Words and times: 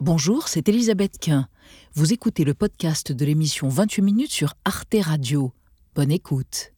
Bonjour, 0.00 0.46
c'est 0.46 0.68
Elisabeth 0.68 1.18
Quint. 1.20 1.48
Vous 1.94 2.12
écoutez 2.12 2.44
le 2.44 2.54
podcast 2.54 3.10
de 3.10 3.24
l'émission 3.24 3.68
28 3.68 4.02
minutes 4.02 4.30
sur 4.30 4.54
Arte 4.64 4.94
Radio. 5.00 5.50
Bonne 5.96 6.12
écoute. 6.12 6.72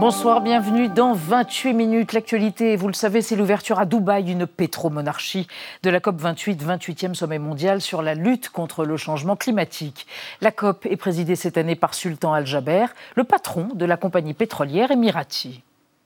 Bonsoir, 0.00 0.40
bienvenue 0.40 0.88
dans 0.88 1.12
28 1.12 1.74
minutes. 1.74 2.14
L'actualité, 2.14 2.76
vous 2.76 2.86
le 2.86 2.94
savez, 2.94 3.20
c'est 3.20 3.36
l'ouverture 3.36 3.78
à 3.80 3.84
Dubaï 3.84 4.24
d'une 4.24 4.46
pétromonarchie 4.46 5.46
de 5.82 5.90
la 5.90 6.00
COP 6.00 6.18
28, 6.18 6.64
28e 6.64 7.12
sommet 7.12 7.38
mondial 7.38 7.82
sur 7.82 8.00
la 8.00 8.14
lutte 8.14 8.48
contre 8.48 8.86
le 8.86 8.96
changement 8.96 9.36
climatique. 9.36 10.06
La 10.40 10.52
COP 10.52 10.86
est 10.86 10.96
présidée 10.96 11.36
cette 11.36 11.58
année 11.58 11.76
par 11.76 11.92
Sultan 11.92 12.32
Al-Jaber, 12.32 12.86
le 13.14 13.24
patron 13.24 13.68
de 13.74 13.84
la 13.84 13.98
compagnie 13.98 14.32
pétrolière 14.32 14.90
Emirati. 14.90 15.62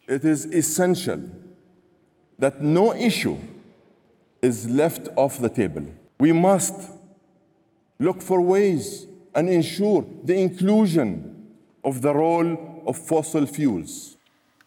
It 0.08 0.24
is 0.24 0.48
essential 0.50 1.20
that 2.38 2.62
no 2.62 2.94
issue 2.94 3.36
is 4.40 4.68
left 4.68 5.08
off 5.16 5.38
the 5.38 5.48
table. 5.48 5.86
We 6.18 6.32
must 6.32 6.90
look 7.98 8.20
for 8.20 8.40
ways 8.40 9.06
and 9.34 9.48
ensure 9.48 10.04
the 10.24 10.34
inclusion 10.34 11.46
of 11.84 12.02
the 12.02 12.14
role 12.14 12.82
of 12.86 12.98
fossil 12.98 13.46
fuels. 13.46 14.16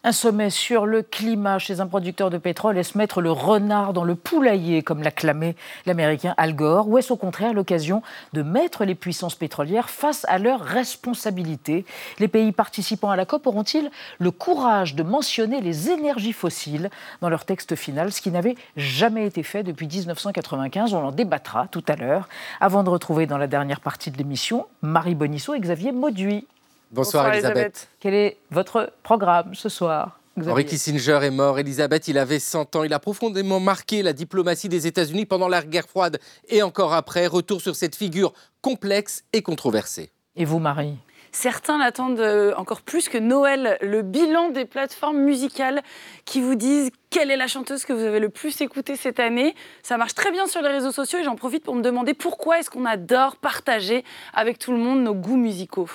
Un 0.08 0.12
sommet 0.12 0.50
sur 0.50 0.86
le 0.86 1.02
climat 1.02 1.58
chez 1.58 1.80
un 1.80 1.88
producteur 1.88 2.30
de 2.30 2.38
pétrole. 2.38 2.78
Est-ce 2.78 2.96
mettre 2.96 3.20
le 3.20 3.32
renard 3.32 3.92
dans 3.92 4.04
le 4.04 4.14
poulailler, 4.14 4.82
comme 4.82 5.02
l'a 5.02 5.10
clamé 5.10 5.56
l'Américain 5.84 6.32
Al 6.36 6.54
Gore, 6.54 6.88
ou 6.88 6.96
est-ce 6.96 7.12
au 7.12 7.16
contraire 7.16 7.52
l'occasion 7.52 8.02
de 8.32 8.42
mettre 8.42 8.84
les 8.84 8.94
puissances 8.94 9.34
pétrolières 9.34 9.90
face 9.90 10.24
à 10.28 10.38
leurs 10.38 10.60
responsabilités? 10.60 11.84
Les 12.20 12.28
pays 12.28 12.52
participants 12.52 13.10
à 13.10 13.16
la 13.16 13.26
COP 13.26 13.48
auront-ils 13.48 13.90
le 14.20 14.30
courage 14.30 14.94
de 14.94 15.02
mentionner 15.02 15.60
les 15.60 15.90
énergies 15.90 16.32
fossiles 16.32 16.88
dans 17.20 17.28
leur 17.28 17.44
texte 17.44 17.74
final, 17.74 18.12
ce 18.12 18.20
qui 18.20 18.30
n'avait 18.30 18.54
jamais 18.76 19.26
été 19.26 19.42
fait 19.42 19.64
depuis 19.64 19.88
1995 19.88 20.94
On 20.94 20.98
en 20.98 21.10
débattra 21.10 21.66
tout 21.72 21.84
à 21.88 21.96
l'heure, 21.96 22.28
avant 22.60 22.84
de 22.84 22.90
retrouver 22.90 23.26
dans 23.26 23.38
la 23.38 23.48
dernière 23.48 23.80
partie 23.80 24.12
de 24.12 24.18
l'émission 24.18 24.68
Marie 24.82 25.16
Bonisseau 25.16 25.54
et 25.54 25.58
Xavier 25.58 25.90
Mauduit. 25.90 26.46
Bonsoir, 26.90 27.32
Elisabeth. 27.32 27.88
Quel 28.00 28.14
est 28.14 28.36
votre 28.50 28.92
programme 29.02 29.54
ce 29.54 29.68
soir 29.68 30.20
Xavier 30.38 30.52
Henry 30.52 30.64
Kissinger 30.66 31.20
est 31.22 31.30
mort. 31.30 31.58
Elisabeth, 31.58 32.08
il 32.08 32.18
avait 32.18 32.38
100 32.38 32.76
ans. 32.76 32.84
Il 32.84 32.92
a 32.92 32.98
profondément 32.98 33.58
marqué 33.58 34.02
la 34.02 34.12
diplomatie 34.12 34.68
des 34.68 34.86
États-Unis 34.86 35.24
pendant 35.24 35.48
la 35.48 35.62
guerre 35.62 35.88
froide 35.88 36.18
et 36.48 36.62
encore 36.62 36.92
après. 36.92 37.26
Retour 37.26 37.62
sur 37.62 37.74
cette 37.74 37.96
figure 37.96 38.34
complexe 38.60 39.24
et 39.32 39.42
controversée. 39.42 40.10
Et 40.36 40.44
vous, 40.44 40.58
Marie? 40.58 40.96
Certains 41.32 41.78
l'attendent 41.78 42.20
euh, 42.20 42.54
encore 42.56 42.82
plus 42.82 43.08
que 43.08 43.18
Noël, 43.18 43.76
le 43.82 44.02
bilan 44.02 44.50
des 44.50 44.64
plateformes 44.64 45.18
musicales 45.18 45.82
qui 46.24 46.40
vous 46.40 46.54
disent 46.54 46.90
quelle 47.10 47.30
est 47.30 47.36
la 47.36 47.46
chanteuse 47.46 47.84
que 47.84 47.92
vous 47.92 48.04
avez 48.04 48.20
le 48.20 48.28
plus 48.28 48.60
écoutée 48.60 48.96
cette 48.96 49.20
année. 49.20 49.54
Ça 49.82 49.96
marche 49.96 50.14
très 50.14 50.30
bien 50.30 50.46
sur 50.46 50.62
les 50.62 50.68
réseaux 50.68 50.92
sociaux 50.92 51.18
et 51.18 51.24
j'en 51.24 51.36
profite 51.36 51.64
pour 51.64 51.74
me 51.74 51.82
demander 51.82 52.14
pourquoi 52.14 52.58
est-ce 52.58 52.70
qu'on 52.70 52.86
adore 52.86 53.36
partager 53.36 54.04
avec 54.32 54.58
tout 54.58 54.72
le 54.72 54.78
monde 54.78 55.02
nos 55.02 55.14
goûts 55.14 55.36
musicaux. 55.36 55.88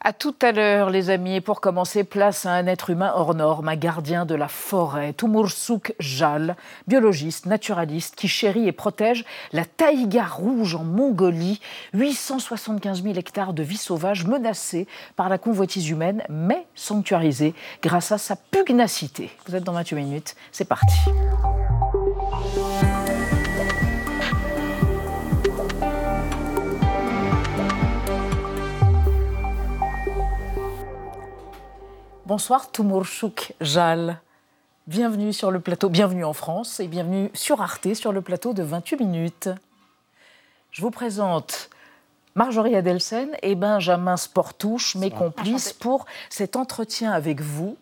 À 0.00 0.12
tout 0.12 0.34
à 0.42 0.52
l'heure, 0.52 0.90
les 0.90 1.10
amis. 1.10 1.36
Et 1.36 1.40
pour 1.40 1.60
commencer, 1.60 2.04
place 2.04 2.46
à 2.46 2.52
un 2.52 2.66
être 2.66 2.90
humain 2.90 3.12
hors 3.14 3.34
norme, 3.34 3.68
un 3.68 3.76
gardien 3.76 4.26
de 4.26 4.34
la 4.34 4.48
forêt, 4.48 5.12
Tumursuk 5.12 5.94
Jal, 5.98 6.56
biologiste, 6.86 7.46
naturaliste, 7.46 8.14
qui 8.14 8.28
chérit 8.28 8.68
et 8.68 8.72
protège 8.72 9.24
la 9.52 9.64
taïga 9.64 10.24
rouge 10.24 10.74
en 10.74 10.84
Mongolie. 10.84 11.60
875 11.94 13.02
000 13.02 13.14
hectares 13.16 13.52
de 13.52 13.62
vie 13.62 13.76
sauvage 13.76 14.26
menacés 14.26 14.86
par 15.16 15.28
la 15.28 15.38
convoitise 15.38 15.88
humaine, 15.88 16.22
mais 16.28 16.66
sanctuarisés 16.74 17.54
grâce 17.82 18.12
à 18.12 18.18
sa 18.18 18.36
pugnacité. 18.36 19.30
Vous 19.46 19.56
êtes 19.56 19.64
dans 19.64 19.72
28 19.72 19.96
minutes, 19.96 20.36
c'est 20.52 20.68
parti. 20.68 20.96
Bonsoir 32.26 32.72
Tumurshuk 32.72 33.52
Jal. 33.60 34.20
Bienvenue 34.88 35.32
sur 35.32 35.52
le 35.52 35.60
plateau, 35.60 35.88
bienvenue 35.88 36.24
en 36.24 36.32
France 36.32 36.80
et 36.80 36.88
bienvenue 36.88 37.30
sur 37.34 37.62
Arte 37.62 37.94
sur 37.94 38.10
le 38.10 38.20
plateau 38.20 38.52
de 38.52 38.64
28 38.64 38.96
minutes. 38.96 39.48
Je 40.72 40.82
vous 40.82 40.90
présente 40.90 41.70
Marjorie 42.34 42.74
Adelsen 42.74 43.28
et 43.42 43.54
Benjamin 43.54 44.16
Sportouche, 44.16 44.96
mes 44.96 45.12
complices, 45.12 45.72
pour 45.72 46.04
cet 46.28 46.56
entretien 46.56 47.12
avec 47.12 47.40
vous. 47.40 47.76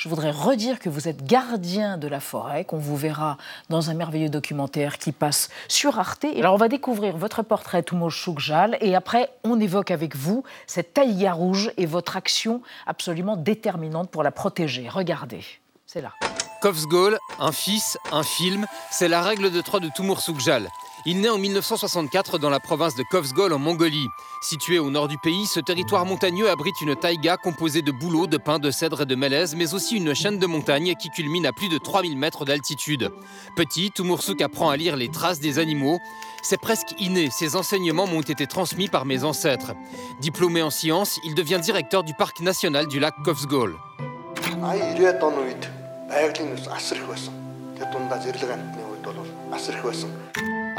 Je 0.00 0.08
voudrais 0.08 0.30
redire 0.30 0.78
que 0.78 0.88
vous 0.88 1.08
êtes 1.08 1.26
gardien 1.26 1.98
de 1.98 2.08
la 2.08 2.20
forêt, 2.20 2.64
qu'on 2.64 2.78
vous 2.78 2.96
verra 2.96 3.36
dans 3.68 3.90
un 3.90 3.94
merveilleux 3.94 4.30
documentaire 4.30 4.96
qui 4.96 5.12
passe 5.12 5.50
sur 5.68 5.98
Arte. 5.98 6.24
Alors 6.38 6.54
on 6.54 6.56
va 6.56 6.68
découvrir 6.68 7.18
votre 7.18 7.42
portrait 7.42 7.82
Tumoshuk 7.82 8.38
Jal 8.38 8.78
et 8.80 8.96
après 8.96 9.28
on 9.44 9.60
évoque 9.60 9.90
avec 9.90 10.16
vous 10.16 10.42
cette 10.66 10.94
taïga 10.94 11.34
rouge 11.34 11.70
et 11.76 11.84
votre 11.84 12.16
action 12.16 12.62
absolument 12.86 13.36
déterminante 13.36 14.08
pour 14.08 14.22
la 14.22 14.30
protéger. 14.30 14.88
Regardez, 14.88 15.44
c'est 15.84 16.00
là. 16.00 16.14
Kovsgol, 16.62 17.18
un 17.38 17.52
fils, 17.52 17.98
un 18.10 18.22
film, 18.22 18.64
c'est 18.90 19.08
la 19.08 19.20
règle 19.20 19.50
de 19.50 19.60
trois 19.60 19.80
de 19.80 19.90
Timur 19.94 20.22
Soukjal. 20.22 20.70
Il 21.06 21.22
naît 21.22 21.30
en 21.30 21.38
1964 21.38 22.38
dans 22.38 22.50
la 22.50 22.60
province 22.60 22.94
de 22.94 23.02
Kovsgol 23.02 23.54
en 23.54 23.58
Mongolie. 23.58 24.08
Situé 24.42 24.78
au 24.78 24.90
nord 24.90 25.08
du 25.08 25.16
pays, 25.16 25.46
ce 25.46 25.58
territoire 25.58 26.04
montagneux 26.04 26.50
abrite 26.50 26.78
une 26.82 26.94
taïga 26.94 27.38
composée 27.38 27.80
de 27.80 27.90
bouleaux, 27.90 28.26
de 28.26 28.36
pins, 28.36 28.58
de 28.58 28.70
cèdres 28.70 29.02
et 29.02 29.06
de 29.06 29.14
mélèzes, 29.14 29.54
mais 29.54 29.72
aussi 29.72 29.96
une 29.96 30.14
chaîne 30.14 30.38
de 30.38 30.46
montagnes 30.46 30.94
qui 30.96 31.08
culmine 31.08 31.46
à 31.46 31.52
plus 31.52 31.70
de 31.70 31.78
3000 31.78 32.18
mètres 32.18 32.44
d'altitude. 32.44 33.10
Petit, 33.56 33.90
Tumursouk 33.90 34.42
apprend 34.42 34.68
à 34.68 34.76
lire 34.76 34.96
les 34.96 35.08
traces 35.08 35.40
des 35.40 35.58
animaux. 35.58 35.98
C'est 36.42 36.60
presque 36.60 36.94
inné, 36.98 37.30
ces 37.30 37.56
enseignements 37.56 38.06
m'ont 38.06 38.20
été 38.20 38.46
transmis 38.46 38.88
par 38.88 39.06
mes 39.06 39.24
ancêtres. 39.24 39.72
Diplômé 40.20 40.60
en 40.60 40.70
sciences, 40.70 41.18
il 41.24 41.34
devient 41.34 41.60
directeur 41.62 42.04
du 42.04 42.12
parc 42.12 42.40
national 42.40 42.86
du 42.88 43.00
lac 43.00 43.14
Kovsgol. 43.24 43.74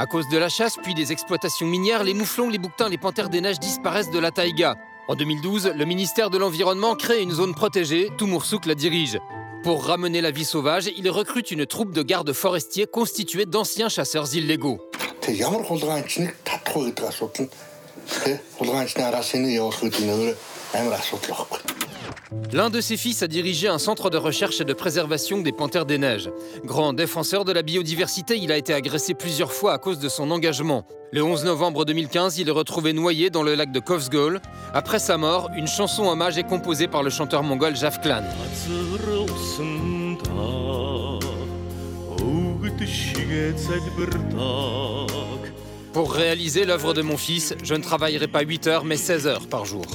À 0.02 0.08
cause 0.08 0.28
de 0.30 0.38
la 0.40 0.50
chasse 0.50 0.78
puis 0.82 0.96
des 0.96 1.12
exploitations 1.12 1.68
minières, 1.68 2.04
les 2.04 2.16
mouflons, 2.16 2.50
les 2.50 2.58
bouquetins, 2.58 2.90
les 2.90 2.98
panthères 2.98 3.30
des 3.30 3.40
neiges 3.40 3.60
disparaissent 3.60 4.10
de 4.10 4.18
la 4.18 4.32
taïga. 4.32 4.76
En 5.08 5.14
2012, 5.14 5.74
le 5.76 5.86
ministère 5.86 6.32
de 6.32 6.40
l'Environnement 6.40 6.96
crée 6.96 7.22
une 7.22 7.30
zone 7.30 7.54
protégée, 7.54 8.10
Tumursouk 8.18 8.66
la 8.66 8.74
dirige. 8.74 9.20
Pour 9.62 9.86
ramener 9.86 10.22
la 10.22 10.32
vie 10.32 10.44
sauvage, 10.44 10.90
il 10.98 11.08
recrute 11.12 11.52
une 11.52 11.68
troupe 11.68 11.94
de 11.94 12.02
gardes 12.02 12.34
forestiers 12.34 12.88
constituée 12.88 13.46
d'anciens 13.46 13.90
chasseurs 13.90 14.36
illégaux. 14.36 14.80
L'un 22.54 22.70
de 22.70 22.80
ses 22.80 22.96
fils 22.96 23.24
a 23.24 23.28
dirigé 23.28 23.68
un 23.68 23.78
centre 23.78 24.10
de 24.10 24.18
recherche 24.18 24.62
et 24.62 24.66
de 24.66 24.74
préservation 24.74 25.42
des 25.42 25.52
panthères 25.52 25.86
des 25.86 25.98
neiges. 25.98 26.30
Grand 26.64 26.94
défenseur 26.94 27.44
de 27.44 27.52
la 27.52 27.62
biodiversité, 27.62 28.38
il 28.38 28.52
a 28.52 28.58
été 28.58 28.74
agressé 28.74 29.14
plusieurs 29.14 29.52
fois 29.52 29.74
à 29.74 29.78
cause 29.78 30.00
de 30.00 30.08
son 30.08 30.32
engagement. 30.32 30.86
Le 31.12 31.24
11 31.24 31.44
novembre 31.44 31.84
2015, 31.84 32.38
il 32.40 32.48
est 32.48 32.52
retrouvé 32.52 32.94
noyé 32.94 33.30
dans 33.30 33.44
le 33.44 33.56
lac 33.56 33.72
de 33.72 33.80
Kovsgol. 33.80 34.42
Après 34.74 35.00
sa 35.00 35.18
mort, 35.18 35.50
une 35.58 35.68
chanson 35.68 36.08
hommage 36.08 36.38
est 36.38 36.48
composée 36.48 36.88
par 36.88 37.04
le 37.04 37.10
chanteur 37.10 37.44
mongol 37.44 37.76
Javklan. 37.76 38.24
Pour 45.94 46.14
réaliser 46.14 46.64
l'œuvre 46.64 46.94
de 46.94 47.02
mon 47.02 47.18
fils, 47.18 47.56
je 47.62 47.74
ne 47.76 47.84
travaillerai 47.84 48.28
pas 48.28 48.42
8 48.42 48.68
heures 48.68 48.86
mais 48.86 48.96
16 48.96 49.28
heures 49.28 49.48
par 49.48 49.66
jour. 49.66 49.86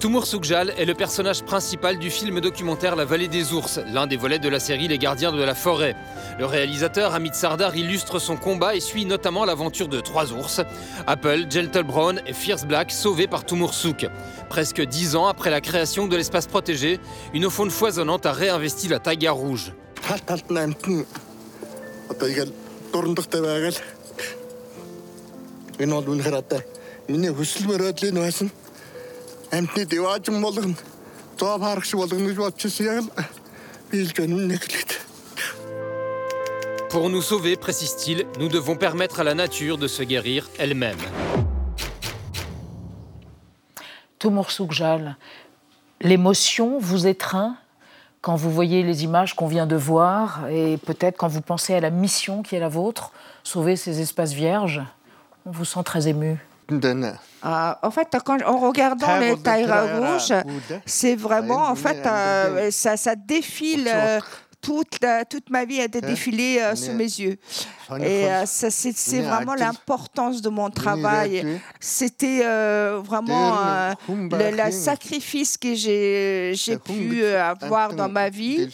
Tumur 0.00 0.26
Soukjal 0.26 0.72
est 0.78 0.86
le 0.86 0.94
personnage 0.94 1.42
principal 1.42 1.98
du 1.98 2.08
film 2.08 2.40
documentaire 2.40 2.96
La 2.96 3.04
vallée 3.04 3.28
des 3.28 3.52
ours, 3.52 3.78
l'un 3.92 4.06
des 4.06 4.16
volets 4.16 4.38
de 4.38 4.48
la 4.48 4.58
série 4.58 4.88
Les 4.88 4.96
gardiens 4.96 5.30
de 5.30 5.42
la 5.42 5.54
forêt. 5.54 5.94
Le 6.38 6.46
réalisateur 6.46 7.14
Amit 7.14 7.34
Sardar 7.34 7.76
illustre 7.76 8.18
son 8.18 8.38
combat 8.38 8.74
et 8.74 8.80
suit 8.80 9.04
notamment 9.04 9.44
l'aventure 9.44 9.88
de 9.88 10.00
trois 10.00 10.32
ours, 10.32 10.62
Apple, 11.06 11.44
Gentle 11.50 11.82
Brown 11.82 12.22
et 12.26 12.32
Fierce 12.32 12.64
Black, 12.64 12.90
sauvés 12.92 13.26
par 13.26 13.44
Tumur 13.44 13.74
Souk. 13.74 14.06
Presque 14.48 14.80
dix 14.80 15.16
ans 15.16 15.26
après 15.26 15.50
la 15.50 15.60
création 15.60 16.08
de 16.08 16.16
l'espace 16.16 16.46
protégé, 16.46 16.98
une 17.34 17.50
faune 17.50 17.70
foisonnante 17.70 18.24
a 18.24 18.32
réinvesti 18.32 18.88
la 18.88 19.00
taïga 19.00 19.32
rouge. 19.32 19.74
амьтны 29.51 29.85
дэваажин 29.85 30.41
болгоно 30.41 30.75
зоо 31.39 31.59
парагш 31.59 31.93
болгоно 31.95 32.27
гэж 32.29 32.37
бодчихсон 32.37 32.85
яг 32.85 33.03
л 33.03 33.09
биелж 33.91 34.13
байна 34.17 34.35
нэглээд. 34.51 34.91
Pour 36.89 37.09
nous 37.09 37.21
sauver, 37.21 37.57
précise-t-il, 37.57 38.25
nous 38.39 38.47
devons 38.47 38.77
permettre 38.77 39.19
à 39.19 39.25
la 39.25 39.33
nature 39.33 39.77
de 39.77 39.85
se 39.85 40.01
guérir 40.01 40.49
elle-même. 40.57 40.97
Tumur 44.17 44.49
Soukjal, 44.49 45.17
l'émotion 45.99 46.79
vous 46.79 47.05
étreint 47.05 47.57
quand 48.21 48.37
vous 48.37 48.49
voyez 48.49 48.81
les 48.81 49.03
images 49.03 49.35
qu'on 49.35 49.47
vient 49.47 49.67
de 49.67 49.75
voir 49.75 50.47
et 50.49 50.77
peut-être 50.77 51.17
quand 51.17 51.27
vous 51.27 51.41
pensez 51.41 51.73
à 51.73 51.81
la 51.81 51.89
mission 51.89 52.43
qui 52.43 52.55
est 52.55 52.59
la 52.59 52.69
vôtre, 52.69 53.11
sauver 53.43 53.75
ces 53.75 53.99
espaces 53.99 54.31
vierges 54.31 54.81
On 55.45 55.51
vous 55.51 55.65
sent 55.65 55.83
très 55.83 56.07
ému. 56.07 56.39
Ah, 57.42 57.78
en 57.82 57.90
fait, 57.90 58.08
quand, 58.24 58.42
en 58.42 58.58
regardant 58.58 59.18
les 59.18 59.36
taïras 59.38 59.96
rouges, 59.96 60.34
c'est 60.84 61.16
vraiment, 61.16 61.68
en 61.68 61.74
fait, 61.74 62.06
euh, 62.06 62.70
ça, 62.70 62.96
ça 62.96 63.14
défile 63.16 63.90
toute, 64.60 64.98
toute 65.28 65.50
ma 65.50 65.64
vie 65.64 65.80
a 65.80 65.84
été 65.84 66.00
défilée 66.00 66.58
euh, 66.60 66.74
sous 66.74 66.92
mes 66.92 67.04
yeux. 67.04 67.36
Et 67.98 68.30
euh, 68.30 68.44
c'est 68.46 69.20
vraiment 69.20 69.54
l'importance 69.54 70.42
de 70.42 70.48
mon 70.48 70.70
travail. 70.70 71.60
C'était 71.80 72.42
euh, 72.44 73.00
vraiment 73.02 73.94
le, 74.08 74.70
sacrifice 74.70 75.56
que 75.56 75.74
j'ai 75.74 76.78
pu 76.84 77.24
avoir 77.24 77.94
dans 77.94 78.08
ma 78.08 78.28
vie. 78.28 78.68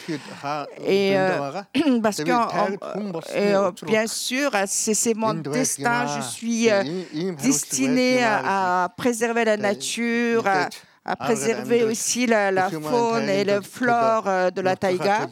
Et 0.86 1.14
parce 2.02 2.18
que, 2.18 3.86
bien 3.86 4.06
sûr, 4.06 4.50
c'est 4.66 5.14
mon 5.14 5.34
destin. 5.34 6.06
Je 6.18 6.22
suis 6.26 6.68
destinée 7.42 8.22
à, 8.24 8.90
préserver 8.96 9.44
la 9.44 9.56
nature 9.56 10.46
à 10.46 10.68
préserver 11.14 11.84
aussi 11.84 12.26
la, 12.26 12.50
la 12.50 12.68
faune 12.70 13.28
et 13.28 13.44
la 13.44 13.62
flore 13.62 14.24
de 14.50 14.60
la 14.60 14.74
taïga. 14.74 15.28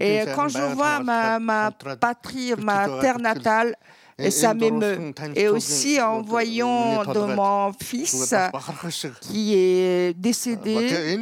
Et 0.00 0.24
quand 0.34 0.48
je 0.48 0.58
vois 0.74 1.00
ma, 1.00 1.38
ma 1.38 1.70
patrie, 2.00 2.54
ma 2.56 2.88
terre 3.00 3.18
natale, 3.18 3.76
et 4.18 4.30
ça 4.30 4.54
m'émeut. 4.54 5.12
Et 5.34 5.48
aussi 5.48 6.00
en 6.00 6.22
voyant 6.22 7.04
de 7.04 7.34
mon 7.34 7.72
fils 7.72 8.34
qui 9.20 9.54
est 9.54 10.14
décédé. 10.18 11.16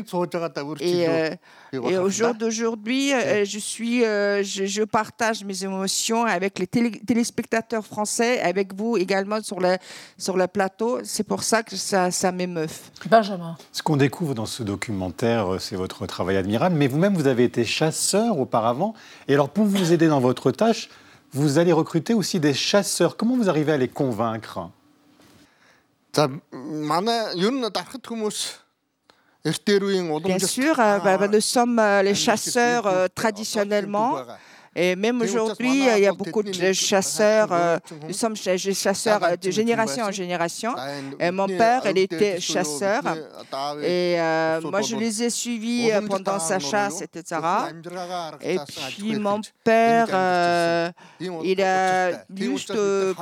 Et, 0.80 1.08
euh, 1.08 1.30
et 1.72 1.98
au 1.98 2.08
jour 2.08 2.34
d'aujourd'hui, 2.34 3.12
euh, 3.12 3.44
je, 3.44 3.58
suis, 3.58 4.04
euh, 4.04 4.44
je, 4.44 4.84
partage 4.84 5.44
mes 5.44 5.64
émotions 5.64 6.24
avec 6.24 6.60
les 6.60 6.68
téléspectateurs 6.68 7.84
français, 7.84 8.40
avec 8.40 8.74
vous 8.74 8.96
également 8.96 9.42
sur 9.42 9.58
le, 9.58 9.76
sur 10.16 10.36
le 10.36 10.46
plateau. 10.46 11.00
C'est 11.02 11.26
pour 11.26 11.42
ça 11.42 11.64
que 11.64 11.74
ça, 11.74 12.12
ça 12.12 12.30
m'émeut. 12.30 12.68
Benjamin. 13.10 13.56
Ce 13.72 13.82
qu'on 13.82 13.96
découvre 13.96 14.34
dans 14.34 14.46
ce 14.46 14.62
documentaire, 14.62 15.56
c'est 15.58 15.76
votre 15.76 16.06
travail 16.06 16.36
admirable. 16.36 16.76
Mais 16.76 16.86
vous-même, 16.86 17.14
vous 17.14 17.26
avez 17.26 17.42
été 17.42 17.64
chasseur 17.64 18.38
auparavant. 18.38 18.94
Et 19.26 19.34
alors, 19.34 19.48
pour 19.48 19.64
vous 19.64 19.92
aider 19.92 20.06
dans 20.06 20.20
votre 20.20 20.52
tâche, 20.52 20.88
vous 21.34 21.58
allez 21.58 21.72
recruter 21.72 22.14
aussi 22.14 22.38
des 22.40 22.54
chasseurs. 22.54 23.16
Comment 23.16 23.36
vous 23.36 23.48
arrivez 23.48 23.72
à 23.72 23.76
les 23.76 23.88
convaincre? 23.88 24.70
Bien 30.20 30.38
sûr, 30.38 30.78
euh, 30.78 30.98
bah, 31.00 31.18
bah, 31.18 31.28
nous 31.28 31.40
sommes 31.40 31.78
euh, 31.78 32.02
les 32.02 32.14
chasseurs 32.14 32.86
euh, 32.86 33.08
traditionnellement. 33.12 34.16
Et 34.76 34.96
même 34.96 35.20
aujourd'hui, 35.22 35.86
il 35.96 36.02
y 36.02 36.06
a 36.06 36.12
beaucoup 36.12 36.42
de 36.42 36.72
chasseurs. 36.72 37.48
Euh, 37.52 37.78
nous 38.08 38.12
sommes 38.12 38.34
des 38.34 38.74
chasseurs 38.74 39.20
de 39.40 39.50
génération 39.50 40.04
en 40.04 40.10
génération. 40.10 40.74
Et 41.20 41.30
mon 41.30 41.46
père, 41.46 41.82
il 41.86 41.98
était 41.98 42.40
chasseur. 42.40 43.02
Et 43.82 44.16
euh, 44.18 44.60
moi, 44.62 44.80
je 44.82 44.96
les 44.96 45.22
ai 45.22 45.30
suivis 45.30 45.90
euh, 45.90 46.00
pendant 46.02 46.38
sa 46.38 46.58
chasse, 46.58 47.02
etc. 47.02 47.40
Et 48.40 48.58
puis, 48.96 49.16
mon 49.18 49.40
père, 49.62 50.92
il 51.20 51.62
a 51.62 52.24
juste 52.34 52.74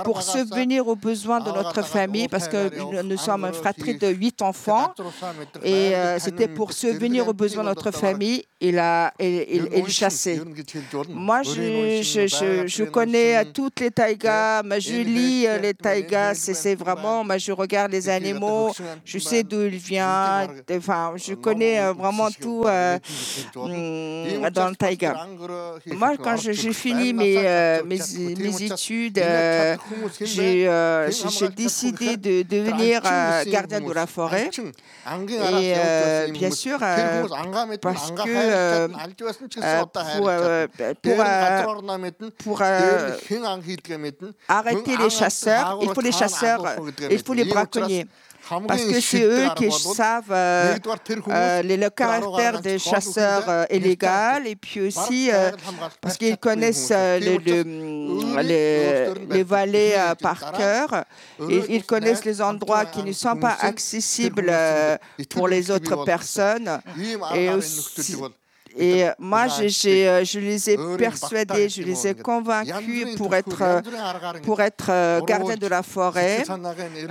pour 0.05 0.23
subvenir 0.23 0.89
aux 0.89 0.97
besoins 0.97 1.41
de 1.41 1.51
notre 1.51 1.83
famille, 1.83 2.29
parce 2.29 2.49
que 2.49 3.03
nous 3.03 3.19
sommes 3.19 3.45
une 3.45 3.53
fratrie 3.53 3.99
de 3.99 4.09
huit 4.09 4.41
enfants. 4.41 4.95
Et 5.63 5.93
c'était 6.19 6.49
pour 6.49 6.73
subvenir 6.73 7.29
aux 7.29 7.35
besoins 7.35 7.63
de 7.63 7.69
notre 7.69 7.91
famille, 7.91 8.45
il 8.61 8.79
a 8.79 9.13
il, 9.21 9.69
il 9.75 9.89
chassait. 9.89 10.41
Moi, 11.09 11.42
je, 11.43 12.03
je, 12.03 12.67
je, 12.67 12.85
connais 12.85 13.45
toutes 13.47 13.81
les 13.81 13.91
taïgas, 13.91 14.63
je 14.79 15.03
lis 15.03 15.47
les 15.61 15.75
taïgas, 15.75 16.35
c'est 16.35 16.75
vraiment, 16.75 17.25
je 17.39 17.53
regarde 17.53 17.93
les 17.93 18.09
animaux, 18.09 18.73
je 19.05 19.19
sais 19.19 19.43
d'où 19.43 19.63
ils 19.63 19.77
viennent, 19.77 20.63
enfin, 20.71 21.13
je 21.17 21.35
connais 21.35 21.93
vraiment 21.93 22.29
tout 22.31 22.65
euh, 22.67 22.99
mm, 23.55 24.51
dans 24.51 24.69
le 24.69 24.77
taïga. 24.77 25.27
Moi, 25.87 26.17
quand 26.23 26.37
j'ai 26.37 26.73
fini 26.73 27.13
mes, 27.13 27.37
euh, 27.39 27.83
mes, 27.85 27.99
mes, 28.39 28.63
études, 28.65 29.19
euh, 29.19 29.77
j'ai 30.21 31.49
décidé 31.49 32.17
de 32.17 32.43
devenir 32.43 33.03
gardien 33.47 33.81
de 33.81 33.93
la 33.93 34.07
forêt. 34.07 34.51
Et 35.61 36.31
bien 36.33 36.51
sûr, 36.51 36.79
parce 36.79 38.11
que 38.11 38.89
pour, 40.17 40.31
pour 41.03 41.21
pour 42.39 42.61
euh, 42.63 43.17
arrêter 44.49 44.97
les 44.97 45.11
chasseurs, 45.11 45.79
il 45.83 45.93
faut 45.93 46.01
les 46.01 46.13
chasseurs, 46.13 46.65
il 47.11 47.23
faut 47.23 47.35
les 47.35 47.45
braconniers. 47.45 48.07
Parce 48.67 48.85
que 48.85 49.01
c'est 49.01 49.23
eux 49.23 49.49
qui 49.57 49.71
savent 49.71 50.33
euh, 50.33 50.77
euh, 51.29 51.63
le 51.63 51.89
caractère 51.91 52.61
des 52.61 52.79
chasseurs 52.79 53.67
illégaux 53.71 54.45
et 54.45 54.57
puis 54.57 54.81
aussi 54.81 55.31
parce 56.01 56.17
qu'ils 56.17 56.37
connaissent 56.37 56.91
les, 56.91 57.39
les, 57.39 59.43
vallées 59.45 59.95
par 60.21 60.53
cœur. 60.53 61.05
Et 61.49 61.77
ils 61.77 61.85
connaissent 61.85 62.25
les 62.25 62.43
endroits 62.43 62.85
qui 62.87 63.05
ne 63.05 63.13
sont 63.13 63.37
pas 63.37 63.57
accessibles 63.61 64.53
pour 65.31 65.47
les 65.47 65.71
autres 65.71 66.05
personnes. 66.05 66.81
Et 67.35 67.49
aussi, 67.49 68.17
et 68.77 69.05
euh, 69.05 69.13
moi, 69.19 69.47
euh, 69.61 70.25
je 70.25 70.39
les 70.39 70.71
ai 70.71 70.79
persuadés, 70.97 71.69
je 71.69 71.83
les 71.83 72.07
ai 72.07 72.15
convaincus 72.15 73.17
pour 73.17 73.35
être, 73.35 73.83
pour 74.43 74.61
être 74.61 75.25
gardien 75.27 75.57
de 75.57 75.67
la 75.67 75.83
forêt. 75.83 76.45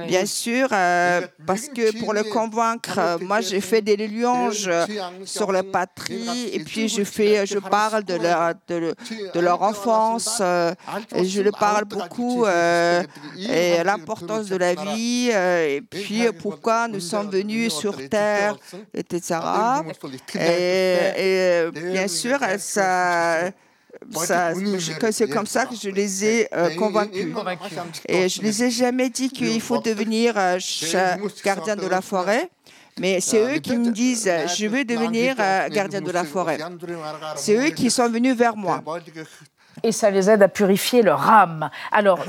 Bien 0.08 0.26
sûr, 0.26 0.70
euh, 0.72 1.22
parce 1.46 1.68
que 1.68 1.98
pour 2.00 2.14
le 2.14 2.24
convaincre, 2.24 3.18
moi, 3.22 3.42
j'ai 3.42 3.62
fait 3.62 3.82
des 3.82 3.96
louanges 4.08 4.70
sur 5.26 5.52
la 5.52 5.64
patrie 5.64 6.50
et 6.52 6.64
puis 6.64 6.88
je, 6.88 7.04
fais, 7.04 7.46
je 7.46 7.60
parle 7.60 8.04
de 8.04 8.16
leur, 8.16 8.54
de, 8.68 8.94
de 9.34 9.40
leur 9.40 9.62
enfance 9.62 10.42
et 11.16 11.26
je 11.26 11.42
le 11.42 11.52
parle 11.52 11.86
beaucoup 11.86 12.46
et 12.48 13.84
l'importance 13.84 14.48
de 14.48 14.56
la 14.56 14.76
vie 14.76 15.30
et 15.30 15.82
puis 15.82 16.24
pourquoi 16.40 16.88
nous 16.88 17.00
sommes 17.00 17.30
venus 17.30 17.74
sur 17.74 17.98
Terre, 18.10 18.58
etc. 18.94 19.40
et 20.36 21.51
bien 21.72 22.08
sûr, 22.08 22.40
ça, 22.60 23.52
c'est 25.12 25.30
comme 25.30 25.46
ça 25.46 25.66
que 25.66 25.76
je 25.76 25.90
les 25.90 26.26
ai 26.26 26.48
euh, 26.54 26.76
convaincus. 26.76 27.34
Et 28.08 28.30
je 28.30 28.42
ne 28.42 28.46
les 28.46 28.64
ai 28.64 28.72
jamais 28.72 29.10
dit 29.10 29.30
qu'il 29.30 29.62
faut 29.62 29.80
devenir 29.80 30.38
euh, 30.38 30.58
gardien 31.44 31.76
de 31.76 31.88
la 31.88 32.02
forêt. 32.02 32.50
Mais 33.00 33.22
c'est 33.22 33.56
eux 33.56 33.60
qui 33.60 33.78
me 33.78 33.92
disent, 33.92 34.30
je 34.58 34.68
veux 34.68 34.84
devenir 34.84 35.36
euh, 35.40 35.70
gardien 35.70 36.02
de 36.02 36.12
la 36.12 36.24
forêt. 36.24 36.60
C'est 37.36 37.56
eux 37.56 37.70
qui 37.72 37.90
sont 37.90 38.10
venus 38.10 38.36
vers 38.36 38.56
moi. 38.56 38.84
Et 39.84 39.92
ça 39.92 40.12
les 40.12 40.30
aide 40.30 40.44
à 40.44 40.48
purifier 40.48 41.02
leur 41.02 41.30
âme. 41.30 41.70
Alors, 41.92 42.20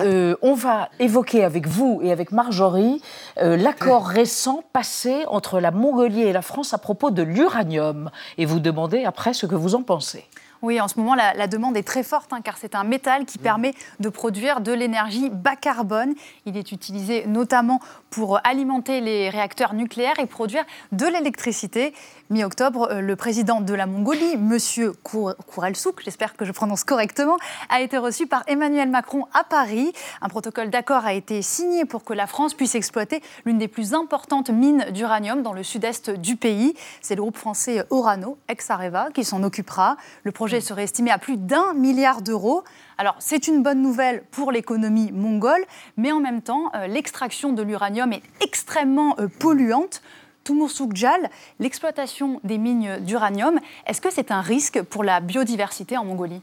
on 0.42 0.54
va 0.54 0.88
évoquer 0.98 1.44
avec 1.44 1.66
vous 1.66 2.00
et 2.02 2.12
avec 2.12 2.32
Marjorie 2.32 3.02
l'accord 3.36 4.06
récent 4.06 4.64
passé 4.72 5.24
entre 5.28 5.60
la 5.60 5.70
Mongolie 5.70 6.22
et 6.22 6.32
la 6.32 6.42
France 6.42 6.72
à 6.72 6.78
propos 6.78 7.10
de 7.10 7.22
l'uranium. 7.22 8.10
Et 8.38 8.46
vous 8.46 8.60
demandez 8.60 9.04
après 9.04 9.34
ce 9.34 9.46
que 9.46 9.54
vous 9.54 9.74
en 9.74 9.82
pensez. 9.82 10.24
Oui, 10.62 10.80
en 10.80 10.86
ce 10.86 10.96
moment, 10.96 11.16
la, 11.16 11.48
demande 11.48 11.76
est 11.76 11.82
très 11.82 12.04
forte, 12.04 12.32
hein, 12.32 12.40
car 12.40 12.56
c'est 12.56 12.76
un 12.76 12.84
métal 12.84 13.24
qui 13.24 13.38
permet 13.38 13.74
de 13.98 14.08
produire 14.08 14.60
de 14.60 14.70
l'énergie 14.70 15.28
bas 15.28 15.56
carbone. 15.56 16.14
Il 16.46 16.56
est 16.56 16.70
utilisé 16.70 17.26
notamment 17.26 17.80
pour 18.10 18.38
alimenter 18.44 19.00
les 19.00 19.28
réacteurs 19.28 19.74
nucléaires 19.74 20.20
et 20.20 20.26
produire 20.26 20.62
de 20.92 21.06
l'électricité. 21.06 21.92
Mi-octobre, 22.32 22.88
euh, 22.90 23.00
le 23.02 23.14
président 23.14 23.60
de 23.60 23.74
la 23.74 23.84
Mongolie, 23.84 24.32
M. 24.32 24.56
Kourelsouk, 25.02 26.00
j'espère 26.02 26.34
que 26.34 26.46
je 26.46 26.52
prononce 26.52 26.82
correctement, 26.82 27.36
a 27.68 27.82
été 27.82 27.98
reçu 27.98 28.26
par 28.26 28.42
Emmanuel 28.46 28.88
Macron 28.88 29.26
à 29.34 29.44
Paris. 29.44 29.92
Un 30.22 30.30
protocole 30.30 30.70
d'accord 30.70 31.04
a 31.04 31.12
été 31.12 31.42
signé 31.42 31.84
pour 31.84 32.04
que 32.04 32.14
la 32.14 32.26
France 32.26 32.54
puisse 32.54 32.74
exploiter 32.74 33.22
l'une 33.44 33.58
des 33.58 33.68
plus 33.68 33.92
importantes 33.92 34.48
mines 34.48 34.86
d'uranium 34.92 35.42
dans 35.42 35.52
le 35.52 35.62
sud-est 35.62 36.08
du 36.08 36.36
pays. 36.36 36.72
C'est 37.02 37.16
le 37.16 37.20
groupe 37.20 37.36
français 37.36 37.84
Orano, 37.90 38.38
ex-Areva, 38.48 39.10
qui 39.12 39.24
s'en 39.24 39.42
occupera. 39.42 39.98
Le 40.24 40.32
projet 40.32 40.62
serait 40.62 40.84
estimé 40.84 41.10
à 41.10 41.18
plus 41.18 41.36
d'un 41.36 41.74
milliard 41.74 42.22
d'euros. 42.22 42.64
Alors, 42.96 43.16
c'est 43.18 43.46
une 43.46 43.62
bonne 43.62 43.82
nouvelle 43.82 44.22
pour 44.30 44.52
l'économie 44.52 45.12
mongole, 45.12 45.64
mais 45.98 46.12
en 46.12 46.20
même 46.20 46.40
temps, 46.40 46.70
euh, 46.74 46.86
l'extraction 46.86 47.52
de 47.52 47.62
l'uranium 47.62 48.10
est 48.12 48.22
extrêmement 48.40 49.16
euh, 49.18 49.28
polluante. 49.38 50.00
Tumursoukjal, 50.44 51.30
l'exploitation 51.58 52.40
des 52.44 52.58
mines 52.58 52.98
d'uranium, 53.00 53.58
est-ce 53.86 54.00
que 54.00 54.10
c'est 54.10 54.30
un 54.30 54.40
risque 54.40 54.82
pour 54.82 55.04
la 55.04 55.20
biodiversité 55.20 55.96
en 55.96 56.04
Mongolie? 56.04 56.42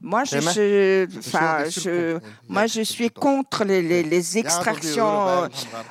Moi, 0.00 0.24
je, 0.24 0.38
moi, 2.48 2.66
je 2.66 2.80
suis 2.80 3.10
contre 3.10 3.64
les, 3.64 3.82
les, 3.82 4.02
les 4.02 4.38
extractions 4.38 5.50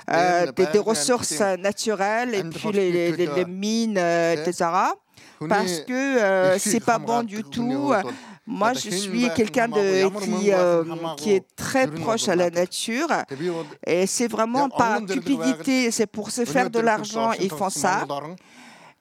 euh, 0.10 0.52
des, 0.52 0.66
des, 0.66 0.80
ressources 0.80 1.42
naturelles 1.60 2.34
et 2.34 2.44
puis 2.44 2.72
les, 2.72 3.12
les, 3.12 3.28
les 3.28 3.46
mines, 3.46 4.00
etc. 4.00 4.72
Parce 5.48 5.82
que 5.82 5.94
euh, 5.94 6.58
c'est 6.58 6.84
pas 6.84 6.98
bon 6.98 7.24
du 7.24 7.44
tout. 7.44 7.94
Moi, 8.52 8.74
je 8.74 8.90
suis 8.90 9.30
quelqu'un 9.36 9.68
qui, 9.70 10.52
euh, 10.52 10.84
qui 11.18 11.34
est 11.34 11.46
très 11.56 11.86
proche 11.88 12.28
à 12.28 12.36
la 12.36 12.50
nature. 12.50 13.08
Et 13.86 14.08
c'est 14.08 14.28
vraiment 14.28 14.70
par 14.70 15.06
cupidité, 15.06 15.92
c'est 15.92 16.08
pour 16.08 16.32
se 16.32 16.46
faire 16.46 16.70
de 16.72 16.80
l'argent, 16.80 17.32
ils 17.34 17.52
font 17.52 17.70
ça. 17.70 18.08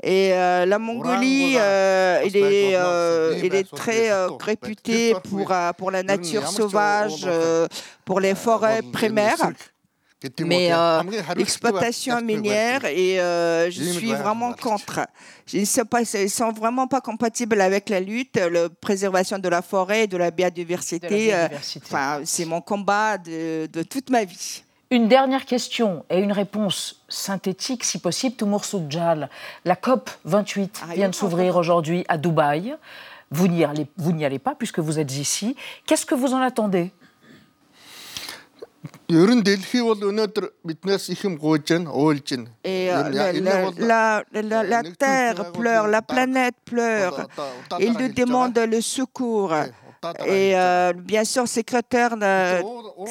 Et 0.03 0.33
euh, 0.33 0.67
la 0.67 0.79
Mongolie, 0.79 1.55
euh, 1.57 2.21
il, 2.27 2.37
est, 2.37 2.77
euh, 2.77 3.41
il 3.43 3.55
est 3.55 3.69
très 3.69 4.11
réputé 4.39 5.15
pour, 5.29 5.53
pour 5.79 5.91
la 5.91 6.03
nature 6.03 6.47
sauvage, 6.47 7.27
pour 8.05 8.21
les 8.21 8.35
forêts 8.35 8.83
primaires. 8.93 9.51
Mais 10.41 10.71
l'exploitation 11.37 12.21
minière, 12.21 12.85
et 12.85 13.17
je 13.71 13.83
suis 13.83 14.13
vraiment 14.13 14.53
contre. 14.53 15.01
Ils 15.53 15.61
ne 15.61 16.29
sont, 16.29 16.53
vraiment 16.53 16.87
pas 16.87 17.01
compatibles 17.01 17.61
avec 17.61 17.89
la 17.89 18.01
lutte, 18.01 18.37
la 18.37 18.69
préservation 18.69 19.39
de 19.39 19.49
la 19.49 19.63
forêt 19.63 20.05
et 20.05 20.07
de 20.07 20.17
la 20.17 20.31
biodiversité. 20.31 21.35
Enfin, 21.85 22.21
c'est 22.25 22.45
mon 22.45 22.61
combat 22.61 23.17
de, 23.19 23.67
de 23.67 23.83
toute 23.83 24.11
ma 24.11 24.25
vie. 24.25 24.63
Une 24.91 25.07
dernière 25.07 25.45
question 25.45 26.07
et 26.09 26.19
une 26.19 26.33
réponse 26.33 27.03
synthétique, 27.11 27.85
si 27.85 27.99
possible. 27.99 28.37
Toumour 28.37 28.65
Soukjal, 28.65 29.29
la 29.67 29.77
COP 29.77 30.09
28 30.25 30.81
ah, 30.83 30.95
vient 30.95 31.11
de 31.11 31.15
s'ouvrir 31.15 31.57
aujourd'hui 31.57 32.07
à 32.09 32.17
Dubaï. 32.17 32.75
Vous 33.31 33.49
n'y 33.49 33.65
allez, 33.65 33.87
allez 34.25 34.39
pas 34.39 34.55
puisque 34.55 34.79
vous 34.79 34.99
êtes 34.99 35.15
ici. 35.15 35.57
Qu'est-ce 35.85 36.07
que 36.07 36.15
vous 36.15 36.33
en 36.33 36.41
attendez? 36.41 36.91
Et 42.65 42.87
la, 43.79 44.23
la, 44.33 44.83
Terre 44.99 45.53
pleure, 45.53 45.87
la 45.89 46.03
planète 46.03 46.55
pleure. 46.65 47.27
Il 47.81 47.93
nous 47.95 48.09
demande 48.09 48.59
le 48.59 48.81
secours. 48.81 49.53
Et 50.27 50.57
euh, 50.57 50.93
bien 50.93 51.25
sûr, 51.25 51.49
secrétaire, 51.49 52.15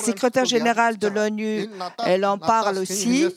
secrétaire 0.04 0.46
général 0.46 0.98
de 0.98 1.08
l'ONU, 1.08 1.68
elle 2.06 2.26
en 2.26 2.38
parle 2.38 2.78
aussi. 2.78 3.28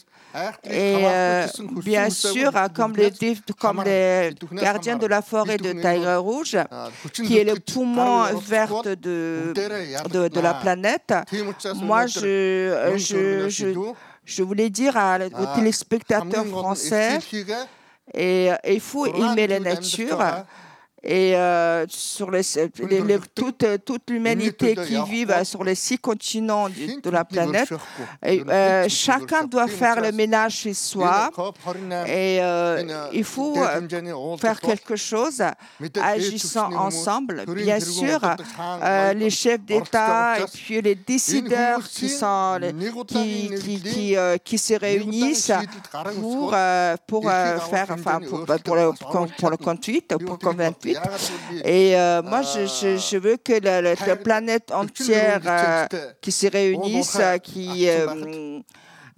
Et 0.64 0.96
euh, 1.04 1.46
bien 1.82 2.08
sûr, 2.10 2.52
comme 2.74 2.94
les, 2.94 3.12
comme 3.58 3.82
les 3.84 4.30
gardiens 4.52 4.96
de 4.96 5.06
la 5.06 5.22
forêt 5.22 5.56
de 5.56 5.72
Tiger 5.72 6.16
Rouge, 6.16 6.56
qui 7.12 7.38
est 7.38 7.44
le 7.44 7.58
poumon 7.58 8.24
vert 8.36 8.82
de, 8.82 8.94
de, 8.94 10.28
de 10.28 10.40
la 10.40 10.54
planète, 10.54 11.14
moi, 11.76 12.06
je, 12.06 12.94
je, 12.96 13.48
je, 13.48 13.74
je 14.24 14.42
voulais 14.42 14.70
dire 14.70 14.96
aux 14.96 15.56
téléspectateurs 15.56 16.46
français, 16.46 17.18
et, 18.14 18.50
il 18.68 18.80
faut 18.80 19.06
aimer 19.06 19.46
la 19.46 19.60
nature 19.60 20.22
et 21.02 21.34
euh, 21.34 21.86
sur 21.88 22.30
les, 22.30 22.42
toute, 23.34 23.64
toute 23.84 24.10
l'humanité 24.10 24.76
qui 24.76 25.02
vit 25.04 25.26
sur 25.44 25.64
les 25.64 25.74
six 25.74 25.98
continents 25.98 26.68
de, 26.68 27.10
la 27.10 27.24
planète. 27.24 27.72
Et, 28.24 28.42
euh, 28.46 28.86
chacun 28.88 29.44
doit 29.44 29.66
faire 29.66 30.00
le 30.00 30.12
ménage 30.12 30.56
chez 30.56 30.74
soi 30.74 31.30
et 32.06 32.38
euh, 32.42 33.08
il 33.12 33.24
faut 33.24 33.56
faire 34.38 34.60
quelque 34.60 34.96
chose 34.96 35.42
agissant 36.02 36.72
ensemble. 36.74 37.44
Bien 37.46 37.80
sûr, 37.80 38.20
les 39.14 39.30
chefs 39.30 39.62
d'État 39.62 40.40
et 40.40 40.44
puis 40.52 40.82
les 40.82 40.94
décideurs 40.94 41.82
qui, 41.88 42.10
sont, 42.10 42.60
qui, 43.06 43.50
qui, 43.64 43.80
qui, 43.80 44.16
qui 44.44 44.58
se 44.58 44.74
réunissent 44.74 45.52
pour, 46.20 46.54
pour 47.06 47.24
faire, 47.24 47.86
enfin, 47.90 48.20
pour, 48.20 48.44
pour, 48.44 48.76
le, 48.76 48.92
pour 49.38 49.50
le 49.50 49.56
compte 49.56 49.80
pour 50.18 50.52
le 50.52 50.58
28 50.58 50.89
et 51.64 51.96
euh, 51.96 52.22
moi, 52.22 52.42
je, 52.42 52.66
je, 52.66 53.16
veux 53.16 53.36
que 53.36 53.52
la, 53.62 53.80
la, 53.82 54.16
planète 54.16 54.70
entière 54.72 55.40
euh, 55.46 55.86
qui 56.20 56.32
se 56.32 56.46
réunisse, 56.46 57.18
qui, 57.42 57.88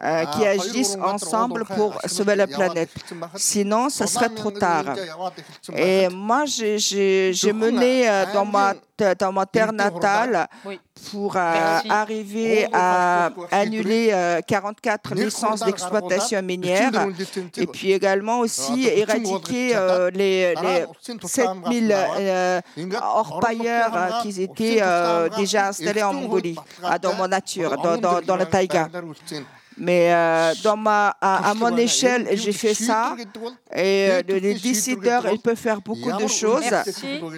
euh, 0.01 0.25
qui 0.27 0.47
agissent 0.47 0.97
ensemble 1.03 1.65
pour 1.65 1.99
sauver 2.07 2.37
la 2.37 2.47
planète. 2.47 2.91
Sinon, 3.37 3.89
ça 3.89 4.07
serait 4.07 4.29
trop 4.31 4.51
tard. 4.51 4.85
Et 5.75 6.09
moi, 6.09 6.45
j'ai 6.47 7.53
mené 7.53 8.07
dans 8.33 8.45
ma 8.45 8.75
dans 9.19 9.33
ma 9.33 9.47
terre 9.47 9.73
natale 9.73 10.47
pour 11.11 11.37
arriver 11.37 12.69
à 12.73 13.31
annuler 13.51 14.41
44 14.47 15.15
licences 15.15 15.61
d'exploitation 15.65 16.41
minière 16.43 16.91
et 17.57 17.67
puis 17.67 17.93
également 17.93 18.41
aussi 18.41 18.87
éradiquer 18.87 19.75
les, 20.13 20.55
les 20.55 20.87
7000 21.27 21.97
orpailleurs 23.03 24.21
qui 24.23 24.43
étaient 24.43 24.83
déjà 25.37 25.69
installés 25.69 26.03
en 26.03 26.13
Mongolie, 26.13 26.57
dans 27.01 27.15
mon 27.15 27.29
nature, 27.29 27.77
dans, 27.83 27.97
dans, 27.97 28.21
dans 28.21 28.37
le 28.37 28.47
taïga. 28.47 28.89
Mais 29.79 30.13
euh, 30.13 30.53
dans 30.63 30.77
ma, 30.77 31.17
à, 31.21 31.55
mon 31.55 31.77
échelle, 31.77 32.29
j'ai 32.35 32.53
fait 32.53 32.75
ça. 32.75 33.17
Et 33.75 34.09
euh, 34.11 34.23
les 34.27 34.55
décideurs, 34.55 35.27
ils 35.33 35.41
peuvent 35.41 35.57
faire 35.57 35.81
beaucoup 35.81 36.13
de 36.13 36.27
choses. 36.27 36.65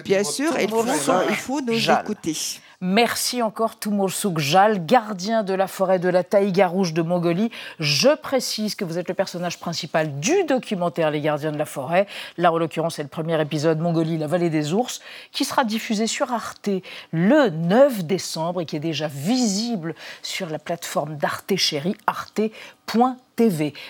Bien 0.03 0.23
sûr, 0.23 0.53
il 0.59 0.69
faut, 0.69 0.85
il 1.29 1.35
faut 1.35 1.61
nous 1.61 1.91
écouter. 1.91 2.35
Merci 2.81 3.41
encore 3.41 3.77
Toumoursouk 3.77 4.39
Jal, 4.39 4.85
gardien 4.85 5.43
de 5.43 5.53
la 5.53 5.67
forêt 5.67 5.97
de 5.97 6.09
la 6.09 6.23
taïga 6.25 6.67
rouge 6.67 6.93
de 6.93 7.01
Mongolie. 7.01 7.49
Je 7.79 8.13
précise 8.15 8.75
que 8.75 8.83
vous 8.83 8.97
êtes 8.97 9.07
le 9.07 9.13
personnage 9.13 9.59
principal 9.59 10.19
du 10.19 10.43
documentaire 10.43 11.09
Les 11.09 11.21
gardiens 11.21 11.53
de 11.53 11.57
la 11.57 11.65
forêt. 11.65 12.05
Là, 12.37 12.51
en 12.51 12.57
l'occurrence, 12.57 12.95
c'est 12.95 13.03
le 13.03 13.07
premier 13.07 13.39
épisode 13.39 13.79
Mongolie, 13.79 14.17
la 14.17 14.27
vallée 14.27 14.49
des 14.49 14.73
ours, 14.73 15.01
qui 15.31 15.45
sera 15.45 15.63
diffusé 15.63 16.05
sur 16.05 16.33
Arte 16.33 16.69
le 17.11 17.49
9 17.49 18.03
décembre 18.03 18.59
et 18.59 18.65
qui 18.65 18.75
est 18.75 18.79
déjà 18.79 19.07
visible 19.07 19.95
sur 20.21 20.49
la 20.49 20.59
plateforme 20.59 21.15
d'Arte 21.15 21.55
Chérie, 21.55 21.95
arte.com. 22.07 22.51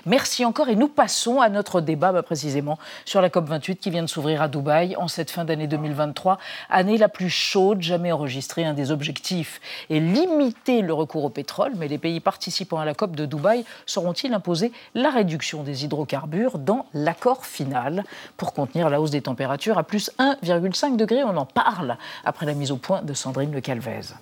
Merci 0.06 0.44
encore 0.44 0.70
et 0.70 0.76
nous 0.76 0.88
passons 0.88 1.40
à 1.40 1.50
notre 1.50 1.80
débat 1.82 2.12
bah, 2.12 2.24
précisément 2.24 2.80
sur 3.06 3.22
la 3.22 3.30
COP28 3.30 3.76
qui 3.76 3.92
vient 3.92 4.02
de 4.02 4.08
s'ouvrir 4.08 4.42
à 4.42 4.48
Dubaï 4.48 4.96
en 4.96 5.08
cette 5.08 5.30
fin 5.30 5.46
d'année 5.46 5.68
2023, 5.68 6.40
année 6.70 6.98
la 6.98 7.10
plus 7.10 7.30
chaude 7.30 7.82
jamais 7.82 8.12
enregistrée. 8.12 8.66
Un 8.66 8.74
des 8.74 8.92
objectifs 8.92 9.62
est 9.90 10.00
limiter 10.00 10.82
le 10.82 10.94
recours 10.94 11.26
au 11.26 11.30
pétrole, 11.30 11.74
mais 11.78 11.88
les 11.88 12.00
pays 12.00 12.20
participants 12.20 12.80
à 12.80 12.86
la 12.86 12.96
COP 12.96 13.16
de 13.16 13.26
Dubaï 13.26 13.66
sauront-ils 13.86 14.34
imposer 14.34 14.72
la 14.96 15.12
réduction 15.12 15.64
des 15.64 15.86
hydrocarbures 15.86 16.58
dans 16.58 16.88
l'accord 16.94 17.46
final? 17.46 18.04
Pour 18.38 18.54
contenir 18.54 18.90
la 18.90 19.00
hausse 19.00 19.12
des 19.12 19.22
températures 19.22 19.78
à 19.78 19.84
plus 19.84 20.12
1,5 20.18 20.96
degré 20.96 21.24
On 21.24 21.38
en 21.38 21.46
parle 21.46 21.98
après 22.24 22.46
la 22.46 22.54
mise 22.54 22.72
au 22.72 22.78
point 22.78 23.04
de 23.04 23.14
Sandrine 23.14 23.52
Le 23.52 23.62
Calvez. 23.62 24.16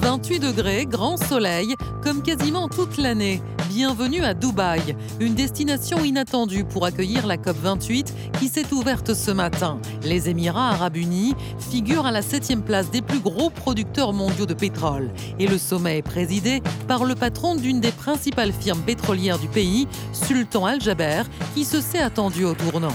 28 0.00 0.38
degrés, 0.38 0.86
grand 0.86 1.16
soleil, 1.16 1.74
comme 2.02 2.22
quasiment 2.22 2.68
toute 2.68 2.98
l'année. 2.98 3.42
Bienvenue 3.68 4.22
à 4.22 4.32
Dubaï, 4.32 4.96
une 5.20 5.34
destination 5.34 6.04
inattendue 6.04 6.64
pour 6.64 6.86
accueillir 6.86 7.26
la 7.26 7.36
COP28 7.36 8.06
qui 8.38 8.48
s'est 8.48 8.72
ouverte 8.72 9.12
ce 9.12 9.30
matin. 9.30 9.78
Les 10.04 10.28
Émirats 10.28 10.70
arabes 10.70 10.96
unis 10.96 11.34
figurent 11.58 12.06
à 12.06 12.12
la 12.12 12.22
septième 12.22 12.62
place 12.62 12.90
des 12.90 13.02
plus 13.02 13.20
gros 13.20 13.50
producteurs 13.50 14.12
mondiaux 14.12 14.46
de 14.46 14.54
pétrole. 14.54 15.10
Et 15.38 15.46
le 15.46 15.58
sommet 15.58 15.98
est 15.98 16.02
présidé 16.02 16.62
par 16.86 17.04
le 17.04 17.14
patron 17.14 17.56
d'une 17.56 17.80
des 17.80 17.92
principales 17.92 18.52
firmes 18.52 18.82
pétrolières 18.82 19.38
du 19.38 19.48
pays, 19.48 19.88
Sultan 20.12 20.64
Al-Jaber, 20.64 21.24
qui 21.54 21.64
se 21.64 21.80
s'est 21.80 21.98
attendu 21.98 22.44
au 22.44 22.54
tournant. 22.54 22.94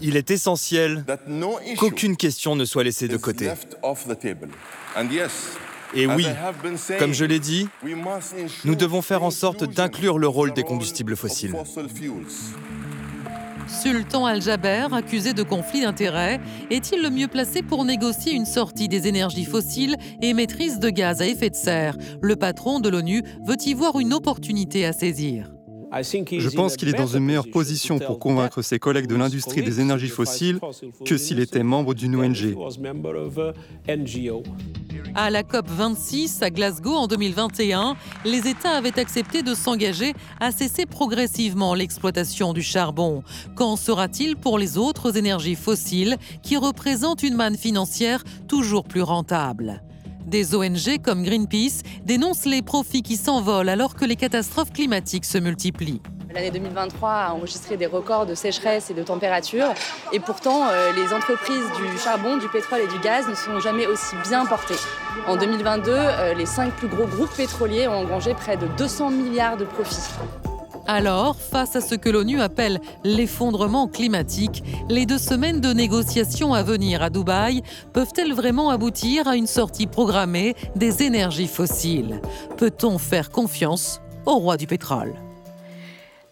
Il 0.00 0.16
est 0.16 0.30
essentiel 0.30 1.04
qu'aucune 1.76 2.16
question 2.16 2.56
ne 2.56 2.64
soit 2.64 2.84
laissée 2.84 3.08
de 3.08 3.16
côté. 3.16 3.50
Et 5.94 6.06
oui, 6.06 6.26
comme 6.98 7.12
je 7.12 7.24
l'ai 7.24 7.38
dit, 7.38 7.68
nous 8.64 8.74
devons 8.74 9.02
faire 9.02 9.22
en 9.22 9.30
sorte 9.30 9.64
d'inclure 9.64 10.18
le 10.18 10.28
rôle 10.28 10.54
des 10.54 10.62
combustibles 10.62 11.16
fossiles. 11.16 11.54
Sultan 13.68 14.26
Al-Jaber, 14.26 14.88
accusé 14.92 15.32
de 15.32 15.42
conflit 15.42 15.82
d'intérêts, 15.82 16.40
est-il 16.70 17.00
le 17.00 17.10
mieux 17.10 17.28
placé 17.28 17.62
pour 17.62 17.84
négocier 17.84 18.32
une 18.32 18.44
sortie 18.44 18.88
des 18.88 19.06
énergies 19.06 19.44
fossiles 19.44 19.96
et 20.20 20.34
maîtrise 20.34 20.78
de 20.78 20.90
gaz 20.90 21.22
à 21.22 21.26
effet 21.26 21.50
de 21.50 21.54
serre? 21.54 21.96
Le 22.20 22.36
patron 22.36 22.80
de 22.80 22.88
l'ONU 22.88 23.22
veut 23.46 23.56
y 23.64 23.72
voir 23.74 23.98
une 23.98 24.12
opportunité 24.12 24.84
à 24.84 24.92
saisir. 24.92 25.52
Je 25.92 26.54
pense 26.54 26.76
qu'il 26.76 26.88
est 26.88 26.92
dans 26.92 27.06
une 27.06 27.24
meilleure 27.24 27.50
position 27.50 27.98
pour 27.98 28.18
convaincre 28.18 28.62
ses 28.62 28.78
collègues 28.78 29.06
de 29.06 29.16
l'industrie 29.16 29.62
des 29.62 29.80
énergies 29.80 30.08
fossiles 30.08 30.58
que 31.04 31.16
s'il 31.18 31.40
était 31.40 31.62
membre 31.62 31.94
d'une 31.94 32.16
ONG. 32.16 32.56
À 35.14 35.28
la 35.28 35.42
COP 35.42 35.68
26 35.68 36.42
à 36.42 36.50
Glasgow 36.50 36.94
en 36.94 37.06
2021, 37.06 37.96
les 38.24 38.48
États 38.48 38.70
avaient 38.70 38.98
accepté 38.98 39.42
de 39.42 39.54
s'engager 39.54 40.14
à 40.40 40.52
cesser 40.52 40.86
progressivement 40.86 41.74
l'exploitation 41.74 42.54
du 42.54 42.62
charbon. 42.62 43.22
Qu'en 43.54 43.76
sera-t-il 43.76 44.36
pour 44.36 44.58
les 44.58 44.78
autres 44.78 45.18
énergies 45.18 45.56
fossiles 45.56 46.16
qui 46.42 46.56
représentent 46.56 47.22
une 47.22 47.34
manne 47.34 47.58
financière 47.58 48.24
toujours 48.48 48.84
plus 48.84 49.02
rentable? 49.02 49.82
Des 50.26 50.54
ONG 50.54 51.00
comme 51.02 51.22
Greenpeace 51.22 51.82
dénoncent 52.04 52.46
les 52.46 52.62
profits 52.62 53.02
qui 53.02 53.16
s'envolent 53.16 53.68
alors 53.68 53.94
que 53.94 54.04
les 54.04 54.16
catastrophes 54.16 54.72
climatiques 54.72 55.24
se 55.24 55.38
multiplient. 55.38 56.00
L'année 56.34 56.50
2023 56.50 57.10
a 57.10 57.32
enregistré 57.32 57.76
des 57.76 57.86
records 57.86 58.24
de 58.24 58.34
sécheresse 58.34 58.90
et 58.90 58.94
de 58.94 59.02
température. 59.02 59.74
Et 60.12 60.20
pourtant, 60.20 60.68
euh, 60.70 60.92
les 60.92 61.12
entreprises 61.12 61.66
du 61.76 61.98
charbon, 61.98 62.38
du 62.38 62.48
pétrole 62.48 62.80
et 62.80 62.86
du 62.86 62.98
gaz 63.00 63.28
ne 63.28 63.34
sont 63.34 63.60
jamais 63.60 63.86
aussi 63.86 64.16
bien 64.26 64.46
portées. 64.46 64.78
En 65.26 65.36
2022, 65.36 65.92
euh, 65.94 66.34
les 66.34 66.46
cinq 66.46 66.72
plus 66.72 66.88
gros 66.88 67.06
groupes 67.06 67.34
pétroliers 67.36 67.86
ont 67.86 67.96
engrangé 67.96 68.32
près 68.32 68.56
de 68.56 68.66
200 68.78 69.10
milliards 69.10 69.58
de 69.58 69.64
profits. 69.64 70.08
Alors, 70.86 71.36
face 71.36 71.76
à 71.76 71.80
ce 71.80 71.94
que 71.94 72.10
l'ONU 72.10 72.40
appelle 72.40 72.80
l'effondrement 73.04 73.86
climatique, 73.86 74.64
les 74.88 75.06
deux 75.06 75.18
semaines 75.18 75.60
de 75.60 75.72
négociations 75.72 76.54
à 76.54 76.62
venir 76.62 77.02
à 77.02 77.10
Dubaï 77.10 77.62
peuvent-elles 77.92 78.32
vraiment 78.32 78.70
aboutir 78.70 79.28
à 79.28 79.36
une 79.36 79.46
sortie 79.46 79.86
programmée 79.86 80.54
des 80.74 81.02
énergies 81.02 81.46
fossiles? 81.46 82.20
Peut-on 82.56 82.98
faire 82.98 83.30
confiance 83.30 84.00
au 84.26 84.36
roi 84.38 84.56
du 84.56 84.66
pétrole? 84.66 85.14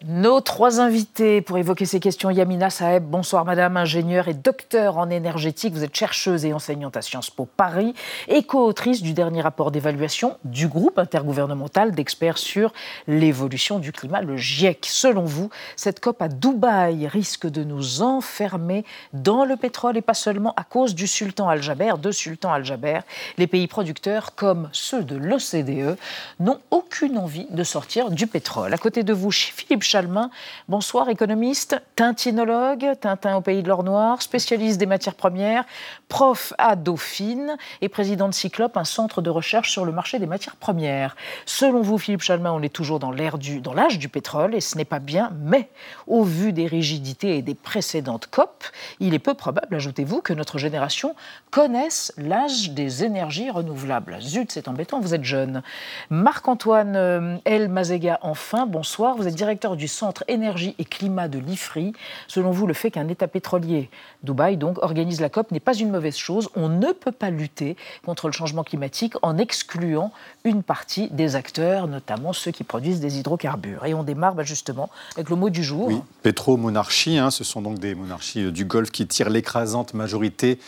Nos 0.07 0.41
trois 0.41 0.79
invités 0.79 1.41
pour 1.41 1.57
évoquer 1.59 1.85
ces 1.85 1.99
questions, 1.99 2.31
Yamina 2.31 2.71
Saeb, 2.71 3.03
bonsoir 3.03 3.45
madame, 3.45 3.77
ingénieure 3.77 4.27
et 4.27 4.33
docteur 4.33 4.97
en 4.97 5.09
énergétique. 5.09 5.73
Vous 5.73 5.83
êtes 5.83 5.95
chercheuse 5.95 6.43
et 6.43 6.53
enseignante 6.53 6.97
à 6.97 7.03
Sciences 7.03 7.29
Po 7.29 7.45
Paris 7.45 7.93
et 8.27 8.41
co-autrice 8.43 9.03
du 9.03 9.13
dernier 9.13 9.41
rapport 9.41 9.69
d'évaluation 9.69 10.37
du 10.43 10.67
groupe 10.67 10.97
intergouvernemental 10.97 11.91
d'experts 11.91 12.39
sur 12.39 12.73
l'évolution 13.07 13.77
du 13.77 13.91
climat, 13.91 14.21
le 14.21 14.37
GIEC. 14.37 14.87
Selon 14.89 15.23
vous, 15.23 15.51
cette 15.75 15.99
COP 15.99 16.21
à 16.21 16.29
Dubaï 16.29 17.07
risque 17.07 17.47
de 17.47 17.63
nous 17.63 18.01
enfermer 18.01 18.85
dans 19.13 19.45
le 19.45 19.55
pétrole 19.55 19.97
et 19.97 20.01
pas 20.01 20.15
seulement 20.15 20.53
à 20.57 20.63
cause 20.63 20.95
du 20.95 21.05
sultan 21.05 21.47
Al-Jaber, 21.47 21.93
de 22.01 22.11
sultan 22.11 22.51
Al-Jaber. 22.51 23.01
Les 23.37 23.47
pays 23.47 23.67
producteurs, 23.67 24.33
comme 24.33 24.69
ceux 24.71 25.03
de 25.03 25.15
l'OCDE, 25.15 25.97
n'ont 26.39 26.59
aucune 26.71 27.19
envie 27.19 27.45
de 27.51 27.63
sortir 27.63 28.09
du 28.09 28.25
pétrole. 28.25 28.73
À 28.73 28.77
côté 28.77 29.03
de 29.03 29.13
vous, 29.13 29.29
Philippe 29.31 29.83
Chalmin. 29.91 30.29
Bonsoir, 30.69 31.09
économiste, 31.09 31.75
tintinologue, 31.97 32.91
Tintin 33.01 33.35
au 33.35 33.41
pays 33.41 33.61
de 33.61 33.67
l'or 33.67 33.83
noir, 33.83 34.21
spécialiste 34.21 34.79
des 34.79 34.85
matières 34.85 35.15
premières, 35.15 35.65
prof 36.07 36.53
à 36.57 36.77
Dauphine 36.77 37.57
et 37.81 37.89
président 37.89 38.29
de 38.29 38.33
Cyclope, 38.33 38.77
un 38.77 38.85
centre 38.85 39.21
de 39.21 39.29
recherche 39.29 39.69
sur 39.69 39.83
le 39.83 39.91
marché 39.91 40.17
des 40.17 40.27
matières 40.27 40.55
premières. 40.55 41.17
Selon 41.45 41.81
vous, 41.81 41.97
Philippe 41.97 42.21
Chalmin, 42.21 42.53
on 42.53 42.61
est 42.61 42.73
toujours 42.73 42.99
dans 42.99 43.11
l'ère 43.11 43.37
du, 43.37 43.59
dans 43.59 43.73
l'âge 43.73 43.99
du 43.99 44.07
pétrole 44.07 44.55
et 44.55 44.61
ce 44.61 44.77
n'est 44.77 44.85
pas 44.85 44.99
bien, 44.99 45.33
mais 45.41 45.69
au 46.07 46.23
vu 46.23 46.53
des 46.53 46.67
rigidités 46.67 47.35
et 47.35 47.41
des 47.41 47.55
précédentes 47.55 48.27
COP, 48.27 48.63
il 49.01 49.13
est 49.13 49.19
peu 49.19 49.33
probable, 49.33 49.75
ajoutez-vous, 49.75 50.21
que 50.21 50.31
notre 50.31 50.57
génération 50.57 51.15
connaisse 51.49 52.13
l'âge 52.17 52.71
des 52.71 53.03
énergies 53.03 53.49
renouvelables. 53.49 54.21
Zut, 54.21 54.53
c'est 54.53 54.69
embêtant, 54.69 55.01
vous 55.01 55.13
êtes 55.13 55.25
jeune. 55.25 55.63
Marc-Antoine 56.09 56.95
euh, 56.95 57.37
El 57.43 57.67
Mazega, 57.67 58.19
enfin, 58.21 58.65
bonsoir, 58.65 59.17
vous 59.17 59.27
êtes 59.27 59.35
directeur 59.35 59.75
du 59.75 59.80
du 59.81 59.87
Centre 59.87 60.23
énergie 60.27 60.75
et 60.77 60.85
climat 60.85 61.27
de 61.27 61.39
l'IFRI. 61.39 61.93
Selon 62.27 62.51
vous, 62.51 62.67
le 62.67 62.73
fait 62.75 62.91
qu'un 62.91 63.07
État 63.07 63.27
pétrolier, 63.27 63.89
Dubaï 64.21 64.55
donc, 64.55 64.77
organise 64.83 65.19
la 65.19 65.29
COP 65.29 65.51
n'est 65.51 65.59
pas 65.59 65.73
une 65.73 65.89
mauvaise 65.89 66.15
chose. 66.15 66.49
On 66.55 66.69
ne 66.69 66.91
peut 66.91 67.11
pas 67.11 67.31
lutter 67.31 67.75
contre 68.05 68.27
le 68.27 68.31
changement 68.31 68.63
climatique 68.63 69.15
en 69.23 69.39
excluant 69.39 70.11
une 70.43 70.61
partie 70.61 71.09
des 71.09 71.35
acteurs, 71.35 71.87
notamment 71.87 72.31
ceux 72.31 72.51
qui 72.51 72.63
produisent 72.63 72.99
des 72.99 73.17
hydrocarbures. 73.17 73.83
Et 73.85 73.95
on 73.95 74.03
démarre 74.03 74.35
bah, 74.35 74.43
justement 74.43 74.91
avec 75.15 75.31
le 75.31 75.35
mot 75.35 75.49
du 75.49 75.63
jour. 75.63 75.87
Oui, 75.87 75.99
pétro-monarchie, 76.21 77.17
hein, 77.17 77.31
ce 77.31 77.43
sont 77.43 77.63
donc 77.63 77.79
des 77.79 77.95
monarchies 77.95 78.43
euh, 78.43 78.51
du 78.51 78.65
Golfe 78.65 78.91
qui 78.91 79.07
tirent 79.07 79.31
l'écrasante 79.31 79.95
majorité 79.95 80.59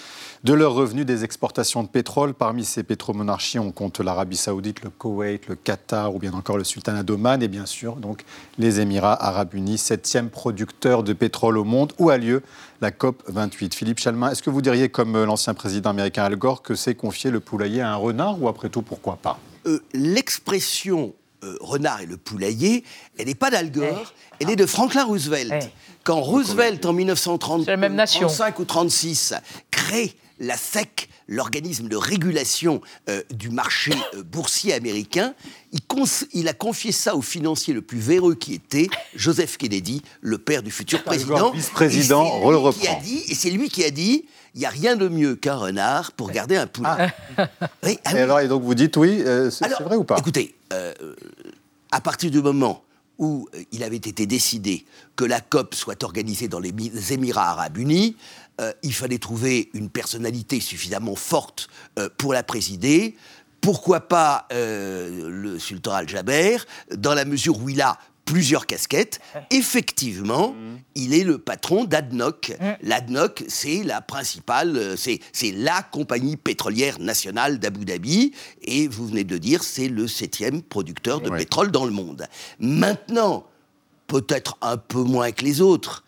de 0.43 0.53
leurs 0.53 0.73
revenus 0.73 1.05
des 1.05 1.23
exportations 1.23 1.83
de 1.83 1.87
pétrole. 1.87 2.33
Parmi 2.33 2.65
ces 2.65 2.83
pétromonarchies, 2.83 3.59
on 3.59 3.71
compte 3.71 3.99
l'Arabie 4.01 4.35
saoudite, 4.35 4.83
le 4.83 4.89
Koweït, 4.89 5.47
le 5.47 5.55
Qatar 5.55 6.13
ou 6.13 6.19
bien 6.19 6.33
encore 6.33 6.57
le 6.57 6.65
Sultanat 6.65 7.03
d'Oman 7.03 7.41
et 7.41 7.47
bien 7.47 7.65
sûr 7.65 7.95
donc 7.95 8.23
les 8.57 8.81
Émirats 8.81 9.23
arabes 9.25 9.53
unis, 9.53 9.77
septième 9.77 10.29
producteur 10.29 11.03
de 11.03 11.13
pétrole 11.13 11.57
au 11.57 11.63
monde, 11.63 11.93
où 11.97 12.09
a 12.09 12.17
lieu 12.17 12.43
la 12.81 12.91
COP 12.91 13.23
28. 13.27 13.73
Philippe 13.73 13.99
Chalmin, 13.99 14.31
est-ce 14.31 14.43
que 14.43 14.49
vous 14.49 14.61
diriez, 14.61 14.89
comme 14.89 15.15
euh, 15.15 15.25
l'ancien 15.25 15.53
président 15.53 15.91
américain 15.91 16.23
Al 16.23 16.35
Gore, 16.35 16.61
que 16.61 16.75
c'est 16.75 16.95
confier 16.95 17.31
le 17.31 17.39
poulailler 17.39 17.81
à 17.81 17.93
un 17.93 17.95
renard 17.95 18.41
ou 18.41 18.49
après 18.49 18.67
tout, 18.67 18.81
pourquoi 18.81 19.15
pas? 19.15 19.39
Euh, 19.65 19.79
L'expression 19.93 21.13
euh, 21.43 21.55
renard 21.61 22.01
et 22.01 22.05
le 22.05 22.17
poulailler, 22.17 22.83
elle 23.17 23.27
n'est 23.27 23.35
pas 23.35 23.49
d'Al 23.49 23.71
Gore, 23.71 24.13
elle 24.41 24.49
est 24.49 24.57
de 24.57 24.65
Franklin 24.65 25.05
Roosevelt. 25.05 25.71
Quand 26.03 26.19
Roosevelt, 26.19 26.85
en 26.85 26.91
1935 26.91 28.59
ou 28.59 28.65
36, 28.65 29.35
crée 29.71 30.13
la 30.39 30.57
SEC, 30.57 31.09
l'organisme 31.27 31.87
de 31.87 31.95
régulation 31.95 32.81
euh, 33.09 33.21
du 33.31 33.49
marché 33.49 33.93
euh, 34.15 34.23
boursier 34.23 34.73
américain, 34.73 35.33
il, 36.33 36.47
a 36.47 36.53
confié 36.53 36.91
ça 36.91 37.15
au 37.15 37.21
financier 37.21 37.73
le 37.73 37.81
plus 37.81 37.99
véreux 37.99 38.35
qui 38.35 38.53
était 38.53 38.87
Joseph 39.15 39.57
Kennedy, 39.57 40.01
le 40.21 40.37
père 40.37 40.63
du 40.63 40.71
futur 40.71 41.03
président. 41.03 41.51
Vice-président, 41.51 42.39
reprend. 42.39 43.01
et 43.05 43.35
c'est 43.35 43.51
lui 43.51 43.69
qui 43.69 43.83
a 43.83 43.91
dit 43.91 44.25
il 44.55 44.59
n'y 44.59 44.65
a 44.65 44.69
rien 44.69 44.95
de 44.95 45.07
mieux 45.07 45.35
qu'un 45.35 45.55
renard 45.55 46.11
pour 46.11 46.29
garder 46.29 46.57
un 46.57 46.67
poulet. 46.67 46.89
Ah. 47.37 47.49
Ah 47.81 47.89
et 47.89 47.99
alors, 48.17 48.39
et 48.39 48.47
donc 48.47 48.61
vous 48.63 48.75
dites 48.75 48.97
oui, 48.97 49.23
euh, 49.25 49.49
c'est 49.49 49.67
vrai 49.81 49.95
ou 49.95 50.03
pas? 50.03 50.17
Écoutez, 50.17 50.53
à 51.91 52.01
partir 52.01 52.29
du 52.29 52.41
moment 52.41 52.83
où 53.19 53.47
il 53.71 53.83
avait 53.83 53.97
été 53.97 54.25
décidé 54.25 54.85
que 55.15 55.23
la 55.23 55.39
COP 55.39 55.75
soit 55.75 56.03
organisée 56.03 56.47
dans 56.47 56.59
les 56.59 56.73
Émirats 57.13 57.49
arabes 57.49 57.77
unis, 57.77 58.15
euh, 58.61 58.71
il 58.83 58.93
fallait 58.93 59.17
trouver 59.17 59.69
une 59.73 59.89
personnalité 59.89 60.59
suffisamment 60.59 61.15
forte 61.15 61.69
euh, 61.97 62.09
pour 62.17 62.33
la 62.33 62.43
présider. 62.43 63.15
Pourquoi 63.61 64.01
pas 64.01 64.47
euh, 64.51 65.29
le 65.29 65.57
sultan 65.57 65.93
Al-Jaber, 65.93 66.57
dans 66.95 67.13
la 67.13 67.25
mesure 67.25 67.59
où 67.61 67.69
il 67.69 67.81
a 67.81 67.97
plusieurs 68.25 68.65
casquettes. 68.65 69.19
Effectivement, 69.51 70.55
il 70.95 71.13
est 71.13 71.23
le 71.23 71.37
patron 71.37 71.83
d'ADNOC. 71.83 72.57
L'ADNOC, 72.81 73.43
c'est 73.47 73.83
la 73.83 74.01
principale, 74.01 74.95
c'est 74.97 75.19
la 75.51 75.81
compagnie 75.81 76.37
pétrolière 76.37 76.99
nationale 76.99 77.59
d'Abu 77.59 77.85
Dhabi. 77.85 78.33
Et 78.63 78.87
vous 78.87 79.07
venez 79.07 79.23
de 79.23 79.33
le 79.33 79.39
dire, 79.39 79.63
c'est 79.63 79.89
le 79.89 80.07
septième 80.07 80.61
producteur 80.61 81.21
de 81.21 81.29
pétrole 81.29 81.71
dans 81.71 81.85
le 81.85 81.91
monde. 81.91 82.27
Maintenant, 82.59 83.45
peut-être 84.07 84.57
un 84.61 84.77
peu 84.77 85.01
moins 85.01 85.31
que 85.31 85.43
les 85.43 85.61
autres, 85.61 86.03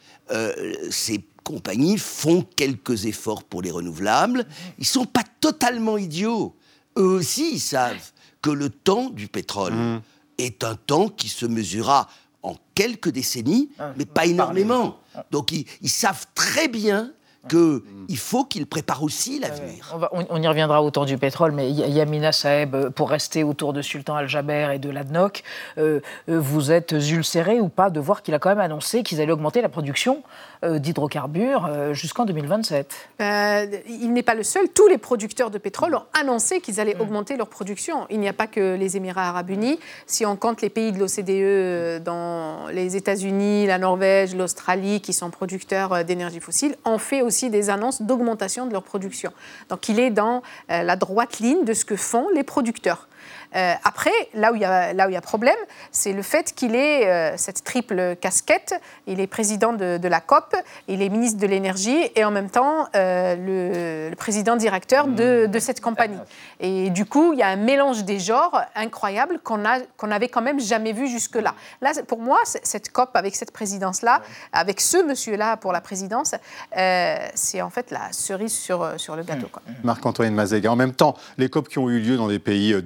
c'est 0.89 1.21
compagnies 1.43 1.99
font 1.99 2.41
quelques 2.55 3.05
efforts 3.05 3.43
pour 3.43 3.61
les 3.61 3.69
renouvelables. 3.71 4.47
Ils 4.79 4.81
ne 4.81 4.85
sont 4.85 5.05
pas 5.05 5.23
totalement 5.39 5.97
idiots. 5.97 6.55
Eux 6.97 7.03
aussi, 7.03 7.51
ils 7.53 7.59
savent 7.59 8.11
que 8.41 8.49
le 8.49 8.69
temps 8.69 9.11
du 9.11 9.27
pétrole 9.27 9.73
mmh. 9.73 10.01
Est 10.37 10.63
un 10.63 10.75
temps 10.75 11.09
qui 11.09 11.29
se 11.29 11.45
mesurera 11.45 12.07
en 12.43 12.55
quelques 12.75 13.09
décennies, 13.09 13.69
ah, 13.79 13.93
mais 13.97 14.05
pas 14.05 14.25
énormément. 14.25 14.99
Donc 15.31 15.51
ils, 15.51 15.65
ils 15.81 15.89
savent 15.89 16.25
très 16.35 16.67
bien 16.67 17.11
qu'il 17.47 18.17
faut 18.17 18.43
qu'il 18.43 18.65
prépare 18.65 19.03
aussi 19.03 19.39
l'avenir. 19.39 19.95
On, 20.11 20.41
y 20.41 20.47
reviendra 20.47 20.81
au 20.81 20.91
temps 20.91 21.05
du 21.05 21.17
pétrole, 21.17 21.51
mais 21.51 21.69
Yamina 21.71 22.31
Saeb, 22.31 22.75
euh, 22.75 22.89
pour 22.89 23.09
rester 23.09 23.43
autour 23.43 23.73
de 23.73 23.81
Sultan 23.81 24.15
Al-Jaber 24.15 24.71
et 24.73 24.79
de 24.79 24.89
l'ADNOC, 24.89 25.43
euh, 25.77 25.99
euh, 26.29 26.39
vous 26.39 26.71
êtes 26.71 26.91
ulcéré 26.91 27.59
ou 27.59 27.69
pas 27.69 27.89
de 27.89 27.99
voir 27.99 28.23
qu'il 28.23 28.33
a 28.33 28.39
quand 28.39 28.49
même 28.49 28.59
annoncé 28.59 29.03
qu'ils 29.03 29.21
allaient 29.21 29.31
augmenter 29.31 29.61
la 29.61 29.69
production 29.69 30.23
d'hydrocarbures 30.65 31.93
jusqu'en 31.93 32.25
2027 32.25 33.09
Il 33.19 34.13
n'est 34.13 34.23
pas 34.23 34.35
le 34.35 34.43
seul. 34.43 34.69
Tous 34.69 34.87
les 34.87 34.97
producteurs 34.97 35.51
de 35.51 35.57
pétrole 35.57 35.95
ont 35.95 36.03
annoncé 36.13 36.61
qu'ils 36.61 36.79
allaient 36.79 36.95
mm. 36.95 37.01
augmenter 37.01 37.37
leur 37.37 37.47
production. 37.47 38.07
Il 38.09 38.19
n'y 38.19 38.27
a 38.27 38.33
pas 38.33 38.47
que 38.47 38.75
les 38.75 38.97
Émirats 38.97 39.29
arabes 39.29 39.49
unis. 39.49 39.79
Si 40.05 40.25
on 40.25 40.35
compte 40.35 40.61
les 40.61 40.69
pays 40.69 40.91
de 40.91 40.99
l'OCDE, 40.99 42.03
dans 42.03 42.67
les 42.71 42.95
États-Unis, 42.95 43.67
la 43.67 43.77
Norvège, 43.77 44.35
l'Australie, 44.35 45.01
qui 45.01 45.13
sont 45.13 45.29
producteurs 45.29 46.03
d'énergie 46.05 46.39
fossile, 46.39 46.75
on 46.85 46.97
fait 46.97 47.21
aussi 47.21 47.49
des 47.49 47.69
annonces 47.69 48.01
d'augmentation 48.01 48.65
de 48.65 48.71
leur 48.71 48.83
production. 48.83 49.31
Donc 49.69 49.89
il 49.89 49.99
est 49.99 50.11
dans 50.11 50.41
euh, 50.71 50.83
la 50.83 50.95
droite 50.95 51.39
ligne 51.39 51.65
de 51.65 51.73
ce 51.73 51.85
que 51.85 51.95
font 51.95 52.27
les 52.33 52.43
producteurs. 52.43 53.07
Après, 53.83 54.11
là 54.33 54.51
où 54.51 54.55
il 54.55 54.61
y 54.61 54.65
a, 54.65 54.93
là 54.93 55.07
où 55.07 55.09
il 55.09 55.13
y 55.13 55.17
a 55.17 55.21
problème, 55.21 55.55
c'est 55.91 56.13
le 56.13 56.21
fait 56.21 56.53
qu'il 56.53 56.75
ait 56.75 57.35
cette 57.37 57.63
triple 57.63 58.15
casquette. 58.19 58.75
Il 59.07 59.19
est 59.19 59.27
président 59.27 59.73
de, 59.73 60.07
la 60.07 60.19
COP, 60.19 60.55
il 60.87 61.01
est 61.01 61.09
ministre 61.09 61.39
de 61.39 61.47
l'énergie 61.47 62.09
et 62.15 62.23
en 62.23 62.31
même 62.31 62.49
temps 62.49 62.87
le, 62.93 64.13
président 64.15 64.55
directeur 64.55 65.07
de, 65.07 65.47
de, 65.47 65.59
cette 65.59 65.81
compagnie. 65.81 66.17
Et 66.59 66.89
du 66.89 67.05
coup, 67.05 67.33
il 67.33 67.39
y 67.39 67.43
a 67.43 67.47
un 67.47 67.55
mélange 67.55 68.03
des 68.03 68.19
genres 68.19 68.61
incroyable 68.75 69.39
qu'on 69.43 69.63
qu'on 69.97 70.07
n'avait 70.07 70.27
quand 70.27 70.41
même 70.41 70.59
jamais 70.59 70.93
vu 70.93 71.07
jusque-là. 71.07 71.55
Là, 71.81 71.91
pour 72.07 72.19
moi, 72.19 72.39
cette 72.45 72.91
COP 72.91 73.15
avec 73.15 73.35
cette 73.35 73.51
présidence-là, 73.51 74.21
avec 74.53 74.81
ce 74.81 75.03
monsieur-là 75.03 75.57
pour 75.57 75.71
la 75.71 75.81
présidence, 75.81 76.35
euh, 76.77 77.17
c'est 77.33 77.61
en 77.61 77.69
fait 77.69 77.91
la 77.91 78.11
cerise 78.11 78.53
sur, 78.53 78.87
sur 78.97 79.15
le 79.15 79.23
gâteau. 79.23 79.47
Marc-Antoine 79.83 80.33
Mazega. 80.33 80.71
En 80.71 80.75
même 80.75 80.93
temps, 80.93 81.15
les 81.37 81.49
COP 81.49 81.69
qui 81.69 81.79
ont 81.79 81.89
eu 81.89 81.99
lieu 81.99 82.17
dans 82.17 82.27
des 82.27 82.39
pays 82.39 82.73
euh, 82.73 82.81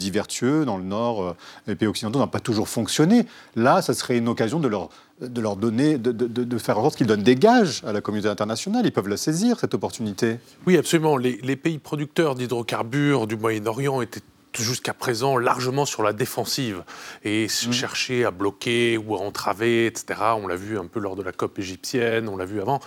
dans 0.66 0.78
le 0.78 0.84
Nord, 0.84 1.24
euh, 1.24 1.36
les 1.68 1.76
pays 1.76 1.88
occidentaux, 1.88 2.20
n'ont 2.20 2.28
pas 2.28 2.40
toujours 2.40 2.70
fonctionné. 2.70 3.26
Là, 3.56 3.82
ça 3.82 3.94
serait 3.94 4.18
une 4.18 4.28
occasion 4.28 4.60
de 4.60 4.68
leur 4.68 4.90
de 5.22 5.42
leur 5.42 5.58
donner, 5.58 5.98
de, 5.98 6.14
de, 6.14 6.58
faire 6.58 6.80
en 6.80 6.84
sorte 6.84 6.96
qu'ils 6.96 7.06
donnent 7.06 7.24
des 7.24 7.36
gages 7.36 7.84
à 7.86 7.92
la 7.92 8.00
communauté 8.00 8.30
internationale. 8.30 8.86
Ils 8.86 8.92
peuvent 8.94 9.10
la 9.10 9.18
saisir, 9.18 9.60
cette 9.60 9.74
opportunité. 9.74 10.38
Oui, 10.66 10.78
absolument. 10.78 11.18
Les, 11.18 11.42
les 11.44 11.58
pays 11.58 11.78
producteurs 11.78 12.36
d'hydrocarbures 12.36 13.28
du 13.28 13.36
Moyen-Orient 13.36 14.02
étaient 14.02 14.22
jusqu'à 14.58 14.94
présent 14.94 15.38
largement 15.38 15.86
sur 15.86 16.04
la 16.04 16.14
défensive 16.14 16.84
et 17.24 17.46
mmh. 17.46 17.72
chercher 17.72 18.26
à 18.26 18.32
bloquer 18.32 18.98
ou 18.98 19.16
à 19.16 19.20
entraver, 19.20 19.86
etc. 19.86 20.20
On 20.38 20.48
l'a 20.48 20.56
vu 20.56 20.78
un 20.78 20.86
peu 20.86 21.00
lors 21.00 21.16
de 21.16 21.22
la 21.22 21.32
COP 21.32 21.60
égyptienne, 21.60 22.28
on 22.30 22.38
l'a 22.38 22.46
vu 22.46 22.62
avant. 22.62 22.80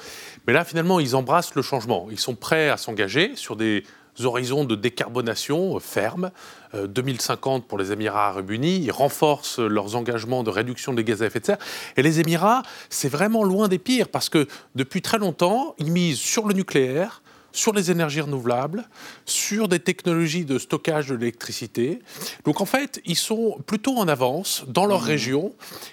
Mais 0.46 0.52
là, 0.52 0.64
finalement, 0.64 1.00
ils 1.00 1.14
embrassent 1.14 1.54
le 1.54 1.62
changement. 1.62 2.08
Ils 2.10 2.20
sont 2.20 2.34
prêts 2.34 2.68
à 2.68 2.76
s'engager 2.76 3.36
sur 3.36 3.56
des 3.56 3.84
horizons 4.22 4.64
de 4.64 4.74
décarbonation 4.74 5.78
fermes. 5.80 6.30
2050 6.74 7.66
pour 7.66 7.76
les 7.76 7.92
Émirats 7.92 8.28
arabes 8.28 8.50
unis. 8.50 8.78
Ils 8.78 8.92
renforcent 8.92 9.58
leurs 9.58 9.94
engagements 9.94 10.42
de 10.42 10.50
réduction 10.50 10.94
des 10.94 11.04
gaz 11.04 11.22
à 11.22 11.26
effet 11.26 11.40
de 11.40 11.44
serre. 11.44 11.58
Et 11.96 12.02
les 12.02 12.20
Émirats, 12.20 12.62
c'est 12.88 13.08
vraiment 13.08 13.44
loin 13.44 13.68
des 13.68 13.78
pires 13.78 14.08
parce 14.08 14.28
que 14.28 14.46
depuis 14.74 15.02
très 15.02 15.18
longtemps, 15.18 15.74
ils 15.78 15.92
misent 15.92 16.18
sur 16.18 16.46
le 16.46 16.54
nucléaire, 16.54 17.21
sur 17.52 17.72
les 17.72 17.90
énergies 17.90 18.20
renouvelables, 18.20 18.88
sur 19.24 19.68
des 19.68 19.78
technologies 19.78 20.44
de 20.44 20.58
stockage 20.58 21.08
de 21.08 21.14
l'électricité. 21.14 22.00
Donc 22.44 22.60
en 22.60 22.66
fait, 22.66 23.00
ils 23.04 23.16
sont 23.16 23.58
plutôt 23.66 23.96
en 23.98 24.08
avance 24.08 24.64
dans 24.68 24.86
leur 24.86 25.02
mmh. 25.02 25.06
région 25.06 25.52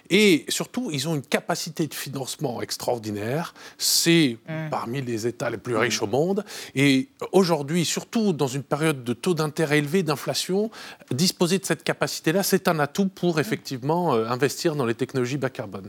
et 0.10 0.45
surtout, 0.50 0.89
ils 0.91 1.08
ont 1.08 1.15
une 1.15 1.22
capacité 1.22 1.88
de 1.88 1.93
financement 1.93 2.62
extraordinaire. 2.62 3.54
C'est 3.78 4.38
mmh. 4.48 4.69
parmi 4.69 5.02
les 5.02 5.28
États 5.28 5.50
les 5.50 5.58
plus 5.58 5.76
riches 5.76 6.02
mmh. 6.02 6.06
au 6.06 6.08
monde. 6.08 6.45
Et 6.76 7.10
aujourd'hui, 7.32 7.86
surtout 7.86 8.34
dans 8.34 8.48
une 8.48 8.63
période 8.63 9.04
de 9.04 9.13
taux 9.13 9.34
d'intérêt 9.34 9.80
élevé, 9.80 10.04
d'inflation, 10.04 10.72
disposer 11.12 11.60
de 11.60 11.65
cette 11.65 11.84
capacité-là, 11.84 12.43
c'est 12.43 12.67
un 12.67 12.80
atout 12.80 13.08
pour 13.08 13.39
effectivement 13.39 14.15
euh, 14.15 14.28
investir 14.28 14.76
dans 14.76 14.86
les 14.86 14.95
technologies 14.95 15.38
bas 15.38 15.50
carbone. 15.50 15.88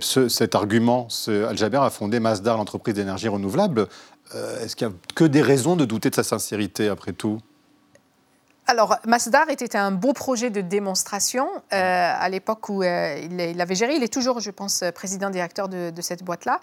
cet 0.00 0.54
argument, 0.54 1.08
Al-Jaber 1.28 1.78
a 1.78 1.90
fondé 1.90 2.20
Masdar, 2.20 2.56
l'entreprise 2.56 2.94
d'énergie 2.94 3.28
renouvelable. 3.28 3.88
Euh, 4.34 4.64
est-ce 4.64 4.76
qu'il 4.76 4.86
n'y 4.88 4.94
a 4.94 4.96
que 5.14 5.24
des 5.24 5.42
raisons 5.42 5.76
de 5.76 5.84
douter 5.84 6.10
de 6.10 6.14
sa 6.14 6.24
sincérité 6.24 6.88
après 6.88 7.12
tout? 7.12 7.40
Alors, 8.66 8.96
Masdar 9.06 9.50
était 9.50 9.76
un 9.76 9.90
beau 9.90 10.14
projet 10.14 10.48
de 10.48 10.62
démonstration 10.62 11.48
euh, 11.72 12.12
à 12.18 12.28
l'époque 12.30 12.70
où 12.70 12.82
euh, 12.82 13.20
il, 13.20 13.60
avait 13.60 13.74
géré. 13.74 13.94
Il 13.94 14.02
est 14.02 14.12
toujours, 14.12 14.40
je 14.40 14.50
pense, 14.50 14.82
président 14.94 15.28
directeur 15.28 15.68
de, 15.68 15.90
de 15.90 16.02
cette 16.02 16.22
boîte-là. 16.22 16.60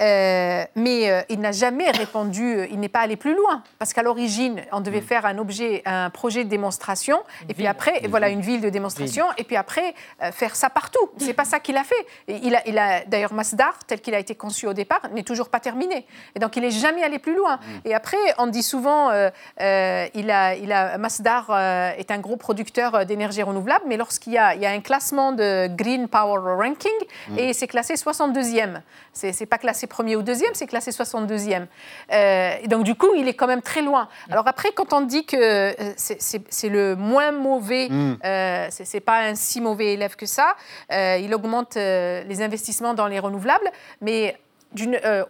Euh, 0.00 0.64
mais 0.76 1.26
il 1.28 1.40
n'a 1.40 1.52
jamais 1.52 1.90
répondu, 1.90 2.66
il 2.70 2.80
n'est 2.80 2.88
pas 2.88 3.00
allé 3.00 3.16
plus 3.16 3.36
loin. 3.36 3.62
Parce 3.78 3.92
qu'à 3.92 4.02
l'origine, 4.02 4.62
on 4.72 4.80
devait 4.80 5.02
mm. 5.02 5.06
faire 5.06 5.26
un 5.26 5.36
objet, 5.36 5.82
un 5.84 6.08
projet 6.08 6.44
de 6.44 6.48
démonstration. 6.48 7.18
et 7.48 7.54
puis 7.54 7.66
après, 7.66 8.02
voilà, 8.08 8.30
une 8.30 8.40
ville 8.40 8.62
de 8.62 8.70
démonstration. 8.70 9.26
Et 9.36 9.44
puis 9.44 9.56
après, 9.56 9.94
faire 10.32 10.56
ça 10.56 10.70
partout. 10.70 11.10
C'est 11.18 11.34
pas 11.34 11.44
ça 11.44 11.60
qu'il 11.60 11.76
a 11.76 11.84
fait. 11.84 12.06
il 12.28 12.54
a, 12.54 12.66
il 12.66 12.78
a 12.78 13.04
D'ailleurs, 13.04 13.34
Masdar, 13.34 13.78
tel 13.86 14.00
qu'il 14.00 14.14
a 14.14 14.18
été 14.18 14.34
conçu 14.34 14.66
au 14.66 14.72
départ, 14.72 15.02
n'est 15.12 15.22
toujours 15.22 15.50
pas 15.50 15.60
terminé. 15.60 16.06
Et 16.34 16.38
donc, 16.38 16.56
il 16.56 16.62
n'est 16.62 16.70
jamais 16.70 17.02
allé 17.02 17.18
plus 17.18 17.36
loin. 17.36 17.56
Mm. 17.56 17.88
Et 17.88 17.94
après, 17.94 18.16
on 18.38 18.46
dit 18.46 18.62
souvent, 18.62 19.10
il, 19.12 20.30
a, 20.30 20.54
il 20.54 20.72
a 20.72 20.96
Masdar 20.96 21.41
euh, 21.50 21.90
est 21.96 22.10
un 22.10 22.18
gros 22.18 22.36
producteur 22.36 22.94
euh, 22.94 23.04
d'énergie 23.04 23.42
renouvelable, 23.42 23.84
mais 23.86 23.96
lorsqu'il 23.96 24.32
y, 24.32 24.38
a 24.38 24.70
un 24.70 24.80
classement 24.80 25.32
de 25.32 25.68
Green 25.68 26.08
Power 26.08 26.40
Ranking, 26.56 26.90
mm. 27.28 27.38
et 27.38 27.52
c'est 27.52 27.66
classé 27.66 27.94
62e. 27.94 28.80
C'est 29.12 29.38
n'est 29.38 29.46
pas 29.46 29.58
classé 29.58 29.86
premier 29.86 30.16
ou 30.16 30.22
deuxième, 30.22 30.54
c'est 30.54 30.66
classé 30.66 30.90
62e. 30.90 31.66
Euh, 32.12 32.54
et 32.62 32.68
donc, 32.68 32.84
du 32.84 32.94
coup, 32.94 33.14
il 33.16 33.28
est 33.28 33.34
quand 33.34 33.46
même 33.46 33.62
très 33.62 33.82
loin. 33.82 34.08
Alors 34.30 34.46
après, 34.46 34.72
quand 34.72 34.92
on 34.92 35.02
dit 35.02 35.26
que 35.26 35.74
c'est 35.96 36.68
le 36.68 36.96
moins 36.96 37.32
mauvais, 37.32 37.88
mm. 37.88 38.18
ce 38.22 38.94
n'est 38.94 39.00
pas 39.00 39.20
un 39.20 39.34
si 39.34 39.60
mauvais 39.60 39.94
élève 39.94 40.16
que 40.16 40.26
ça, 40.26 40.56
il 40.90 41.32
augmente 41.34 41.74
les 41.76 42.42
investissements 42.42 42.94
dans 42.94 43.06
les 43.06 43.18
renouvelables, 43.18 43.70
mais 44.00 44.36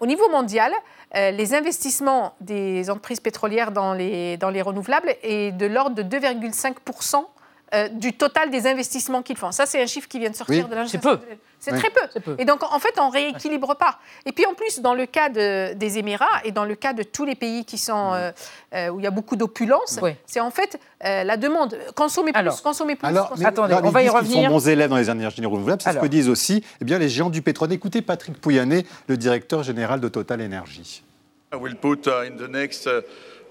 au 0.01 0.07
niveau 0.07 0.29
mondial, 0.31 0.73
euh, 1.15 1.31
les 1.31 1.55
investissements 1.55 2.35
des 2.41 2.89
entreprises 2.91 3.21
pétrolières 3.21 3.73
dans 3.73 3.93
les, 3.93 4.37
dans 4.37 4.51
les 4.51 4.63
renouvelables 4.63 5.15
est 5.23 5.53
de 5.53 5.67
l'ordre 5.67 5.97
de 5.97 6.03
2,5 6.03 6.75
euh, 7.75 7.89
du 7.89 8.13
total 8.13 8.51
des 8.51 8.67
investissements 8.67 9.23
qu'ils 9.23 9.37
font. 9.37 9.51
Ça, 9.51 9.67
c'est 9.67 9.83
un 9.83 9.87
chiffre 9.87 10.09
qui 10.09 10.19
vient 10.19 10.31
de 10.31 10.37
sortir 10.37 10.69
de 10.69 10.75
l'ingénierie. 10.75 10.91
C'est 10.91 10.99
peu. 10.99 11.19
C'est 11.59 11.71
très 11.73 11.91
peu. 11.91 12.37
Et 12.39 12.45
donc, 12.45 12.63
en 12.65 12.79
fait, 12.79 12.95
on 12.99 13.09
rééquilibre 13.09 13.77
pas. 13.77 13.99
Et 14.27 14.33
puis, 14.33 14.45
en 14.47 14.55
plus, 14.55 14.81
dans 14.81 14.95
le 14.95 15.07
cas 15.07 15.29
des 15.29 15.99
Émirats 15.99 16.41
et 16.45 16.53
dans 16.53 16.65
le 16.65 16.75
cas 16.75 16.93
de 16.93 17.03
tous 17.03 17.25
les 17.25 17.35
pays 17.35 17.65
qui 17.65 17.79
sont, 17.79 18.13
euh, 18.75 18.89
où 18.91 18.99
il 18.99 19.05
y 19.05 19.07
a 19.07 19.11
beaucoup 19.11 19.37
d'opulence, 19.37 20.01
c'est 20.27 20.41
en 20.41 20.51
fait 20.51 20.79
la 21.01 21.37
demande. 21.37 21.79
Consommer 21.95 22.33
plus, 22.33 22.61
consommer 22.61 22.97
plus. 22.97 23.07
Alors, 23.07 23.33
attendez, 23.45 23.75
on 23.83 23.91
va 23.91 24.03
y 24.03 24.09
revenir. 24.09 24.39
Ils 24.39 24.45
sont 24.45 24.51
bons 24.51 24.69
élèves 24.69 24.91
dans 24.91 24.97
les 24.97 25.11
énergies 25.11 25.45
renouvelables. 25.45 25.83
C'est 25.83 25.93
ce 25.93 25.99
que 25.99 26.07
disent 26.07 26.29
aussi 26.29 26.65
eh 26.81 26.85
bien, 26.85 26.99
les 26.99 27.09
géants 27.09 27.31
du 27.31 27.43
pétrole. 27.43 27.73
Écoutez 27.73 28.03
Patrick 28.03 28.41
Pouyanné, 28.41 28.87
le 29.07 29.17
directeur 29.17 29.63
général 29.63 30.01
de 30.01 30.09
Total 30.09 30.43
Energy. 30.43 31.03
I 31.53 31.57
will 31.57 31.75
put 31.75 32.09
uh, 32.09 32.23
in 32.23 32.39
the 32.39 32.49
next 32.49 32.87
uh, 32.87 33.03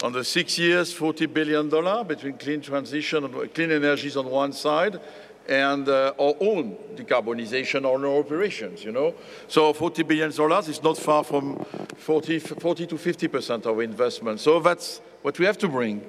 on 0.01 0.11
the 0.11 0.23
six 0.23 0.57
years 0.57 0.91
40 0.91 1.27
billion 1.27 1.69
dollar 1.69 2.03
between 2.03 2.33
clean 2.33 2.59
transition 2.59 3.23
and 3.23 3.53
clean 3.53 3.71
energies 3.71 4.17
on 4.17 4.25
one 4.25 4.53
side 4.53 4.99
and 5.47 5.87
uh, 5.87 6.13
our 6.19 6.33
own 6.39 6.77
decarbonization 6.95 7.85
or 7.85 8.03
our 8.03 8.19
operations, 8.19 8.83
you 8.83 8.91
know. 8.91 9.13
So 9.47 9.71
40 9.73 10.01
billion 10.03 10.31
dollars 10.31 10.67
is 10.67 10.81
not 10.81 10.97
far 10.97 11.23
from 11.23 11.63
40, 11.97 12.39
40 12.39 12.87
to 12.87 12.97
50 12.97 13.27
percent 13.27 13.65
of 13.67 13.79
investment. 13.79 14.39
So 14.39 14.59
that's 14.59 14.99
what 15.21 15.37
we 15.37 15.45
have 15.45 15.59
to 15.59 15.67
bring: 15.67 16.01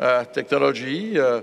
uh, 0.00 0.26
technology, 0.26 1.18
uh, 1.18 1.42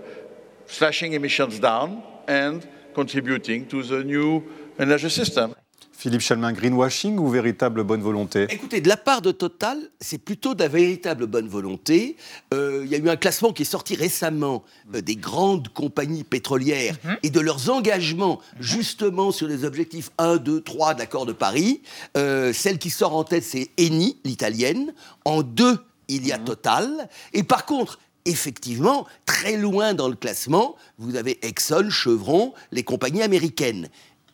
slashing 0.68 1.14
emissions 1.14 1.60
down, 1.60 2.02
and 2.30 2.66
contributing 2.94 3.66
to 3.68 3.84
the 3.84 4.06
new 4.06 4.42
energy 4.80 5.10
system. 5.10 5.54
Philippe 5.98 6.22
Chalmin, 6.22 6.54
greenwashing 6.54 7.18
ou 7.18 7.28
véritable 7.28 7.84
bonne 7.84 8.04
volonté? 8.04 8.46
Écoutez, 8.52 8.82
de 8.82 8.88
la 8.88 8.98
part 8.98 9.24
de 9.24 9.32
Total, 9.32 9.80
c'est 10.00 10.20
plutôt 10.20 10.54
de 10.54 10.62
la 10.62 10.68
véritable 10.68 11.26
bonne 11.26 11.48
volonté. 11.48 12.18
Euh, 12.54 12.84
il 12.86 12.92
y 12.92 12.94
a 12.94 13.00
eu 13.00 13.10
un 13.10 13.16
classement 13.16 13.52
qui 13.52 13.64
est 13.64 13.66
sorti 13.66 13.96
récemment 13.96 14.64
euh, 14.94 15.02
des 15.02 15.16
grandes 15.16 15.70
compagnies 15.70 16.24
pétrolières 16.24 16.98
mhm. 17.04 17.18
et 17.24 17.32
de 17.32 17.40
leurs 17.40 17.72
engagements 17.72 18.40
justement 18.60 19.32
sur 19.32 19.48
les 19.48 19.66
objectifs 19.66 20.12
1, 20.20 20.38
2, 20.38 20.62
3 20.62 20.94
de 20.94 21.00
l'accord 21.00 21.26
de 21.26 21.34
Paris. 21.34 21.82
Euh, 22.16 22.54
celle 22.54 22.78
qui 22.78 22.92
sort 22.92 23.16
en 23.16 23.24
tête, 23.24 23.44
c'est 23.44 23.72
Eni, 23.80 24.18
l'italienne. 24.24 24.94
En 25.26 25.42
deux, 25.42 25.80
il 26.10 26.28
y 26.28 26.32
a 26.32 26.38
mhm. 26.38 26.46
Total. 26.46 27.10
Et 27.34 27.42
par 27.42 27.66
contre, 27.66 27.98
effectivement, 28.26 29.08
très 29.26 29.58
loin 29.58 29.96
dans 29.96 30.10
le 30.10 30.16
classement, 30.16 30.76
vous 31.00 31.16
avez 31.16 31.40
Exxon, 31.44 31.90
Chevron, 31.90 32.54
les 32.72 32.84
compagnies 32.84 33.24
américaines. 33.24 33.90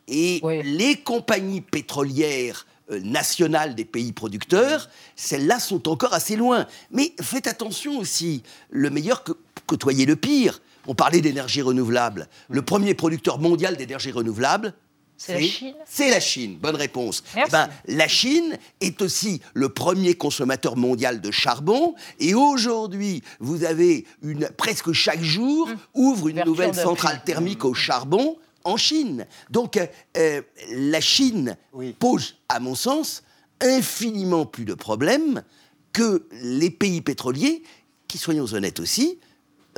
Et 0.07 0.41
les 0.63 0.97
compagnies 0.97 1.61
pétrolières 1.61 2.65
euh, 2.91 2.99
nationales 2.99 3.75
des 3.75 3.85
pays 3.85 4.11
producteurs, 4.11 4.89
celles-là 5.15 5.59
sont 5.59 5.87
encore 5.87 6.13
assez 6.13 6.35
loin. 6.35 6.67
Mais 6.91 7.13
faites 7.21 7.47
attention 7.47 7.97
aussi, 7.97 8.43
le 8.69 8.89
meilleur 8.89 9.23
que, 9.23 9.31
côtoyer 9.65 10.05
le 10.05 10.17
pire. 10.17 10.61
On 10.85 10.95
parlait 10.95 11.21
d'énergie 11.21 11.61
renouvelable. 11.61 12.27
Le 12.49 12.61
premier 12.61 12.93
producteur 12.93 13.39
mondial 13.39 13.77
d'énergie 13.77 14.11
renouvelable, 14.11 14.73
c'est 15.15 15.33
la 15.33 15.47
Chine 15.47 15.75
C'est 15.85 16.09
la 16.09 16.19
Chine, 16.19 16.57
bonne 16.57 16.75
réponse. 16.75 17.23
Eh 17.37 17.49
ben, 17.49 17.69
la 17.87 18.09
Chine 18.09 18.57
est 18.81 19.01
aussi 19.01 19.41
le 19.53 19.69
premier 19.69 20.15
consommateur 20.15 20.75
mondial 20.75 21.21
de 21.21 21.31
charbon 21.31 21.95
et 22.19 22.33
aujourd'hui, 22.33 23.23
vous 23.39 23.63
avez 23.63 24.05
une, 24.21 24.49
presque 24.57 24.91
chaque 24.91 25.23
jour, 25.23 25.69
hum. 25.69 25.77
ouvre 25.93 26.27
une 26.27 26.43
nouvelle 26.43 26.75
centrale 26.75 27.21
thermique 27.23 27.63
au 27.63 27.73
charbon 27.73 28.37
en 28.63 28.77
Chine. 28.77 29.25
Donc 29.49 29.77
euh, 29.77 29.87
euh, 30.17 30.41
la 30.71 31.01
Chine 31.01 31.57
pose, 31.99 32.35
à 32.49 32.59
mon 32.59 32.75
sens, 32.75 33.23
infiniment 33.61 34.45
plus 34.45 34.65
de 34.65 34.73
problèmes 34.73 35.43
que 35.91 36.27
les 36.41 36.69
pays 36.69 37.01
pétroliers, 37.01 37.63
qui, 38.07 38.17
soyons 38.17 38.45
honnêtes 38.53 38.79
aussi, 38.79 39.19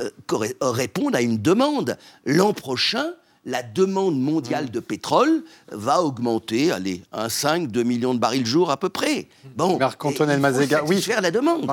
euh, 0.00 0.10
répondent 0.60 1.16
à 1.16 1.22
une 1.22 1.38
demande. 1.38 1.98
L'an 2.24 2.52
prochain, 2.52 3.12
la 3.46 3.62
demande 3.62 4.20
mondiale 4.20 4.70
de 4.70 4.80
pétrole 4.80 5.44
va 5.70 6.02
augmenter, 6.02 6.72
allez, 6.72 7.02
5, 7.28 7.68
2 7.68 7.82
millions 7.84 8.12
de 8.12 8.18
barils 8.18 8.44
jour 8.44 8.70
à 8.70 8.76
peu 8.76 8.88
près. 8.88 9.28
Bon, 9.56 9.78
Marc-Antoine 9.78 10.38
Mazega, 10.38 10.82
oui. 10.86 11.00
faire 11.00 11.22
la 11.22 11.30
demande. 11.30 11.70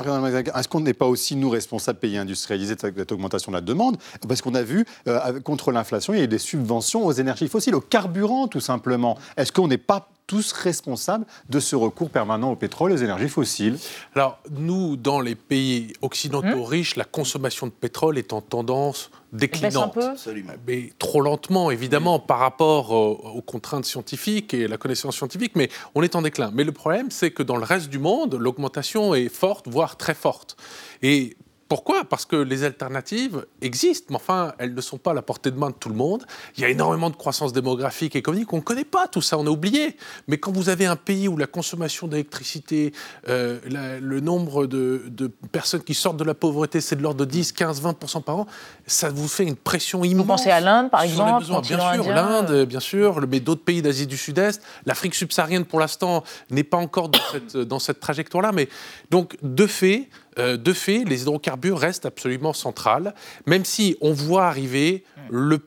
Est-ce 0.54 0.68
qu'on 0.68 0.80
n'est 0.80 0.94
pas 0.94 1.06
aussi, 1.06 1.34
nous, 1.34 1.50
responsables, 1.50 1.98
pays 1.98 2.16
industrialisés, 2.16 2.76
de 2.76 2.80
cette 2.80 3.12
augmentation 3.12 3.50
de 3.50 3.56
la 3.56 3.60
demande? 3.60 3.98
Parce 4.26 4.40
qu'on 4.40 4.54
a 4.54 4.62
vu, 4.62 4.86
euh, 5.08 5.40
contre 5.40 5.72
l'inflation, 5.72 6.14
il 6.14 6.18
y 6.18 6.20
a 6.20 6.24
eu 6.24 6.28
des 6.28 6.38
subventions 6.38 7.04
aux 7.04 7.12
énergies 7.12 7.48
fossiles, 7.48 7.74
au 7.74 7.80
carburant, 7.80 8.46
tout 8.46 8.60
simplement. 8.60 9.18
Est-ce 9.36 9.50
qu'on 9.50 9.66
n'est 9.66 9.76
pas 9.76 10.08
tous 10.26 10.52
responsables 10.52 11.26
de 11.48 11.60
ce 11.60 11.76
recours 11.76 12.10
permanent 12.10 12.50
au 12.50 12.56
pétrole 12.56 12.92
et 12.92 12.94
aux 12.94 12.98
énergies 12.98 13.28
fossiles 13.28 13.78
Alors, 14.14 14.38
nous, 14.50 14.96
dans 14.96 15.20
les 15.20 15.34
pays 15.34 15.92
occidentaux 16.02 16.64
mmh. 16.64 16.68
riches, 16.68 16.96
la 16.96 17.04
consommation 17.04 17.66
de 17.66 17.72
pétrole 17.72 18.18
est 18.18 18.32
en 18.32 18.40
tendance 18.40 19.10
déclinante. 19.32 19.98
Mais 20.66 20.92
trop 20.98 21.20
lentement, 21.20 21.70
évidemment, 21.70 22.18
par 22.18 22.38
rapport 22.38 22.92
aux, 22.92 23.42
contraintes 23.42 23.84
scientifiques 23.84 24.54
et 24.54 24.68
la 24.68 24.78
connaissance 24.78 25.16
scientifique, 25.16 25.52
mais 25.56 25.68
on 25.94 26.02
est 26.02 26.16
en 26.16 26.22
déclin. 26.22 26.50
Mais 26.54 26.64
le 26.64 26.72
problème, 26.72 27.10
c'est 27.10 27.30
que 27.30 27.42
dans 27.42 27.56
le 27.56 27.64
reste 27.64 27.88
du 27.88 27.98
monde, 27.98 28.34
l'augmentation 28.34 29.14
est 29.14 29.28
forte, 29.28 29.68
voire 29.68 29.96
très 29.96 30.14
forte. 30.14 30.56
Et 31.02 31.36
pourquoi? 31.74 32.04
Parce 32.04 32.24
que 32.24 32.36
les 32.36 32.62
alternatives 32.62 33.46
existent, 33.60 34.06
mais 34.10 34.14
enfin, 34.14 34.52
elles 34.58 34.74
ne 34.74 34.80
sont 34.80 34.96
pas 34.96 35.10
à 35.10 35.14
la 35.14 35.22
portée 35.22 35.50
de 35.50 35.58
main 35.58 35.70
de 35.70 35.74
tout 35.74 35.88
le 35.88 35.96
monde. 35.96 36.24
Il 36.56 36.60
y 36.60 36.64
a 36.64 36.68
énormément 36.68 37.10
de 37.10 37.16
croissance 37.16 37.52
démographique 37.52 38.14
et 38.14 38.20
économique, 38.20 38.52
on 38.52 38.58
ne 38.58 38.62
connaît 38.62 38.84
pas 38.84 39.08
tout 39.08 39.20
ça, 39.20 39.38
on 39.38 39.46
a 39.48 39.50
oublié. 39.50 39.96
Mais 40.28 40.38
quand 40.38 40.52
vous 40.52 40.68
avez 40.68 40.86
un 40.86 40.94
pays 40.94 41.26
où 41.26 41.36
la 41.36 41.48
consommation 41.48 42.06
d'électricité, 42.06 42.92
euh, 43.28 43.58
le 44.00 44.20
nombre 44.20 44.68
de, 44.68 45.02
personnes 45.50 45.82
qui 45.82 45.94
sortent 45.94 46.16
de 46.16 46.22
la 46.22 46.34
pauvreté, 46.34 46.80
c'est 46.80 46.94
de 46.94 47.02
l'ordre 47.02 47.18
de 47.18 47.24
10, 47.24 47.50
15, 47.50 47.82
20% 47.82 48.22
par 48.22 48.36
an, 48.36 48.46
ça 48.86 49.08
vous 49.08 49.26
fait 49.26 49.42
une 49.42 49.56
pression 49.56 50.04
immense. 50.04 50.26
Vous 50.26 50.28
pensez 50.28 50.50
à 50.50 50.60
l'Inde, 50.60 50.92
par 50.92 51.02
exemple 51.02 51.44
Bien 51.62 51.92
sûr, 51.92 52.08
l'Inde, 52.08 52.66
bien 52.66 52.78
sûr, 52.78 53.26
mais 53.28 53.40
d'autres 53.40 53.64
pays 53.64 53.82
d'Asie 53.82 54.06
du 54.06 54.16
Sud-Est. 54.16 54.62
L'Afrique 54.86 55.16
subsaharienne, 55.16 55.64
pour 55.64 55.80
l'instant, 55.80 56.22
n'est 56.50 56.62
pas 56.62 56.78
encore 56.78 57.08
dans 57.08 57.18
cette, 57.32 57.56
dans 57.56 57.80
cette 57.80 57.98
trajectoire-là. 57.98 58.52
Mais 58.52 58.68
donc, 59.10 59.36
de 59.42 59.66
fait, 59.66 60.08
euh, 60.38 60.56
de 60.56 60.72
fait, 60.72 61.04
les 61.04 61.22
hydrocarbures 61.22 61.78
restent 61.78 62.06
absolument 62.06 62.52
centrales, 62.52 63.14
même 63.46 63.64
si 63.64 63.96
on 64.00 64.12
voit 64.12 64.46
arriver 64.46 65.04
le 65.30 65.58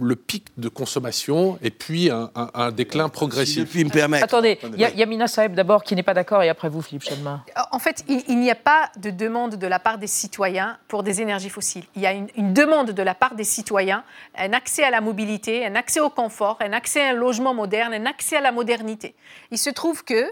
le 0.00 0.16
pic 0.16 0.46
de 0.56 0.68
consommation 0.68 1.58
et 1.62 1.70
puis 1.70 2.10
un, 2.10 2.72
déclin 2.72 3.08
progressif. 3.08 3.70
Si 3.70 3.84
me 3.84 3.90
permettre. 3.90 4.24
Attendez, 4.24 4.58
il 4.62 4.80
y, 4.80 4.84
a 4.84 4.90
Yamina 4.90 5.26
Saeb 5.26 5.54
d'abord 5.54 5.84
qui 5.84 5.94
n'est 5.94 6.02
pas 6.02 6.14
d'accord 6.14 6.42
et 6.42 6.48
après 6.48 6.68
vous, 6.68 6.82
Philippe 6.82 7.04
Chadma. 7.04 7.44
En 7.70 7.78
fait, 7.78 8.04
il, 8.08 8.38
n'y 8.38 8.50
a 8.50 8.56
pas 8.56 8.90
de 8.96 9.10
demande 9.10 9.56
de 9.56 9.66
la 9.66 9.78
part 9.78 9.98
des 9.98 10.06
citoyens 10.06 10.78
pour 10.88 11.02
des 11.02 11.20
énergies 11.20 11.48
fossiles. 11.48 11.84
Il 11.94 12.02
y 12.02 12.06
a 12.06 12.12
une, 12.12 12.28
une, 12.36 12.52
demande 12.52 12.90
de 12.90 13.02
la 13.02 13.14
part 13.14 13.34
des 13.34 13.44
citoyens, 13.44 14.04
un 14.36 14.52
accès 14.52 14.82
à 14.82 14.90
la 14.90 15.00
mobilité, 15.00 15.64
un 15.64 15.76
accès 15.76 16.00
au 16.00 16.10
confort, 16.10 16.58
un 16.60 16.72
accès 16.72 17.02
à 17.02 17.10
un 17.10 17.14
logement 17.14 17.54
moderne, 17.54 17.94
un 17.94 18.06
accès 18.06 18.36
à 18.36 18.40
la 18.40 18.52
modernité. 18.52 19.14
Il 19.50 19.58
se 19.58 19.70
trouve 19.70 20.04
que 20.04 20.24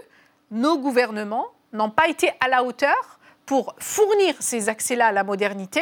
nos 0.51 0.77
gouvernements 0.77 1.47
n'ont 1.71 1.89
pas 1.89 2.07
été 2.07 2.29
à 2.39 2.49
la 2.49 2.63
hauteur 2.63 3.19
pour 3.45 3.75
fournir 3.79 4.35
ces 4.39 4.69
accès-là 4.69 5.07
à 5.07 5.11
la 5.11 5.23
modernité, 5.23 5.81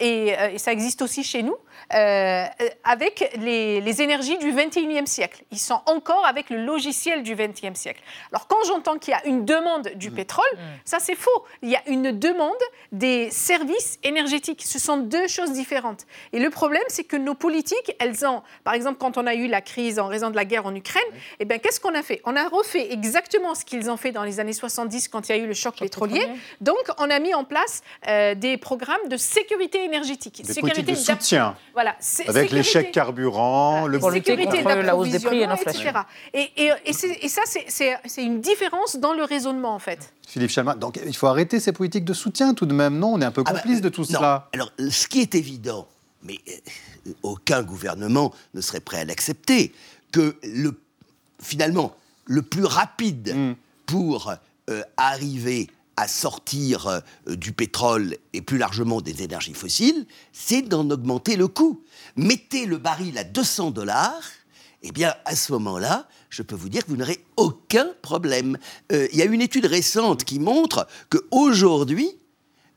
euh, 0.00 0.48
et, 0.48 0.58
ça 0.58 0.72
existe 0.72 1.02
aussi 1.02 1.22
chez 1.22 1.42
nous, 1.42 1.56
euh, 1.94 2.44
avec 2.84 3.32
les, 3.38 4.02
énergies 4.02 4.38
du 4.38 4.52
21e 4.52 5.06
siècle. 5.06 5.42
Ils 5.50 5.58
sont 5.58 5.80
encore 5.86 6.24
avec 6.26 6.50
le 6.50 6.64
logiciel 6.64 7.22
du 7.22 7.34
20e 7.34 7.74
siècle. 7.74 8.00
Alors 8.32 8.46
quand 8.46 8.62
j'entends 8.66 8.98
qu'il 8.98 9.12
y 9.12 9.14
a 9.14 9.26
une 9.26 9.44
demande 9.44 9.90
du 9.96 10.10
mmh. 10.10 10.14
pétrole, 10.14 10.46
mmh. 10.54 10.58
ça 10.84 10.98
c'est 11.00 11.16
faux. 11.16 11.44
Il 11.62 11.68
y 11.68 11.76
a 11.76 11.82
une 11.86 12.16
demande 12.16 12.52
des 12.92 13.30
services 13.30 13.98
énergétiques. 14.04 14.62
Ce 14.64 14.78
sont 14.78 14.98
deux 14.98 15.26
choses 15.26 15.52
différentes. 15.52 16.06
Et 16.32 16.38
le 16.38 16.50
problème, 16.50 16.82
c'est 16.88 17.04
que 17.04 17.16
nos 17.16 17.34
politiques, 17.34 17.96
elles 17.98 18.24
ont, 18.24 18.42
par 18.62 18.74
exemple, 18.74 18.98
quand 18.98 19.18
on 19.18 19.26
a 19.26 19.34
eu 19.34 19.48
la 19.48 19.60
crise 19.60 19.98
en 19.98 20.06
raison 20.06 20.30
de 20.30 20.36
la 20.36 20.44
guerre 20.44 20.66
en 20.66 20.74
Ukraine, 20.74 21.02
eh 21.40 21.44
bien, 21.44 21.58
qu'est-ce 21.58 21.80
qu'on 21.80 21.94
a 21.94 22.02
fait? 22.02 22.20
On 22.24 22.36
a 22.36 22.48
refait 22.48 22.92
exactement 22.92 23.54
ce 23.54 23.64
qu'ils 23.64 23.90
ont 23.90 23.96
fait 23.96 24.12
dans 24.12 24.24
les 24.24 24.38
années 24.38 24.52
70 24.52 25.08
quand 25.08 25.28
il 25.28 25.36
y 25.36 25.40
a 25.40 25.42
eu 25.42 25.46
le 25.46 25.54
choc, 25.54 25.78
pétrolier. 25.78 26.26
Donc, 26.60 26.78
on 26.98 27.10
a 27.10 27.18
mis 27.18 27.34
en 27.34 27.44
place 27.44 27.82
euh, 28.06 28.34
des 28.34 28.56
programmes 28.56 29.08
de 29.08 29.16
sécurité 29.16 29.87
énergétique. 29.88 30.42
Des 30.44 30.52
sécurité 30.52 30.92
de 30.92 30.96
soutien. 30.96 31.56
Voilà. 31.72 31.96
Avec 32.26 32.50
les 32.50 32.62
chèques 32.62 32.92
carburant, 32.92 33.86
le 33.86 34.00
sécurité 34.00 34.62
contre 34.62 34.82
la 34.82 34.96
hausse 34.96 35.10
des 35.10 35.20
prix 35.20 35.40
et 35.40 35.46
l'inflation. 35.46 35.92
Et, 36.32 36.50
et, 36.56 36.72
et, 36.84 37.28
ça, 37.28 37.42
c'est 37.46 38.22
une 38.22 38.40
différence 38.40 38.96
dans 38.96 39.12
le 39.12 39.24
raisonnement, 39.24 39.74
en 39.74 39.78
fait. 39.78 40.12
Philippe 40.26 40.50
Chalmin, 40.50 40.76
donc 40.76 41.00
il 41.04 41.16
faut 41.16 41.26
arrêter 41.26 41.58
ces 41.58 41.72
politiques 41.72 42.04
de 42.04 42.12
soutien 42.12 42.52
tout 42.52 42.66
de 42.66 42.74
même, 42.74 42.98
non? 42.98 43.14
On 43.14 43.20
est 43.20 43.24
un 43.24 43.30
peu 43.30 43.42
ah 43.46 43.52
bah, 43.52 43.60
complice 43.60 43.80
de 43.80 43.88
tout 43.88 44.04
cela. 44.04 44.48
Alors, 44.52 44.70
ce 44.78 45.08
qui 45.08 45.20
est 45.20 45.34
évident, 45.34 45.88
mais 46.22 46.38
euh, 46.48 47.12
aucun 47.22 47.62
gouvernement 47.62 48.34
ne 48.54 48.60
serait 48.60 48.80
prêt 48.80 49.00
à 49.00 49.04
l'accepter, 49.04 49.72
que 50.12 50.36
le, 50.42 50.78
finalement, 51.42 51.96
le 52.26 52.42
plus 52.42 52.64
rapide 52.64 53.34
hmm. 53.34 53.54
pour 53.86 54.34
euh, 54.68 54.82
arriver 54.96 55.68
à 55.98 56.06
sortir 56.06 56.86
euh, 56.86 57.00
du 57.26 57.50
pétrole 57.50 58.16
et 58.32 58.40
plus 58.40 58.56
largement 58.56 59.00
des 59.00 59.24
énergies 59.24 59.52
fossiles, 59.52 60.06
c'est 60.32 60.62
d'en 60.62 60.88
augmenter 60.90 61.34
le 61.34 61.48
coût. 61.48 61.82
Mettez 62.14 62.66
le 62.66 62.78
baril 62.78 63.18
à 63.18 63.24
200 63.24 63.72
dollars, 63.72 64.22
eh 64.82 64.92
bien, 64.92 65.12
à 65.24 65.34
ce 65.34 65.50
moment-là, 65.52 66.06
je 66.30 66.42
peux 66.42 66.54
vous 66.54 66.68
dire 66.68 66.84
que 66.84 66.90
vous 66.90 66.96
n'aurez 66.96 67.24
aucun 67.36 67.88
problème. 68.00 68.58
Euh, 68.92 69.08
il 69.10 69.18
y 69.18 69.22
a 69.22 69.24
une 69.24 69.42
étude 69.42 69.66
récente 69.66 70.22
qui 70.22 70.38
montre 70.38 70.86
qu'aujourd'hui, 71.10 72.12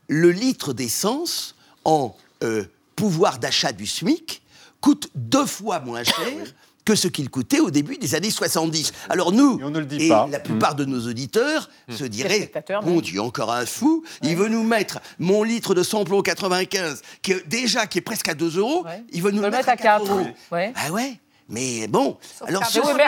le 0.08 0.32
litre 0.32 0.72
d'essence 0.72 1.54
en 1.84 2.16
euh, 2.42 2.64
pouvoir 2.96 3.38
d'achat 3.38 3.70
du 3.70 3.86
SMIC 3.86 4.42
coûte 4.80 5.10
deux 5.14 5.46
fois 5.46 5.78
moins 5.78 6.02
cher 6.02 6.54
que 6.84 6.94
ce 6.94 7.08
qu'il 7.08 7.30
coûtait 7.30 7.60
au 7.60 7.70
début 7.70 7.96
des 7.96 8.14
années 8.14 8.30
70. 8.30 8.92
Alors 9.08 9.32
nous, 9.32 9.60
et, 9.98 10.08
la 10.08 10.40
plupart 10.40 10.74
de 10.74 10.84
nos 10.84 11.06
auditeurs 11.08 11.68
mmh. 11.88 11.92
se 11.92 12.04
diraient, 12.04 12.52
mon 12.82 13.00
Dieu, 13.00 13.20
encore 13.20 13.52
un 13.52 13.66
fou, 13.66 14.02
il 14.22 14.36
veut 14.36 14.48
nous 14.48 14.64
mettre 14.64 15.00
mon 15.18 15.42
litre 15.42 15.74
de 15.74 15.82
samplon 15.82 16.22
95, 16.22 17.02
qui 17.22 17.34
déjà 17.46 17.86
qui 17.86 17.98
est 17.98 18.02
presque 18.02 18.28
à 18.28 18.34
2 18.34 18.58
euros, 18.58 18.84
il 19.12 19.22
veut 19.22 19.30
nous 19.30 19.42
le 19.42 19.50
mettre, 19.50 19.68
à 19.68 19.76
4, 19.76 20.04
euros. 20.04 20.26
Ah 20.50 20.90
ouais 20.92 21.18
mais 21.48 21.86
bon, 21.86 22.16
alors, 22.46 22.62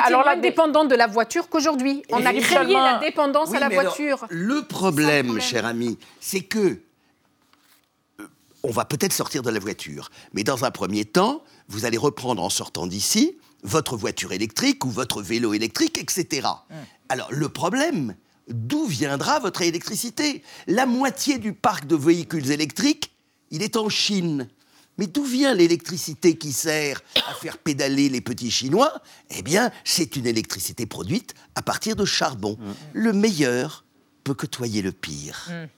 alors 0.05 0.25
la 0.25 0.37
dépendante 0.37 0.89
de 0.89 0.95
la 0.95 1.07
voiture 1.07 1.49
qu'aujourd'hui. 1.49 2.03
On 2.11 2.27
a 2.27 2.33
créé 2.35 2.75
la 2.75 2.99
dépendance 2.99 3.55
à 3.55 3.61
la 3.61 3.69
voiture. 3.71 4.27
le 4.29 4.63
problème, 4.63 5.41
cher 5.41 5.65
ami, 5.65 5.99
c'est 6.21 6.43
que 6.43 6.59
euh, 8.21 8.27
on 8.63 8.71
va 8.71 8.85
peut-être 8.85 9.15
sortir 9.15 9.43
de 9.43 9.51
la 9.51 9.61
voiture, 9.61 10.11
mais 10.35 10.45
dans 10.45 10.65
un 10.65 10.71
premier 10.71 11.07
temps, 11.07 11.43
vous 11.69 11.87
allez 11.87 11.97
reprendre 11.97 12.43
en 12.43 12.51
sortant 12.51 12.87
d'ici 12.87 13.39
votre 13.65 13.97
voiture 13.97 14.33
électrique 14.33 14.85
ou 14.85 14.91
votre 14.91 15.23
vélo 15.23 15.55
électrique, 15.55 15.99
etc. 15.99 16.47
Hum. 16.71 16.77
Alors 17.09 17.33
le 17.33 17.49
problème, 17.49 18.15
d'où 18.49 18.87
viendra 18.87 19.41
votre 19.41 19.63
électricité? 19.63 20.43
La 20.67 20.87
moitié 20.87 21.39
du 21.39 21.53
parc 21.53 21.87
de 21.87 21.97
véhicules 21.97 22.51
électriques, 22.51 23.13
il 23.51 23.63
est 23.63 23.77
en 23.77 23.89
Chine. 23.89 24.49
Mais 24.97 25.09
d'où 25.09 25.25
vient 25.25 25.55
l'électricité 25.55 26.37
qui 26.39 26.53
sert 26.53 27.03
à 27.29 27.35
faire 27.35 27.59
pédaler 27.59 28.09
les 28.09 28.21
petits 28.21 28.53
Chinois? 28.53 28.93
Eh 29.31 29.43
bien, 29.43 29.73
c'est 29.83 30.15
une 30.15 30.27
électricité 30.27 30.87
produite 30.87 31.35
à 31.57 31.63
partir 31.63 31.97
de 31.97 32.05
charbon. 32.05 32.57
Hum. 32.61 32.75
Le 32.93 33.13
meilleur 33.13 33.85
peut 34.23 34.35
côtoyer 34.35 34.83
le 34.83 34.93
pire. 34.93 35.49
Hum. 35.51 35.69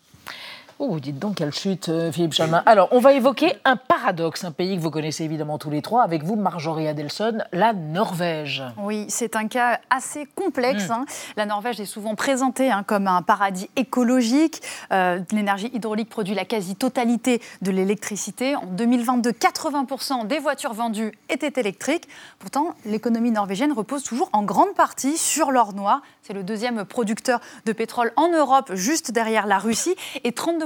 Oh, 0.78 1.00
dites 1.00 1.18
donc 1.18 1.36
quelle 1.36 1.54
chute, 1.54 1.88
euh, 1.88 2.12
Philippe 2.12 2.34
Chamin. 2.34 2.62
Alors, 2.66 2.88
on 2.90 3.00
va 3.00 3.14
évoquer 3.14 3.54
un 3.64 3.76
paradoxe, 3.76 4.44
un 4.44 4.52
pays 4.52 4.76
que 4.76 4.82
vous 4.82 4.90
connaissez 4.90 5.24
évidemment 5.24 5.56
tous 5.56 5.70
les 5.70 5.80
trois, 5.80 6.02
avec 6.02 6.22
vous, 6.22 6.36
Marjorie 6.36 6.86
Adelson, 6.86 7.38
la 7.50 7.72
Norvège. 7.72 8.62
Oui, 8.76 9.06
c'est 9.08 9.36
un 9.36 9.48
cas 9.48 9.80
assez 9.88 10.28
complexe. 10.34 10.88
Hmm. 10.88 10.92
Hein. 10.92 11.06
La 11.38 11.46
Norvège 11.46 11.80
est 11.80 11.86
souvent 11.86 12.14
présentée 12.14 12.70
hein, 12.70 12.82
comme 12.86 13.06
un 13.06 13.22
paradis 13.22 13.70
écologique. 13.76 14.60
Euh, 14.92 15.20
l'énergie 15.32 15.70
hydraulique 15.72 16.10
produit 16.10 16.34
la 16.34 16.44
quasi-totalité 16.44 17.40
de 17.62 17.70
l'électricité. 17.70 18.54
En 18.54 18.66
2022, 18.66 19.30
80% 19.30 20.26
des 20.26 20.38
voitures 20.38 20.74
vendues 20.74 21.12
étaient 21.30 21.58
électriques. 21.58 22.06
Pourtant, 22.38 22.74
l'économie 22.84 23.30
norvégienne 23.30 23.72
repose 23.72 24.02
toujours 24.02 24.28
en 24.34 24.42
grande 24.42 24.74
partie 24.74 25.16
sur 25.16 25.52
l'or 25.52 25.72
noir. 25.72 26.02
C'est 26.20 26.34
le 26.34 26.42
deuxième 26.42 26.84
producteur 26.84 27.40
de 27.64 27.72
pétrole 27.72 28.12
en 28.16 28.28
Europe, 28.28 28.72
juste 28.74 29.10
derrière 29.10 29.46
la 29.46 29.58
Russie. 29.58 29.94
Et 30.22 30.32
32 30.32 30.65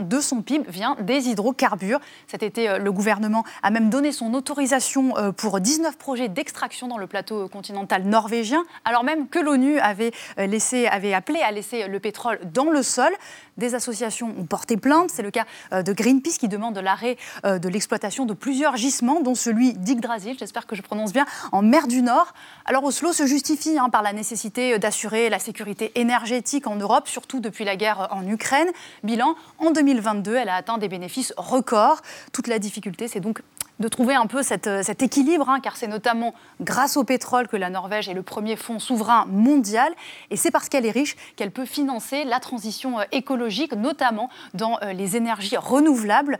de 0.00 0.20
son 0.20 0.42
PIB 0.42 0.64
vient 0.68 0.96
des 1.00 1.28
hydrocarbures. 1.28 2.00
Cet 2.26 2.42
été, 2.42 2.68
euh, 2.68 2.78
le 2.78 2.92
gouvernement 2.92 3.44
a 3.62 3.70
même 3.70 3.90
donné 3.90 4.12
son 4.12 4.34
autorisation 4.34 5.16
euh, 5.16 5.32
pour 5.32 5.60
19 5.60 5.96
projets 5.96 6.28
d'extraction 6.28 6.88
dans 6.88 6.98
le 6.98 7.06
plateau 7.06 7.48
continental 7.48 8.04
norvégien, 8.04 8.64
alors 8.84 9.04
même 9.04 9.28
que 9.28 9.38
l'ONU 9.38 9.78
avait, 9.78 10.12
euh, 10.38 10.58
avait 10.90 11.14
appelé 11.14 11.40
à 11.40 11.50
laisser 11.50 11.88
le 11.88 12.00
pétrole 12.00 12.40
dans 12.52 12.70
le 12.70 12.82
sol. 12.82 13.12
Des 13.56 13.74
associations 13.74 14.34
ont 14.38 14.44
porté 14.44 14.76
plainte. 14.76 15.10
C'est 15.10 15.22
le 15.22 15.30
cas 15.30 15.44
de 15.72 15.92
Greenpeace 15.92 16.38
qui 16.38 16.48
demande 16.48 16.78
l'arrêt 16.78 17.16
de 17.44 17.68
l'exploitation 17.68 18.26
de 18.26 18.34
plusieurs 18.34 18.76
gisements, 18.76 19.20
dont 19.20 19.34
celui 19.34 19.74
d'Yggdrasil, 19.74 20.36
j'espère 20.38 20.66
que 20.66 20.76
je 20.76 20.82
prononce 20.82 21.12
bien, 21.12 21.26
en 21.52 21.62
mer 21.62 21.86
du 21.86 22.02
Nord. 22.02 22.32
Alors 22.64 22.84
Oslo 22.84 23.12
se 23.12 23.26
justifie 23.26 23.78
hein, 23.78 23.88
par 23.90 24.02
la 24.02 24.12
nécessité 24.12 24.78
d'assurer 24.78 25.28
la 25.28 25.38
sécurité 25.38 25.92
énergétique 25.94 26.66
en 26.66 26.76
Europe, 26.76 27.08
surtout 27.08 27.40
depuis 27.40 27.64
la 27.64 27.76
guerre 27.76 28.08
en 28.10 28.26
Ukraine. 28.26 28.68
Bilan, 29.02 29.34
en 29.58 29.70
2022, 29.70 30.34
elle 30.36 30.48
a 30.48 30.56
atteint 30.56 30.78
des 30.78 30.88
bénéfices 30.88 31.32
records. 31.36 32.02
Toute 32.32 32.46
la 32.46 32.58
difficulté, 32.58 33.08
c'est 33.08 33.20
donc 33.20 33.42
de 33.80 33.88
trouver 33.88 34.14
un 34.14 34.26
peu 34.26 34.40
euh, 34.40 34.82
cet 34.82 35.02
équilibre, 35.02 35.48
hein, 35.48 35.58
car 35.60 35.76
c'est 35.76 35.88
notamment 35.88 36.34
grâce 36.60 36.96
au 36.96 37.04
pétrole 37.04 37.48
que 37.48 37.56
la 37.56 37.70
Norvège 37.70 38.08
est 38.08 38.14
le 38.14 38.22
premier 38.22 38.56
fonds 38.56 38.78
souverain 38.78 39.26
mondial, 39.26 39.92
et 40.30 40.36
c'est 40.36 40.50
parce 40.50 40.68
qu'elle 40.68 40.86
est 40.86 40.90
riche 40.90 41.16
qu'elle 41.34 41.50
peut 41.50 41.64
financer 41.64 42.24
la 42.24 42.38
transition 42.38 43.00
euh, 43.00 43.04
écologique, 43.10 43.74
notamment 43.74 44.28
dans 44.54 44.78
euh, 44.82 44.92
les 44.92 45.16
énergies 45.16 45.56
renouvelables. 45.56 46.38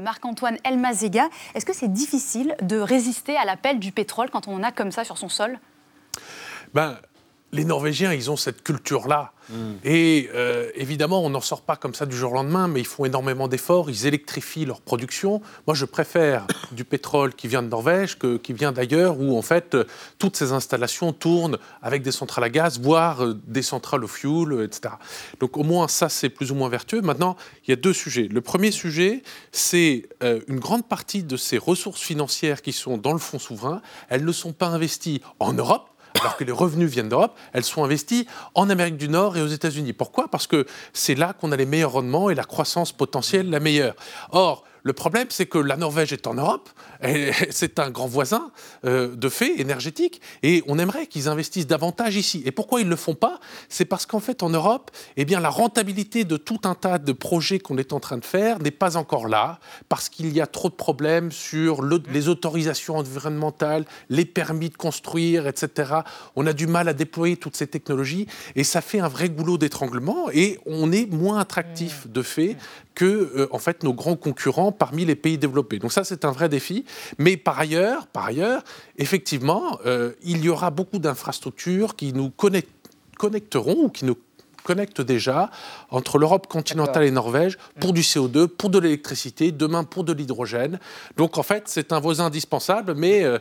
Marc-Antoine 0.00 0.58
Elmazega, 0.64 1.28
est-ce 1.54 1.64
que 1.64 1.72
c'est 1.72 1.92
difficile 1.92 2.56
de 2.60 2.78
résister 2.78 3.36
à 3.36 3.44
l'appel 3.44 3.78
du 3.78 3.92
pétrole 3.92 4.28
quand 4.28 4.48
on 4.48 4.56
en 4.56 4.62
a 4.62 4.72
comme 4.72 4.90
ça 4.90 5.04
sur 5.04 5.16
son 5.16 5.28
sol? 5.28 5.58
Ben, 6.74 6.98
les 7.52 7.64
Norvégiens, 7.64 8.12
ils 8.12 8.30
ont 8.30 8.36
cette 8.36 8.62
culture-là. 8.62 9.32
Mm. 9.48 9.54
Et 9.84 10.30
euh, 10.34 10.70
évidemment, 10.74 11.24
on 11.24 11.30
n'en 11.30 11.40
sort 11.40 11.62
pas 11.62 11.76
comme 11.76 11.94
ça 11.94 12.06
du 12.06 12.16
jour 12.16 12.32
au 12.32 12.34
lendemain, 12.34 12.68
mais 12.68 12.80
ils 12.80 12.86
font 12.86 13.04
énormément 13.04 13.48
d'efforts, 13.48 13.90
ils 13.90 14.06
électrifient 14.06 14.64
leur 14.64 14.80
production. 14.80 15.42
Moi, 15.66 15.74
je 15.74 15.84
préfère 15.84 16.46
du 16.72 16.84
pétrole 16.84 17.34
qui 17.34 17.48
vient 17.48 17.62
de 17.62 17.68
Norvège 17.68 18.18
que 18.18 18.36
qui 18.36 18.52
vient 18.52 18.72
d'ailleurs, 18.72 19.20
où 19.20 19.36
en 19.36 19.42
fait, 19.42 19.76
toutes 20.18 20.36
ces 20.36 20.52
installations 20.52 21.12
tournent 21.12 21.58
avec 21.82 22.02
des 22.02 22.12
centrales 22.12 22.44
à 22.44 22.50
gaz, 22.50 22.78
voire 22.80 23.24
euh, 23.24 23.40
des 23.46 23.62
centrales 23.62 24.04
au 24.04 24.08
fuel, 24.08 24.62
etc. 24.62 24.94
Donc 25.40 25.56
au 25.56 25.64
moins, 25.64 25.88
ça, 25.88 26.08
c'est 26.08 26.28
plus 26.28 26.52
ou 26.52 26.54
moins 26.54 26.68
vertueux. 26.68 27.00
Maintenant, 27.00 27.36
il 27.66 27.70
y 27.70 27.72
a 27.72 27.76
deux 27.76 27.92
sujets. 27.92 28.28
Le 28.30 28.40
premier 28.40 28.70
sujet, 28.70 29.22
c'est 29.50 30.08
euh, 30.22 30.40
une 30.46 30.60
grande 30.60 30.86
partie 30.86 31.22
de 31.22 31.36
ces 31.36 31.58
ressources 31.58 32.00
financières 32.00 32.62
qui 32.62 32.72
sont 32.72 32.96
dans 32.96 33.12
le 33.12 33.18
fonds 33.18 33.38
souverain, 33.38 33.82
elles 34.08 34.24
ne 34.24 34.32
sont 34.32 34.52
pas 34.52 34.68
investies 34.68 35.20
en 35.38 35.52
Europe, 35.52 35.89
alors 36.20 36.36
que 36.36 36.44
les 36.44 36.52
revenus 36.52 36.90
viennent 36.90 37.08
d'Europe, 37.08 37.36
elles 37.52 37.64
sont 37.64 37.84
investies 37.84 38.26
en 38.54 38.70
Amérique 38.70 38.96
du 38.96 39.08
Nord 39.08 39.36
et 39.36 39.42
aux 39.42 39.46
États-Unis. 39.46 39.92
Pourquoi? 39.92 40.28
Parce 40.28 40.46
que 40.46 40.66
c'est 40.92 41.14
là 41.14 41.32
qu'on 41.32 41.52
a 41.52 41.56
les 41.56 41.66
meilleurs 41.66 41.92
rendements 41.92 42.30
et 42.30 42.34
la 42.34 42.44
croissance 42.44 42.92
potentielle 42.92 43.50
la 43.50 43.60
meilleure. 43.60 43.94
Or, 44.30 44.64
le 44.82 44.92
problème, 44.92 45.26
c'est 45.30 45.46
que 45.46 45.58
la 45.58 45.76
Norvège 45.76 46.12
est 46.12 46.26
en 46.26 46.34
Europe, 46.34 46.70
c'est 47.50 47.78
un 47.78 47.90
grand 47.90 48.06
voisin 48.06 48.50
euh, 48.84 49.14
de 49.14 49.28
fait 49.28 49.60
énergétique, 49.60 50.20
et 50.42 50.62
on 50.66 50.78
aimerait 50.78 51.06
qu'ils 51.06 51.28
investissent 51.28 51.66
davantage 51.66 52.16
ici. 52.16 52.42
Et 52.46 52.52
pourquoi 52.52 52.80
ils 52.80 52.86
ne 52.86 52.90
le 52.90 52.96
font 52.96 53.14
pas? 53.14 53.40
C'est 53.68 53.84
parce 53.84 54.06
qu'en 54.06 54.20
fait, 54.20 54.42
en 54.42 54.50
Europe, 54.50 54.90
eh 55.16 55.24
bien, 55.24 55.40
la 55.40 55.50
rentabilité 55.50 56.24
de 56.24 56.36
tout 56.36 56.60
un 56.64 56.74
tas 56.74 56.98
de 56.98 57.12
projets 57.12 57.58
qu'on 57.58 57.78
est 57.78 57.92
en 57.92 58.00
train 58.00 58.18
de 58.18 58.24
faire 58.24 58.58
n'est 58.60 58.70
pas 58.70 58.96
encore 58.96 59.28
là, 59.28 59.60
parce 59.88 60.08
qu'il 60.08 60.32
y 60.32 60.40
a 60.40 60.46
trop 60.46 60.68
de 60.68 60.74
problèmes 60.74 61.32
sur 61.32 61.82
les 61.82 62.28
autorisations 62.28 62.96
environnementales, 62.96 63.84
les 64.08 64.24
permis 64.24 64.70
de 64.70 64.76
construire, 64.76 65.46
etc. 65.46 65.94
On 66.36 66.46
a 66.46 66.52
du 66.52 66.66
mal 66.66 66.88
à 66.88 66.92
déployer 66.92 67.36
toutes 67.36 67.56
ces 67.56 67.66
technologies, 67.66 68.26
et 68.56 68.64
ça 68.64 68.80
fait 68.80 69.00
un 69.00 69.08
vrai 69.08 69.28
goulot 69.28 69.58
d'étranglement, 69.58 70.30
et 70.32 70.58
on 70.66 70.92
est 70.92 71.06
moins 71.06 71.38
attractif 71.38 72.06
de 72.08 72.22
fait 72.22 72.56
que 72.94 73.04
euh, 73.04 73.48
en 73.50 73.58
fait 73.58 73.82
nos 73.82 73.94
grands 73.94 74.16
concurrents 74.16 74.72
parmi 74.72 75.04
les 75.04 75.16
pays 75.16 75.38
développés. 75.38 75.78
Donc 75.78 75.92
ça 75.92 76.04
c'est 76.04 76.24
un 76.24 76.32
vrai 76.32 76.48
défi. 76.48 76.84
Mais 77.18 77.36
par 77.36 77.58
ailleurs, 77.58 78.06
par 78.06 78.26
ailleurs, 78.26 78.62
effectivement, 78.98 79.78
euh, 79.86 80.12
il 80.22 80.44
y 80.44 80.48
aura 80.48 80.70
beaucoup 80.70 80.98
d'infrastructures 80.98 81.96
qui 81.96 82.12
nous 82.12 82.30
connecteront 82.30 83.84
ou 83.84 83.88
qui 83.88 84.04
nous 84.04 84.16
connectent 84.62 85.00
déjà 85.00 85.50
entre 85.90 86.18
l'Europe 86.18 86.46
continentale 86.46 87.04
et 87.04 87.10
Norvège 87.10 87.58
pour 87.80 87.92
du 87.92 88.02
CO2, 88.02 88.46
pour 88.46 88.70
de 88.70 88.78
l'électricité, 88.78 89.52
demain 89.52 89.84
pour 89.84 90.04
de 90.04 90.12
l'hydrogène. 90.12 90.78
Donc 91.16 91.38
en 91.38 91.42
fait, 91.42 91.64
c'est 91.66 91.92
un 91.92 92.00
voisin 92.00 92.26
indispensable, 92.26 92.94
mais 92.94 93.24
euh, 93.24 93.38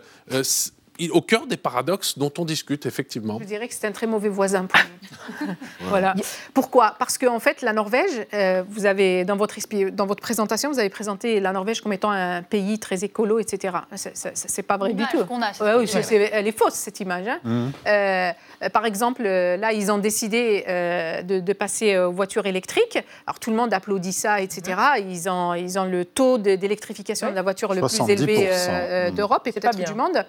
au 1.12 1.22
cœur 1.22 1.48
des 1.48 1.58
paradoxes 1.58 2.18
dont 2.18 2.32
on 2.38 2.46
discute, 2.46 2.86
effectivement. 2.86 3.40
Je 3.40 3.46
dirais 3.46 3.68
que 3.68 3.74
c'est 3.74 3.88
un 3.88 3.92
très 3.92 4.08
mauvais 4.08 4.30
voisin 4.30 4.66
pour 4.66 4.80
nous. 4.80 5.48
voilà. 5.90 6.14
Pourquoi? 6.54 6.96
Parce 7.00 7.18
qu'en 7.18 7.36
en 7.36 7.40
fait, 7.40 7.62
la 7.62 7.74
Norvège, 7.74 8.28
euh, 8.34 8.64
vous 8.70 8.86
avez, 8.86 9.26
dans 9.26 9.38
votre, 9.38 9.56
dans 9.92 10.06
votre 10.06 10.22
présentation, 10.22 10.72
vous 10.72 10.80
avez 10.80 10.90
présenté 10.90 11.40
la 11.40 11.54
Norvège 11.54 11.82
comme 11.82 11.94
étant 11.94 12.12
un 12.12 12.42
pays 12.44 12.80
très 12.80 13.04
écolo, 13.04 13.40
etc. 13.40 13.78
C'est 13.96 14.64
pas 14.64 14.78
vrai 14.78 14.94
du 14.94 15.04
tout. 15.06 15.24
oui, 15.30 15.90
elle 16.32 16.48
est 16.48 16.58
fausse, 16.58 16.74
cette 16.74 17.00
image. 17.00 17.28
Hein. 17.28 17.40
Mmh. 17.44 17.70
Euh, 17.88 18.32
par 18.74 18.86
exemple, 18.86 19.24
euh, 19.26 19.58
là, 19.58 19.72
ils 19.72 19.92
ont 19.92 19.98
décidé 19.98 20.64
de, 20.68 21.54
passer 21.54 21.98
aux 21.98 22.12
voitures 22.12 22.46
électriques. 22.46 23.00
Alors, 23.28 23.40
tout 23.40 23.50
le 23.50 23.56
monde 23.56 23.74
applaudit 23.74 24.14
ça, 24.14 24.42
etc. 24.42 24.80
Ils, 25.00 25.30
ont, 25.30 25.54
ils 25.54 25.78
ont 25.80 25.86
le 25.86 26.06
taux 26.06 26.38
d'électrification 26.38 27.30
de 27.30 27.36
la 27.36 27.42
voiture 27.42 27.74
le 27.74 27.82
plus 27.82 28.10
élevé 28.10 28.50
mmh. 28.50 29.16
d'Europe 29.16 29.46
et 29.48 29.52
peut-être 29.52 29.78
du 29.78 29.94
monde. 29.94 30.26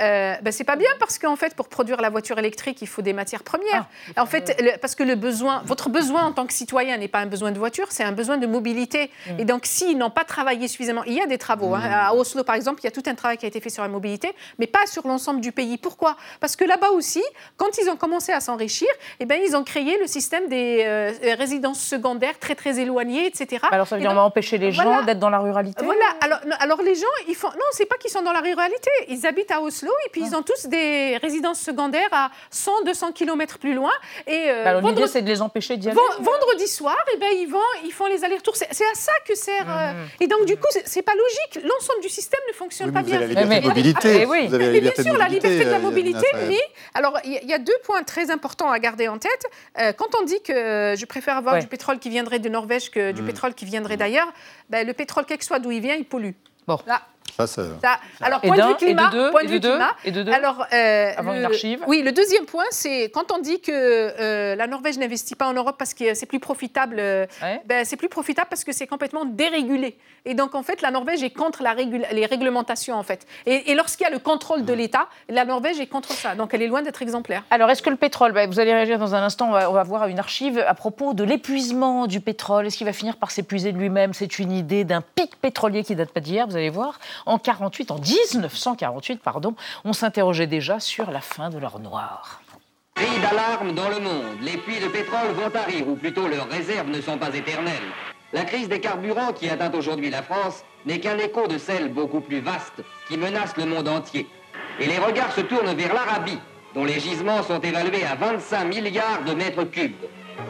Euh, 0.00 0.34
ben, 0.42 0.52
c'est 0.52 0.64
pas 0.64 0.76
bien 0.76 0.88
parce 0.98 1.18
qu'en 1.18 1.36
fait, 1.36 1.54
pour 1.54 1.68
produire 1.68 2.00
la 2.00 2.10
voiture 2.10 2.38
électrique, 2.38 2.80
il 2.80 2.88
faut 2.88 3.02
des 3.02 3.12
matières 3.12 3.42
premières. 3.42 3.86
Ah, 4.16 4.22
en 4.22 4.26
fait, 4.26 4.78
parce 4.80 4.94
que 4.94 5.02
le 5.02 5.14
besoin, 5.14 5.62
votre 5.64 5.90
besoin 5.90 6.24
en 6.24 6.32
tant 6.32 6.46
que 6.46 6.52
citoyen 6.52 6.96
n'est 6.96 7.08
pas 7.08 7.20
un 7.20 7.26
besoin 7.26 7.52
de 7.52 7.58
voiture, 7.58 7.86
c'est 7.90 8.04
un 8.04 8.12
besoin 8.12 8.38
de 8.38 8.46
mobilité. 8.46 9.10
Mm. 9.26 9.40
Et 9.40 9.44
donc, 9.44 9.66
s'ils 9.66 9.98
n'ont 9.98 10.10
pas 10.10 10.24
travaillé 10.24 10.68
suffisamment, 10.68 11.04
il 11.04 11.14
y 11.14 11.20
a 11.20 11.26
des 11.26 11.38
travaux. 11.38 11.74
Hein. 11.74 11.80
Mm. 11.80 11.92
à 11.92 12.14
Oslo, 12.14 12.44
par 12.44 12.54
exemple, 12.54 12.80
il 12.82 12.84
y 12.84 12.88
a 12.88 12.90
tout 12.90 13.02
un 13.06 13.14
travail 13.14 13.36
qui 13.36 13.44
a 13.44 13.48
été 13.48 13.60
fait 13.60 13.70
sur 13.70 13.82
la 13.82 13.88
mobilité, 13.88 14.32
mais 14.58 14.66
pas 14.66 14.86
sur 14.86 15.06
l'ensemble 15.06 15.40
du 15.40 15.52
pays. 15.52 15.76
Pourquoi? 15.76 16.16
Parce 16.40 16.56
que 16.56 16.64
là-bas 16.64 16.90
aussi, 16.90 17.22
quand 17.56 17.69
ils 17.78 17.88
ont 17.90 17.96
commencé 17.96 18.32
à 18.32 18.40
s'enrichir, 18.40 18.88
eh 19.18 19.26
ben, 19.26 19.40
ils 19.46 19.56
ont 19.56 19.64
créé 19.64 19.98
le 19.98 20.06
système 20.06 20.48
des 20.48 20.84
euh, 20.84 21.12
résidences 21.38 21.80
secondaires 21.80 22.38
très 22.38 22.54
très 22.54 22.78
éloignées, 22.78 23.26
etc. 23.26 23.64
Alors 23.70 23.86
ça 23.86 23.96
veut 23.96 24.00
dire 24.00 24.10
qu'on 24.10 24.16
va 24.16 24.22
empêcher 24.24 24.58
les 24.58 24.72
gens 24.72 25.02
d'être 25.02 25.18
dans 25.18 25.30
la 25.30 25.38
ruralité 25.38 25.84
Voilà. 25.84 26.06
Alors, 26.20 26.38
alors 26.58 26.82
les 26.82 26.94
gens, 26.94 27.06
ils 27.28 27.34
font 27.34 27.48
non, 27.48 27.64
c'est 27.72 27.86
pas 27.86 27.96
qu'ils 27.96 28.10
sont 28.10 28.22
dans 28.22 28.32
la 28.32 28.40
ruralité. 28.40 28.90
Ils 29.08 29.26
habitent 29.26 29.50
à 29.50 29.60
Oslo 29.60 29.90
et 30.06 30.10
puis 30.10 30.22
ils 30.22 30.34
ont 30.34 30.42
tous 30.42 30.66
des 30.66 31.16
résidences 31.18 31.60
secondaires 31.60 32.08
à 32.12 32.30
100, 32.50 32.84
200 32.84 33.12
km 33.12 33.58
plus 33.58 33.74
loin. 33.74 33.90
Et 34.26 34.46
euh, 34.48 34.64
bah, 34.64 34.80
l'idée, 34.80 35.06
c'est 35.06 35.22
de 35.22 35.28
les 35.28 35.42
empêcher 35.42 35.76
d'y 35.76 35.88
aller. 35.88 35.98
Vendredi 36.20 36.68
soir, 36.68 36.96
eh 37.14 37.18
ben, 37.18 37.28
ils, 37.32 37.46
vont, 37.46 37.58
ils 37.84 37.92
font 37.92 38.06
les 38.06 38.24
allers-retours. 38.24 38.56
C'est, 38.56 38.66
à 38.66 38.94
ça 38.94 39.12
que 39.26 39.34
sert. 39.34 39.66
Euh, 39.68 39.92
mmh. 39.92 40.22
et 40.22 40.26
donc, 40.26 40.44
du 40.46 40.56
coup, 40.56 40.68
c'est, 40.84 41.02
pas 41.02 41.14
logique. 41.14 41.64
L'ensemble 41.64 42.00
du 42.02 42.08
système 42.08 42.40
ne 42.48 42.54
fonctionne 42.54 42.92
pas 42.92 43.02
bien. 43.02 43.16
Avez 43.20 43.34
la 43.34 43.42
liberté 43.42 43.60
de 43.60 43.68
mobilité. 43.68 44.26
oui. 44.26 44.46
Vous 44.48 44.54
avez 44.54 44.66
la 44.66 44.72
liberté 44.72 45.02
bien 45.02 45.12
sûr, 45.12 45.18
la 45.18 45.28
liberté 45.28 45.64
de 45.64 45.70
la 45.70 45.78
mobilité. 45.78 46.26
Mais 46.48 46.60
alors, 46.94 47.18
il 47.24 47.48
y, 47.48 47.54
a 47.54 47.58
deux 47.60 47.76
points 47.84 48.02
très 48.02 48.30
importants 48.30 48.70
à 48.70 48.78
garder 48.78 49.08
en 49.08 49.18
tête. 49.18 49.46
Euh, 49.78 49.92
quand 49.92 50.08
on 50.20 50.24
dit 50.24 50.40
que 50.42 50.94
je 50.96 51.04
préfère 51.06 51.36
avoir 51.36 51.58
du 51.58 51.66
pétrole 51.66 51.98
qui 51.98 52.10
viendrait 52.10 52.38
de 52.38 52.48
Norvège 52.48 52.90
que 52.90 53.12
du 53.12 53.22
mmh. 53.22 53.26
pétrole 53.26 53.54
qui 53.54 53.64
viendrait 53.64 53.96
d'ailleurs, 53.96 54.32
ben, 54.68 54.86
le 54.86 54.92
pétrole, 54.92 55.24
quel 55.26 55.38
que 55.38 55.44
soit 55.44 55.58
d'où 55.58 55.70
il 55.70 55.80
vient, 55.80 55.94
il 55.94 56.04
pollue. 56.04 56.32
Bon. 56.66 56.78
Là, 56.86 57.02
ça, 57.46 57.62
alors, 58.20 58.40
point 58.40 58.56
de 58.56 58.62
vue 58.62 58.74
climat, 58.76 59.02
et 59.02 59.06
de 59.06 59.10
deux, 59.10 59.30
point 59.30 59.44
de 59.44 59.48
vue 59.48 59.60
climat. 59.60 59.96
Et 60.04 60.10
de 60.10 60.22
deux, 60.22 60.32
alors, 60.32 60.66
euh, 60.72 61.12
avant 61.16 61.34
une 61.34 61.44
archive? 61.44 61.82
Oui, 61.86 62.02
le 62.02 62.12
deuxième 62.12 62.44
point, 62.44 62.64
c'est 62.70 63.10
quand 63.12 63.32
on 63.32 63.38
dit 63.38 63.60
que 63.60 63.70
euh, 63.72 64.56
la 64.56 64.66
Norvège 64.66 64.98
n'investit 64.98 65.34
pas 65.34 65.46
en 65.46 65.52
Europe 65.52 65.76
parce 65.78 65.94
que 65.94 66.14
c'est 66.14 66.26
plus 66.26 66.40
profitable, 66.40 66.96
euh, 66.98 67.26
ben, 67.66 67.84
c'est 67.84 67.96
plus 67.96 68.08
profitable 68.08 68.48
parce 68.50 68.64
que 68.64 68.72
c'est 68.72 68.86
complètement 68.86 69.24
dérégulé. 69.24 69.96
Et 70.24 70.34
donc, 70.34 70.54
en 70.54 70.62
fait, 70.62 70.82
la 70.82 70.90
Norvège 70.90 71.22
est 71.22 71.30
contre 71.30 71.62
la 71.62 71.74
les 71.74 72.26
réglementations, 72.26 72.96
en 72.96 73.02
fait. 73.02 73.26
Et, 73.46 73.74
lorsqu'il 73.74 74.04
y 74.04 74.06
a 74.06 74.12
le 74.12 74.18
contrôle 74.18 74.64
de 74.64 74.72
l'État, 74.72 75.08
la 75.28 75.44
Norvège 75.44 75.80
est 75.80 75.86
contre 75.86 76.12
ça. 76.12 76.34
Donc, 76.34 76.52
elle 76.52 76.62
est 76.62 76.66
loin 76.66 76.82
d'être 76.82 77.00
exemplaire. 77.00 77.42
Alors, 77.50 77.70
est-ce 77.70 77.82
que 77.82 77.90
le 77.90 77.96
pétrole, 77.96 78.32
ben, 78.32 78.48
vous 78.50 78.60
allez 78.60 78.74
réagir 78.74 78.98
dans 78.98 79.14
un 79.14 79.22
instant, 79.22 79.48
on 79.48 79.52
va, 79.52 79.70
on 79.70 79.72
va 79.72 79.82
voir 79.82 80.08
une 80.08 80.18
archive 80.18 80.62
à 80.66 80.74
propos 80.74 81.14
de 81.14 81.24
l'épuisement 81.24 82.06
du 82.06 82.20
pétrole. 82.20 82.66
Est-ce 82.66 82.76
qu'il 82.76 82.86
va 82.86 82.92
finir 82.92 83.16
par 83.16 83.30
s'épuiser 83.30 83.72
de 83.72 83.78
lui-même? 83.78 84.12
C'est 84.12 84.38
une 84.38 84.52
idée 84.52 84.84
d'un 84.84 85.00
pic 85.00 85.40
pétrolier 85.40 85.84
qui 85.84 85.94
date 85.94 86.10
pas 86.10 86.20
d'hier, 86.20 86.46
vous 86.46 86.56
allez 86.56 86.70
voir. 86.70 86.98
En 87.30 87.38
48, 87.38 87.92
en 87.92 87.98
1948, 88.00 89.22
pardon, 89.22 89.54
on 89.84 89.92
s'interrogeait 89.92 90.48
déjà 90.48 90.80
sur 90.80 91.12
la 91.12 91.20
fin 91.20 91.48
de 91.48 91.58
l'or 91.58 91.78
noir. 91.78 92.42
Cri 92.96 93.06
d'alarme 93.20 93.72
dans 93.72 93.88
le 93.88 94.00
monde. 94.00 94.40
Les 94.42 94.56
puits 94.56 94.80
de 94.80 94.88
pétrole 94.88 95.30
vont 95.36 95.48
tarir, 95.48 95.86
ou 95.86 95.94
plutôt 95.94 96.26
leurs 96.26 96.48
réserves 96.48 96.88
ne 96.88 97.00
sont 97.00 97.18
pas 97.18 97.32
éternelles. 97.32 97.76
La 98.32 98.44
crise 98.44 98.68
des 98.68 98.80
carburants 98.80 99.32
qui 99.32 99.48
atteint 99.48 99.70
aujourd'hui 99.72 100.10
la 100.10 100.24
France 100.24 100.64
n'est 100.86 100.98
qu'un 100.98 101.18
écho 101.18 101.46
de 101.46 101.56
celle 101.56 101.92
beaucoup 101.92 102.20
plus 102.20 102.40
vaste 102.40 102.82
qui 103.06 103.16
menace 103.16 103.56
le 103.56 103.66
monde 103.66 103.86
entier. 103.86 104.26
Et 104.80 104.86
les 104.86 104.98
regards 104.98 105.30
se 105.30 105.42
tournent 105.42 105.72
vers 105.72 105.94
l'Arabie, 105.94 106.40
dont 106.74 106.84
les 106.84 106.98
gisements 106.98 107.44
sont 107.44 107.60
évalués 107.60 108.04
à 108.06 108.16
25 108.16 108.64
milliards 108.64 109.22
de 109.24 109.34
mètres 109.34 109.62
cubes. 109.62 109.94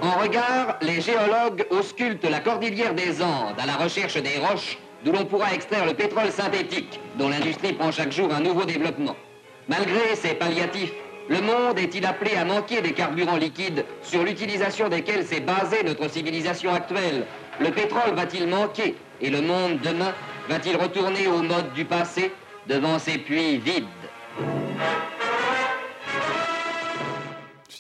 En 0.01 0.19
regard, 0.19 0.79
les 0.81 1.03
géologues 1.03 1.67
auscultent 1.69 2.25
la 2.25 2.41
cordillère 2.41 2.95
des 2.95 3.21
Andes 3.21 3.59
à 3.59 3.67
la 3.67 3.77
recherche 3.77 4.17
des 4.17 4.39
roches 4.39 4.79
d'où 5.05 5.13
l'on 5.13 5.25
pourra 5.25 5.53
extraire 5.55 5.87
le 5.87 5.95
pétrole 5.95 6.31
synthétique, 6.31 7.01
dont 7.17 7.29
l'industrie 7.29 7.73
prend 7.73 7.91
chaque 7.91 8.13
jour 8.13 8.33
un 8.33 8.41
nouveau 8.41 8.65
développement. 8.65 9.17
Malgré 9.69 10.15
ces 10.17 10.35
palliatifs, 10.35 10.93
le 11.29 11.41
monde 11.41 11.79
est-il 11.79 12.05
appelé 12.07 12.35
à 12.35 12.45
manquer 12.45 12.81
des 12.83 12.93
carburants 12.93 13.37
liquides 13.37 13.85
sur 14.03 14.25
l'utilisation 14.25 14.89
desquels 14.89 15.25
s'est 15.25 15.41
basée 15.41 15.85
notre 15.85 16.11
civilisation 16.11 16.75
actuelle? 16.75 17.25
Le 17.61 17.71
pétrole 17.71 18.15
va-t-il 18.15 18.49
manquer? 18.49 18.97
Et 19.21 19.31
le 19.31 19.41
monde 19.41 19.79
demain 19.83 20.13
va-t-il 20.49 20.77
retourner 20.77 21.29
au 21.29 21.43
mode 21.43 21.73
du 21.75 21.85
passé 21.85 22.33
devant 22.67 22.99
ses 22.99 23.19
puits 23.19 23.59
vides? 23.59 23.85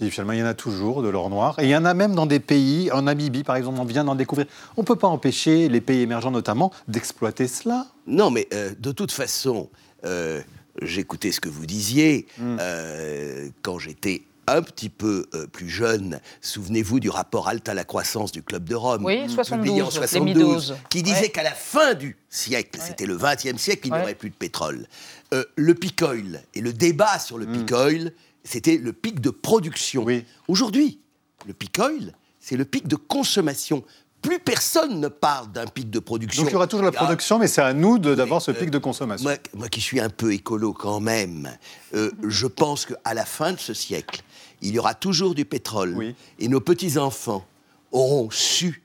Il 0.00 0.38
y 0.38 0.42
en 0.42 0.46
a 0.46 0.54
toujours 0.54 1.02
de 1.02 1.08
l'or 1.08 1.30
noir. 1.30 1.58
Et 1.58 1.64
il 1.64 1.70
y 1.70 1.76
en 1.76 1.84
a 1.84 1.94
même 1.94 2.14
dans 2.14 2.26
des 2.26 2.40
pays, 2.40 2.90
en 2.92 3.02
Namibie 3.02 3.44
par 3.44 3.56
exemple, 3.56 3.78
on 3.80 3.84
vient 3.84 4.04
d'en 4.04 4.14
découvrir. 4.14 4.46
On 4.76 4.82
ne 4.82 4.86
peut 4.86 4.96
pas 4.96 5.08
empêcher 5.08 5.68
les 5.68 5.80
pays 5.80 6.00
émergents 6.00 6.30
notamment 6.30 6.72
d'exploiter 6.88 7.48
cela. 7.48 7.86
Non, 8.06 8.30
mais 8.30 8.48
euh, 8.52 8.72
de 8.78 8.92
toute 8.92 9.12
façon, 9.12 9.68
euh, 10.04 10.40
j'écoutais 10.82 11.32
ce 11.32 11.40
que 11.40 11.48
vous 11.48 11.66
disiez. 11.66 12.26
Hmm. 12.38 12.56
Euh, 12.60 13.48
quand 13.62 13.78
j'étais 13.78 14.22
un 14.50 14.62
petit 14.62 14.88
peu 14.88 15.26
euh, 15.34 15.46
plus 15.46 15.68
jeune, 15.68 16.20
souvenez-vous 16.40 17.00
du 17.00 17.08
rapport 17.08 17.48
Alta 17.48 17.72
à 17.72 17.74
la 17.74 17.84
croissance 17.84 18.32
du 18.32 18.42
Club 18.42 18.64
de 18.64 18.74
Rome, 18.74 19.04
oui, 19.04 19.28
72, 19.28 19.80
en 19.82 19.90
72 19.90 20.76
qui 20.88 21.02
disait 21.02 21.28
qu'à 21.28 21.42
la 21.42 21.52
fin 21.52 21.94
du 21.94 22.16
siècle, 22.28 22.80
c'était 22.84 23.06
le 23.06 23.16
20e 23.16 23.58
siècle, 23.58 23.82
il 23.84 23.92
n'y 23.92 23.98
aurait 23.98 24.14
plus 24.14 24.30
de 24.30 24.34
pétrole. 24.34 24.86
Euh, 25.32 25.44
le 25.54 25.74
peak 25.74 26.02
oil 26.02 26.42
et 26.54 26.60
le 26.60 26.72
débat 26.72 27.18
sur 27.18 27.38
le 27.38 27.46
peak 27.46 27.70
oil, 27.72 28.12
c'était 28.44 28.76
le 28.76 28.92
pic 28.92 29.20
de 29.20 29.30
production. 29.30 30.06
Aujourd'hui, 30.48 31.00
le 31.46 31.54
peak 31.54 31.78
oil, 31.78 32.14
c'est 32.38 32.56
le 32.56 32.64
pic 32.64 32.88
de 32.88 32.96
consommation 32.96 33.84
plus 34.22 34.38
personne 34.38 35.00
ne 35.00 35.08
parle 35.08 35.50
d'un 35.52 35.66
pic 35.66 35.90
de 35.90 35.98
production. 35.98 36.42
Donc 36.42 36.50
il 36.50 36.52
y 36.52 36.56
aura 36.56 36.66
toujours 36.66 36.84
la 36.84 36.92
production, 36.92 37.38
mais 37.38 37.48
c'est 37.48 37.62
à 37.62 37.72
nous 37.72 37.98
d'avoir 37.98 38.42
ce 38.42 38.50
pic 38.50 38.70
de 38.70 38.78
consommation. 38.78 39.30
Moi, 39.54 39.68
qui 39.68 39.80
suis 39.80 40.00
un 40.00 40.10
peu 40.10 40.32
écolo 40.32 40.72
quand 40.72 41.00
même, 41.00 41.50
euh, 41.94 42.10
je 42.26 42.46
pense 42.46 42.86
qu'à 42.86 43.14
la 43.14 43.24
fin 43.24 43.52
de 43.52 43.58
ce 43.58 43.74
siècle, 43.74 44.22
il 44.60 44.74
y 44.74 44.78
aura 44.78 44.94
toujours 44.94 45.34
du 45.34 45.44
pétrole. 45.44 46.14
Et 46.38 46.48
nos 46.48 46.60
petits-enfants 46.60 47.46
auront 47.92 48.30
su 48.30 48.82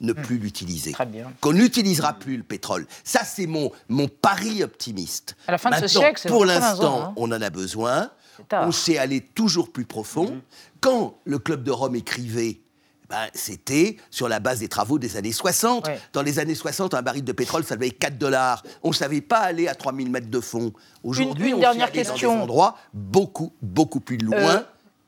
ne 0.00 0.12
hmm. 0.12 0.22
plus 0.22 0.38
l'utiliser. 0.38 0.94
Qu'on 1.40 1.52
n'utilisera 1.52 2.12
plus 2.12 2.36
le 2.36 2.42
pétrole. 2.42 2.86
Ça, 3.02 3.24
c'est 3.24 3.46
mon, 3.46 3.72
mon 3.88 4.08
pari 4.08 4.62
optimiste. 4.62 5.36
À 5.46 5.52
la 5.52 5.58
fin 5.58 5.70
de 5.70 5.76
ce 5.76 5.88
siècle, 5.88 6.28
Pour 6.28 6.44
l'instant, 6.44 7.02
hein. 7.02 7.14
on 7.16 7.32
en 7.32 7.40
a 7.40 7.50
besoin. 7.50 8.10
On 8.52 8.72
sait 8.72 8.98
aller 8.98 9.20
toujours 9.20 9.72
plus 9.72 9.84
profond. 9.84 10.26
Hmm. 10.26 10.40
Quand 10.80 11.18
le 11.24 11.38
Club 11.38 11.62
de 11.62 11.70
Rome 11.70 11.96
écrivait 11.96 12.60
ben, 13.08 13.28
c'était 13.34 13.96
sur 14.10 14.28
la 14.28 14.40
base 14.40 14.60
des 14.60 14.68
travaux 14.68 14.98
des 14.98 15.16
années 15.16 15.32
60. 15.32 15.88
Dans 16.12 16.22
les 16.22 16.38
années 16.38 16.56
60, 16.56 16.94
un 16.94 17.02
baril 17.02 17.22
de 17.22 17.32
pétrole, 17.32 17.62
ça 17.62 17.76
valait 17.76 17.90
4 17.90 18.18
dollars. 18.18 18.64
On 18.82 18.88
ne 18.88 18.94
savait 18.94 19.20
pas 19.20 19.38
aller 19.38 19.68
à 19.68 19.74
3000 19.74 20.10
mètres 20.10 20.30
de 20.30 20.40
fond. 20.40 20.72
Aujourd'hui, 21.04 21.54
on 21.54 21.58
dernière 21.58 21.92
question. 21.92 22.30
dans 22.30 22.36
des 22.36 22.42
endroits 22.42 22.76
beaucoup, 22.92 23.52
beaucoup 23.62 24.00
plus 24.00 24.18
loin. 24.18 24.36
Euh, 24.38 24.60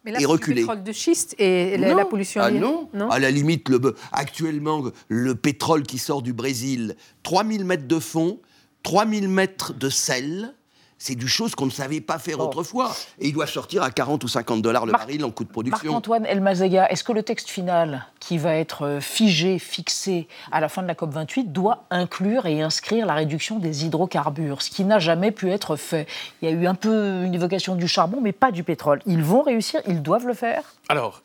mais 0.04 0.12
là, 0.12 0.20
et 0.20 0.26
reculer. 0.26 0.60
Le 0.60 0.66
pétrole 0.66 0.84
de 0.84 0.92
schiste 0.92 1.34
et 1.38 1.76
la, 1.76 2.04
pollution. 2.04 2.40
Ah 2.40 2.52
non. 2.52 2.88
non. 2.94 3.10
À 3.10 3.18
la 3.18 3.32
limite, 3.32 3.68
le, 3.68 3.96
actuellement, 4.12 4.84
le 5.08 5.34
pétrole 5.34 5.82
qui 5.82 5.98
sort 5.98 6.22
du 6.22 6.32
Brésil, 6.32 6.94
3000 7.24 7.64
mètres 7.64 7.88
de 7.88 7.98
fond, 7.98 8.38
3000 8.84 9.28
mètres 9.28 9.74
de 9.74 9.90
sel, 9.90 10.54
c'est 10.98 11.14
du 11.14 11.28
chose 11.28 11.54
qu'on 11.54 11.66
ne 11.66 11.70
savait 11.70 12.00
pas 12.00 12.18
faire 12.18 12.40
autrefois. 12.40 12.94
Et 13.20 13.28
il 13.28 13.32
doit 13.32 13.46
sortir 13.46 13.82
à 13.82 13.90
40 13.90 14.22
ou 14.24 14.28
50 14.28 14.62
dollars 14.62 14.84
le 14.84 14.92
baril 14.92 15.24
en 15.24 15.30
coût 15.30 15.44
de 15.44 15.48
production. 15.48 15.92
Marc-Antoine 15.92 16.26
Elmazega, 16.26 16.90
est-ce 16.90 17.04
que 17.04 17.12
le 17.12 17.22
texte 17.22 17.48
final, 17.48 18.06
qui 18.20 18.36
va 18.38 18.54
être 18.54 18.84
euh, 18.84 19.00
figé, 19.00 19.58
fixé 19.58 20.28
à 20.50 20.60
la 20.60 20.68
fin 20.68 20.82
de 20.82 20.88
la 20.88 20.94
COP28, 20.94 21.52
doit 21.52 21.84
inclure 21.90 22.46
et 22.46 22.62
inscrire 22.62 23.06
la 23.06 23.14
réduction 23.14 23.58
des 23.58 23.84
hydrocarbures, 23.84 24.62
ce 24.62 24.70
qui 24.70 24.84
n'a 24.84 24.98
jamais 24.98 25.30
pu 25.30 25.50
être 25.50 25.76
fait? 25.76 26.06
Il 26.42 26.48
y 26.48 26.52
a 26.52 26.54
eu 26.54 26.66
un 26.66 26.74
peu 26.74 27.22
une 27.22 27.34
évocation 27.34 27.76
du 27.76 27.86
charbon, 27.86 28.20
mais 28.20 28.32
pas 28.32 28.50
du 28.50 28.64
pétrole. 28.64 29.00
Ils 29.06 29.22
vont 29.22 29.42
réussir 29.42 29.80
Ils 29.86 30.02
doivent 30.02 30.26
le 30.26 30.34
faire? 30.34 30.62
Alors, 30.88 31.22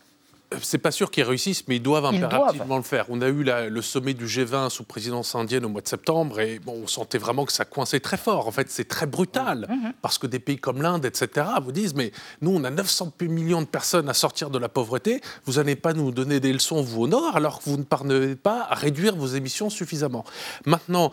c'est 0.61 0.77
pas 0.77 0.91
sûr 0.91 1.11
qu'ils 1.11 1.23
réussissent, 1.23 1.67
mais 1.67 1.77
ils 1.77 1.81
doivent 1.81 2.05
impérativement 2.05 2.77
le 2.77 2.83
faire. 2.83 3.05
On 3.09 3.21
a 3.21 3.27
eu 3.27 3.43
le 3.43 3.81
sommet 3.81 4.13
du 4.13 4.25
G20 4.25 4.69
sous 4.69 4.83
présidence 4.83 5.35
indienne 5.35 5.65
au 5.65 5.69
mois 5.69 5.81
de 5.81 5.87
septembre 5.87 6.39
et 6.39 6.59
bon, 6.59 6.81
on 6.83 6.87
sentait 6.87 7.17
vraiment 7.17 7.45
que 7.45 7.51
ça 7.51 7.65
coinçait 7.65 7.99
très 7.99 8.17
fort. 8.17 8.47
En 8.47 8.51
fait, 8.51 8.69
c'est 8.69 8.87
très 8.87 9.05
brutal 9.05 9.67
mmh, 9.69 9.73
mmh. 9.73 9.93
parce 10.01 10.17
que 10.17 10.27
des 10.27 10.39
pays 10.39 10.57
comme 10.57 10.81
l'Inde, 10.81 11.05
etc., 11.05 11.47
vous 11.63 11.71
disent 11.71 11.95
mais 11.95 12.11
nous, 12.41 12.51
on 12.51 12.63
a 12.63 12.69
900 12.69 13.13
millions 13.21 13.61
de 13.61 13.67
personnes 13.67 14.09
à 14.09 14.13
sortir 14.13 14.49
de 14.49 14.59
la 14.59 14.69
pauvreté. 14.69 15.21
Vous 15.45 15.53
n'allez 15.53 15.75
pas 15.75 15.93
nous 15.93 16.11
donner 16.11 16.39
des 16.39 16.53
leçons, 16.53 16.81
vous, 16.81 17.03
au 17.03 17.07
Nord, 17.07 17.35
alors 17.35 17.59
que 17.59 17.69
vous 17.69 17.77
ne 17.77 17.83
parvenez 17.83 18.35
pas 18.35 18.67
à 18.69 18.75
réduire 18.75 19.15
vos 19.15 19.27
émissions 19.27 19.69
suffisamment. 19.69 20.25
Maintenant, 20.65 21.11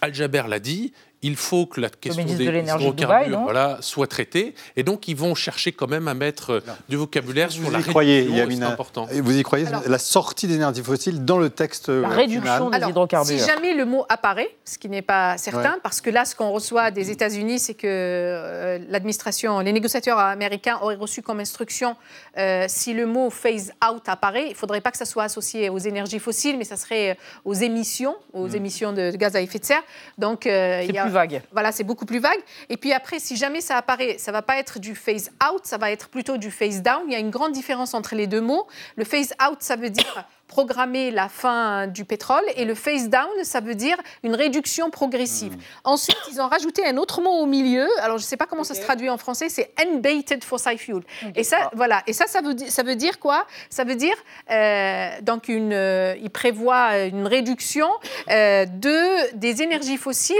Al-Jaber 0.00 0.44
l'a 0.48 0.60
dit, 0.60 0.92
il 1.24 1.36
faut 1.36 1.64
que 1.64 1.80
la 1.80 1.88
question 1.88 2.22
des 2.22 2.44
hydrocarbures 2.44 3.40
voilà, 3.40 3.78
soit 3.80 4.06
traitée. 4.06 4.54
Et 4.76 4.82
donc, 4.82 5.08
ils 5.08 5.16
vont 5.16 5.34
chercher 5.34 5.72
quand 5.72 5.88
même 5.88 6.06
à 6.06 6.12
mettre 6.12 6.50
euh, 6.50 6.60
du 6.90 6.96
vocabulaire 6.96 7.50
sur 7.50 7.70
la 7.70 7.80
croyez, 7.80 8.28
réduction. 8.28 8.66
important. 8.66 9.08
Vous 9.10 9.38
y 9.38 9.42
croyez 9.42 9.64
La 9.86 9.98
sortie 9.98 10.46
d'énergie 10.46 10.82
fossile 10.82 11.24
dans 11.24 11.38
le 11.38 11.48
texte 11.48 11.88
La 11.88 12.08
réduction 12.08 12.68
des 12.68 12.76
hydrocarbures. 12.76 13.40
Si 13.40 13.46
jamais 13.46 13.72
le 13.72 13.86
mot 13.86 14.04
apparaît, 14.10 14.54
ce 14.66 14.76
qui 14.76 14.90
n'est 14.90 15.00
pas 15.00 15.38
certain, 15.38 15.78
parce 15.82 16.02
que 16.02 16.10
là, 16.10 16.26
ce 16.26 16.34
qu'on 16.34 16.50
reçoit 16.50 16.90
des 16.90 17.10
États-Unis, 17.10 17.58
c'est 17.58 17.74
que 17.74 17.86
euh, 17.86 18.78
l'administration, 18.90 19.60
les 19.60 19.72
négociateurs 19.72 20.18
américains 20.18 20.78
auraient 20.82 20.94
reçu 20.94 21.22
comme 21.22 21.40
instruction, 21.40 21.96
euh, 22.36 22.66
si 22.68 22.92
le 22.92 23.06
mot 23.06 23.30
phase 23.30 23.72
out 23.82 24.02
apparaît, 24.08 24.48
il 24.48 24.50
ne 24.50 24.54
faudrait 24.56 24.82
pas 24.82 24.90
que 24.90 24.98
ça 24.98 25.06
soit 25.06 25.22
associé 25.22 25.70
aux 25.70 25.78
énergies 25.78 26.18
fossiles, 26.18 26.58
mais 26.58 26.64
ça 26.64 26.76
serait 26.76 27.16
aux 27.46 27.54
émissions, 27.54 28.14
aux 28.34 28.48
mm. 28.48 28.56
émissions 28.56 28.92
de, 28.92 29.10
gaz 29.12 29.36
à 29.36 29.40
effet 29.40 29.58
de 29.58 29.64
serre. 29.64 29.82
Donc, 30.18 30.44
il 30.44 30.92
y 30.92 30.98
a 30.98 31.13
Voilà, 31.52 31.72
c'est 31.72 31.84
beaucoup 31.84 32.06
plus 32.06 32.18
vague. 32.18 32.40
Et 32.68 32.76
puis 32.76 32.92
après, 32.92 33.18
si 33.18 33.36
jamais 33.36 33.60
ça 33.60 33.76
apparaît, 33.76 34.16
ça 34.18 34.32
va 34.32 34.42
pas 34.42 34.58
être 34.58 34.78
du 34.78 34.94
phase 34.94 35.30
out, 35.50 35.60
ça 35.64 35.78
va 35.78 35.90
être 35.90 36.08
plutôt 36.08 36.36
du 36.36 36.50
phase 36.50 36.82
down. 36.82 37.02
Il 37.06 37.12
y 37.12 37.16
a 37.16 37.20
une 37.20 37.30
grande 37.30 37.52
différence 37.52 37.94
entre 37.94 38.14
les 38.14 38.26
deux 38.26 38.40
mots. 38.40 38.66
Le 38.96 39.04
phase 39.04 39.32
out, 39.48 39.58
ça 39.60 39.76
veut 39.76 39.90
dire 39.90 40.24
programmer 40.54 41.10
la 41.10 41.28
fin 41.28 41.88
du 41.88 42.04
pétrole 42.04 42.44
et 42.54 42.64
le 42.64 42.76
phase 42.76 43.08
down, 43.08 43.28
ça 43.42 43.60
veut 43.60 43.74
dire 43.74 43.96
une 44.22 44.36
réduction 44.36 44.88
progressive. 44.88 45.54
Hmm. 45.56 45.92
Ensuite, 45.94 46.22
ils 46.30 46.40
ont 46.40 46.46
rajouté 46.46 46.86
un 46.86 46.96
autre 46.96 47.20
mot 47.20 47.32
au 47.42 47.46
milieu. 47.46 47.88
Alors, 48.04 48.18
je 48.18 48.22
ne 48.22 48.28
sais 48.28 48.36
pas 48.36 48.46
comment 48.46 48.62
ça 48.62 48.74
se 48.74 48.80
traduit 48.80 49.10
en 49.10 49.18
français, 49.18 49.48
c'est 49.48 49.72
unbated 49.84 50.44
fossil 50.44 50.78
fuel. 50.78 51.02
Et 51.34 51.42
ça, 51.42 51.56
voilà. 51.74 52.04
Et 52.06 52.12
ça, 52.12 52.28
ça 52.28 52.40
veut, 52.40 52.54
ça 52.68 52.84
veut 52.84 52.94
dire 52.94 53.18
quoi? 53.18 53.48
Ça 53.68 53.82
veut 53.82 53.96
dire 53.96 54.14
euh, 54.52 55.08
donc 55.22 55.48
une, 55.48 55.72
euh, 55.72 56.14
il 56.22 56.30
prévoit 56.30 56.98
une 56.98 57.26
réduction 57.26 57.88
euh, 58.30 58.64
de 58.64 59.34
des 59.34 59.60
énergies 59.62 59.96
fossiles 59.96 60.38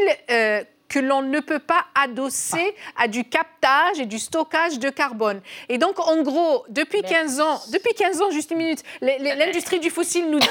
que 0.89 0.99
l'on 0.99 1.22
ne 1.22 1.41
peut 1.41 1.59
pas 1.59 1.85
adosser 1.95 2.74
à 2.97 3.09
du 3.09 3.24
captage 3.24 3.99
et 3.99 4.07
du 4.07 4.18
stockage 4.18 4.78
de 4.78 4.91
carbone. 4.91 5.41
Et 5.68 5.78
donc, 5.78 5.99
en 5.99 6.22
gros, 6.22 6.64
depuis 6.68 7.03
15 7.03 7.41
ans, 7.41 7.61
depuis 7.72 7.95
15 7.95 8.22
ans, 8.22 8.30
juste 8.30 8.51
une 8.51 8.59
minute, 8.59 8.82
l'industrie 9.01 9.80
du 9.80 9.91
fossile 9.91 10.30
nous 10.30 10.39
dit 10.39 10.49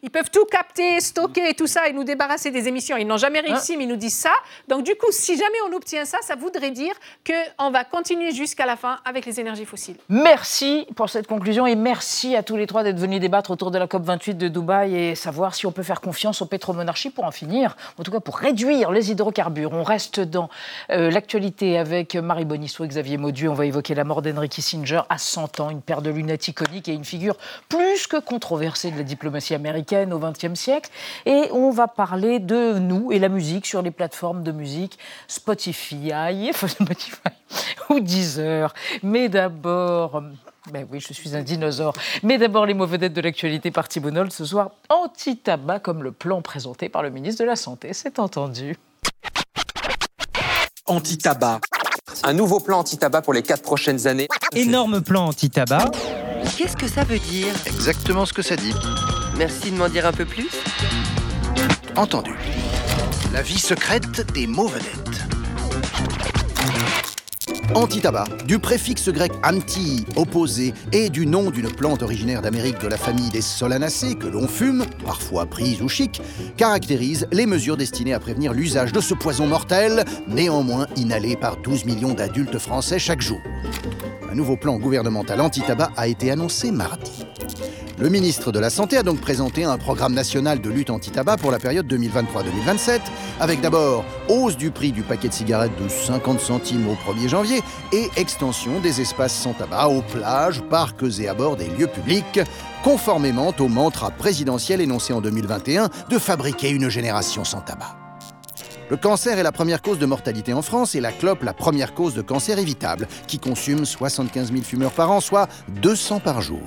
qu'ils 0.00 0.10
peuvent 0.12 0.30
tout 0.30 0.44
capter, 0.44 1.00
stocker 1.00 1.50
et 1.50 1.54
tout 1.54 1.66
ça 1.66 1.88
et 1.88 1.92
nous 1.92 2.04
débarrasser 2.04 2.50
des 2.50 2.68
émissions. 2.68 2.96
Ils 2.96 3.06
n'ont 3.06 3.16
jamais 3.16 3.40
hein 3.40 3.52
réussi, 3.54 3.76
mais 3.76 3.84
ils 3.84 3.88
nous 3.88 3.96
disent 3.96 4.16
ça. 4.16 4.32
Donc, 4.68 4.84
du 4.84 4.94
coup, 4.94 5.10
si 5.10 5.36
jamais 5.36 5.58
on 5.68 5.74
obtient 5.74 6.04
ça, 6.04 6.18
ça 6.22 6.36
voudrait 6.36 6.70
dire 6.70 6.94
qu'on 7.26 7.70
va 7.70 7.84
continuer 7.84 8.32
jusqu'à 8.32 8.66
la 8.66 8.76
fin 8.76 8.98
avec 9.04 9.26
les 9.26 9.40
énergies 9.40 9.66
fossiles. 9.66 9.96
Merci 10.08 10.86
pour 10.96 11.10
cette 11.10 11.26
conclusion 11.26 11.66
et 11.66 11.76
merci 11.76 12.36
à 12.36 12.42
tous 12.42 12.56
les 12.56 12.66
trois 12.66 12.82
d'être 12.82 12.98
venus 12.98 13.20
débattre 13.20 13.50
autour 13.50 13.70
de 13.70 13.78
la 13.78 13.86
COP28 13.86 14.36
de 14.36 14.48
Dubaï 14.48 14.96
et 14.96 15.14
savoir 15.14 15.54
si 15.54 15.66
on 15.66 15.72
peut 15.72 15.82
faire 15.82 16.00
confiance 16.00 16.42
aux 16.42 16.46
pétromonarchies 16.46 17.10
pour 17.10 17.24
en 17.24 17.30
finir, 17.30 17.76
en 17.98 18.02
tout 18.02 18.10
cas 18.10 18.20
pour 18.20 18.38
réduire 18.38 18.90
les 18.90 19.10
hydrocarbures. 19.10 19.72
On 19.82 19.84
reste 19.84 20.20
dans 20.20 20.48
euh, 20.90 21.10
l'actualité 21.10 21.76
avec 21.76 22.14
Marie 22.14 22.44
Bonisseau 22.44 22.84
et 22.84 22.88
Xavier 22.88 23.16
Maudu. 23.16 23.48
On 23.48 23.54
va 23.54 23.66
évoquer 23.66 23.96
la 23.96 24.04
mort 24.04 24.22
d'Henry 24.22 24.48
Kissinger 24.48 25.00
à 25.08 25.18
100 25.18 25.58
ans, 25.58 25.70
une 25.70 25.82
paire 25.82 26.02
de 26.02 26.10
lunettes 26.10 26.46
iconiques 26.46 26.88
et 26.88 26.92
une 26.92 27.04
figure 27.04 27.36
plus 27.68 28.06
que 28.06 28.18
controversée 28.18 28.92
de 28.92 28.98
la 28.98 29.02
diplomatie 29.02 29.56
américaine 29.56 30.12
au 30.12 30.20
XXe 30.20 30.54
siècle. 30.54 30.88
Et 31.26 31.48
on 31.50 31.72
va 31.72 31.88
parler 31.88 32.38
de 32.38 32.78
nous 32.78 33.10
et 33.10 33.18
la 33.18 33.28
musique 33.28 33.66
sur 33.66 33.82
les 33.82 33.90
plateformes 33.90 34.44
de 34.44 34.52
musique 34.52 35.00
Spotify, 35.26 36.52
Spotify 36.54 37.32
ou 37.90 37.98
Deezer. 37.98 38.72
Mais 39.02 39.28
d'abord, 39.28 40.22
ben 40.70 40.86
oui, 40.92 41.00
je 41.00 41.12
suis 41.12 41.34
un 41.34 41.42
dinosaure. 41.42 41.94
Mais 42.22 42.38
d'abord, 42.38 42.66
les 42.66 42.74
mauvaises 42.74 43.00
dettes 43.00 43.14
de 43.14 43.20
l'actualité 43.20 43.72
par 43.72 43.88
Thibault 43.88 44.30
ce 44.30 44.44
soir. 44.44 44.70
Anti-tabac, 44.88 45.80
comme 45.80 46.04
le 46.04 46.12
plan 46.12 46.40
présenté 46.40 46.88
par 46.88 47.02
le 47.02 47.10
ministre 47.10 47.42
de 47.42 47.48
la 47.48 47.56
Santé, 47.56 47.92
c'est 47.94 48.20
entendu 48.20 48.76
anti-tabac. 50.86 51.60
Un 52.24 52.32
nouveau 52.32 52.60
plan 52.60 52.80
anti-tabac 52.80 53.22
pour 53.22 53.32
les 53.32 53.42
quatre 53.42 53.62
prochaines 53.62 54.06
années. 54.06 54.28
Énorme 54.54 55.00
plan 55.00 55.26
anti-tabac. 55.26 55.90
Qu'est-ce 56.56 56.76
que 56.76 56.88
ça 56.88 57.04
veut 57.04 57.18
dire? 57.18 57.54
Exactement 57.66 58.26
ce 58.26 58.32
que 58.32 58.42
ça 58.42 58.56
dit. 58.56 58.74
Merci 59.36 59.70
de 59.70 59.76
m'en 59.76 59.88
dire 59.88 60.06
un 60.06 60.12
peu 60.12 60.24
plus. 60.24 60.48
Entendu. 61.96 62.34
La 63.32 63.42
vie 63.42 63.58
secrète 63.58 64.32
des 64.32 64.46
mauvaises 64.46 64.82
Anti-tabac, 67.74 68.26
du 68.46 68.58
préfixe 68.58 69.08
grec 69.08 69.32
anti, 69.42 70.04
opposé, 70.16 70.74
et 70.92 71.08
du 71.08 71.26
nom 71.26 71.50
d'une 71.50 71.72
plante 71.72 72.02
originaire 72.02 72.42
d'Amérique 72.42 72.78
de 72.80 72.86
la 72.86 72.98
famille 72.98 73.30
des 73.30 73.40
solanacées 73.40 74.14
que 74.14 74.26
l'on 74.26 74.46
fume, 74.46 74.84
parfois 75.06 75.46
prise 75.46 75.80
ou 75.80 75.88
chic, 75.88 76.20
caractérise 76.58 77.26
les 77.32 77.46
mesures 77.46 77.78
destinées 77.78 78.12
à 78.12 78.20
prévenir 78.20 78.52
l'usage 78.52 78.92
de 78.92 79.00
ce 79.00 79.14
poison 79.14 79.46
mortel, 79.46 80.04
néanmoins 80.28 80.86
inhalé 80.96 81.34
par 81.34 81.56
12 81.56 81.86
millions 81.86 82.12
d'adultes 82.12 82.58
français 82.58 82.98
chaque 82.98 83.22
jour. 83.22 83.40
Un 84.30 84.34
nouveau 84.34 84.58
plan 84.58 84.78
gouvernemental 84.78 85.40
anti-tabac 85.40 85.92
a 85.96 86.08
été 86.08 86.30
annoncé 86.30 86.70
mardi. 86.70 87.24
Le 88.02 88.08
ministre 88.08 88.50
de 88.50 88.58
la 88.58 88.68
Santé 88.68 88.96
a 88.96 89.04
donc 89.04 89.20
présenté 89.20 89.62
un 89.62 89.78
programme 89.78 90.12
national 90.12 90.60
de 90.60 90.68
lutte 90.68 90.90
anti-tabac 90.90 91.36
pour 91.36 91.52
la 91.52 91.60
période 91.60 91.86
2023-2027, 91.86 92.98
avec 93.38 93.60
d'abord 93.60 94.04
hausse 94.28 94.56
du 94.56 94.72
prix 94.72 94.90
du 94.90 95.02
paquet 95.04 95.28
de 95.28 95.32
cigarettes 95.32 95.80
de 95.80 95.88
50 95.88 96.40
centimes 96.40 96.88
au 96.88 96.94
1er 96.94 97.28
janvier 97.28 97.60
et 97.92 98.10
extension 98.16 98.80
des 98.80 99.00
espaces 99.00 99.32
sans 99.32 99.52
tabac 99.52 99.86
aux 99.86 100.02
plages, 100.02 100.62
parcs 100.62 101.20
et 101.20 101.28
à 101.28 101.34
bord 101.34 101.54
des 101.54 101.68
lieux 101.68 101.86
publics, 101.86 102.40
conformément 102.82 103.54
au 103.60 103.68
mantra 103.68 104.10
présidentiel 104.10 104.80
énoncé 104.80 105.12
en 105.12 105.20
2021 105.20 105.88
de 106.10 106.18
fabriquer 106.18 106.70
une 106.70 106.88
génération 106.88 107.44
sans 107.44 107.60
tabac. 107.60 107.96
Le 108.90 108.96
cancer 108.96 109.38
est 109.38 109.44
la 109.44 109.52
première 109.52 109.80
cause 109.80 110.00
de 110.00 110.06
mortalité 110.06 110.52
en 110.52 110.62
France 110.62 110.96
et 110.96 111.00
la 111.00 111.12
clope 111.12 111.44
la 111.44 111.54
première 111.54 111.94
cause 111.94 112.14
de 112.14 112.22
cancer 112.22 112.58
évitable, 112.58 113.06
qui 113.28 113.38
consume 113.38 113.84
75 113.84 114.50
000 114.50 114.64
fumeurs 114.64 114.90
par 114.90 115.12
an, 115.12 115.20
soit 115.20 115.48
200 115.68 116.18
par 116.18 116.42
jour. 116.42 116.62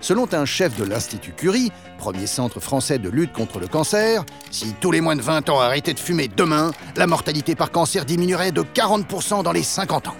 Selon 0.00 0.26
un 0.32 0.46
chef 0.46 0.78
de 0.78 0.84
l'Institut 0.84 1.32
Curie, 1.32 1.70
premier 1.98 2.26
centre 2.26 2.58
français 2.58 2.98
de 2.98 3.10
lutte 3.10 3.32
contre 3.32 3.60
le 3.60 3.68
cancer, 3.68 4.24
si 4.50 4.74
tous 4.80 4.90
les 4.90 5.02
moins 5.02 5.14
de 5.14 5.20
20 5.20 5.50
ans 5.50 5.60
arrêtaient 5.60 5.92
de 5.92 5.98
fumer 5.98 6.26
demain, 6.28 6.70
la 6.96 7.06
mortalité 7.06 7.54
par 7.54 7.70
cancer 7.70 8.06
diminuerait 8.06 8.50
de 8.50 8.62
40% 8.62 9.42
dans 9.42 9.52
les 9.52 9.62
50 9.62 10.08
ans. 10.08 10.16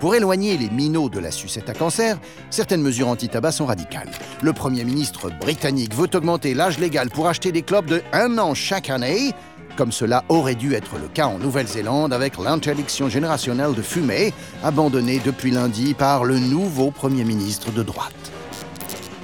Pour 0.00 0.16
éloigner 0.16 0.56
les 0.56 0.68
minots 0.68 1.10
de 1.10 1.20
la 1.20 1.30
sucette 1.30 1.68
à 1.68 1.74
cancer, 1.74 2.18
certaines 2.50 2.82
mesures 2.82 3.06
anti-tabac 3.06 3.52
sont 3.52 3.66
radicales. 3.66 4.10
Le 4.42 4.52
Premier 4.52 4.82
ministre 4.82 5.30
britannique 5.30 5.94
veut 5.94 6.08
augmenter 6.12 6.54
l'âge 6.54 6.78
légal 6.78 7.08
pour 7.10 7.28
acheter 7.28 7.52
des 7.52 7.62
clopes 7.62 7.86
de 7.86 8.02
un 8.12 8.36
an 8.38 8.54
chaque 8.54 8.90
année, 8.90 9.32
comme 9.76 9.92
cela 9.92 10.24
aurait 10.28 10.56
dû 10.56 10.74
être 10.74 10.98
le 11.00 11.06
cas 11.06 11.26
en 11.26 11.38
Nouvelle-Zélande 11.38 12.12
avec 12.12 12.36
l'interdiction 12.36 13.08
générationnelle 13.08 13.74
de 13.74 13.82
fumer, 13.82 14.34
abandonnée 14.64 15.20
depuis 15.24 15.52
lundi 15.52 15.94
par 15.94 16.24
le 16.24 16.38
nouveau 16.38 16.90
Premier 16.90 17.22
ministre 17.22 17.70
de 17.70 17.84
droite. 17.84 18.32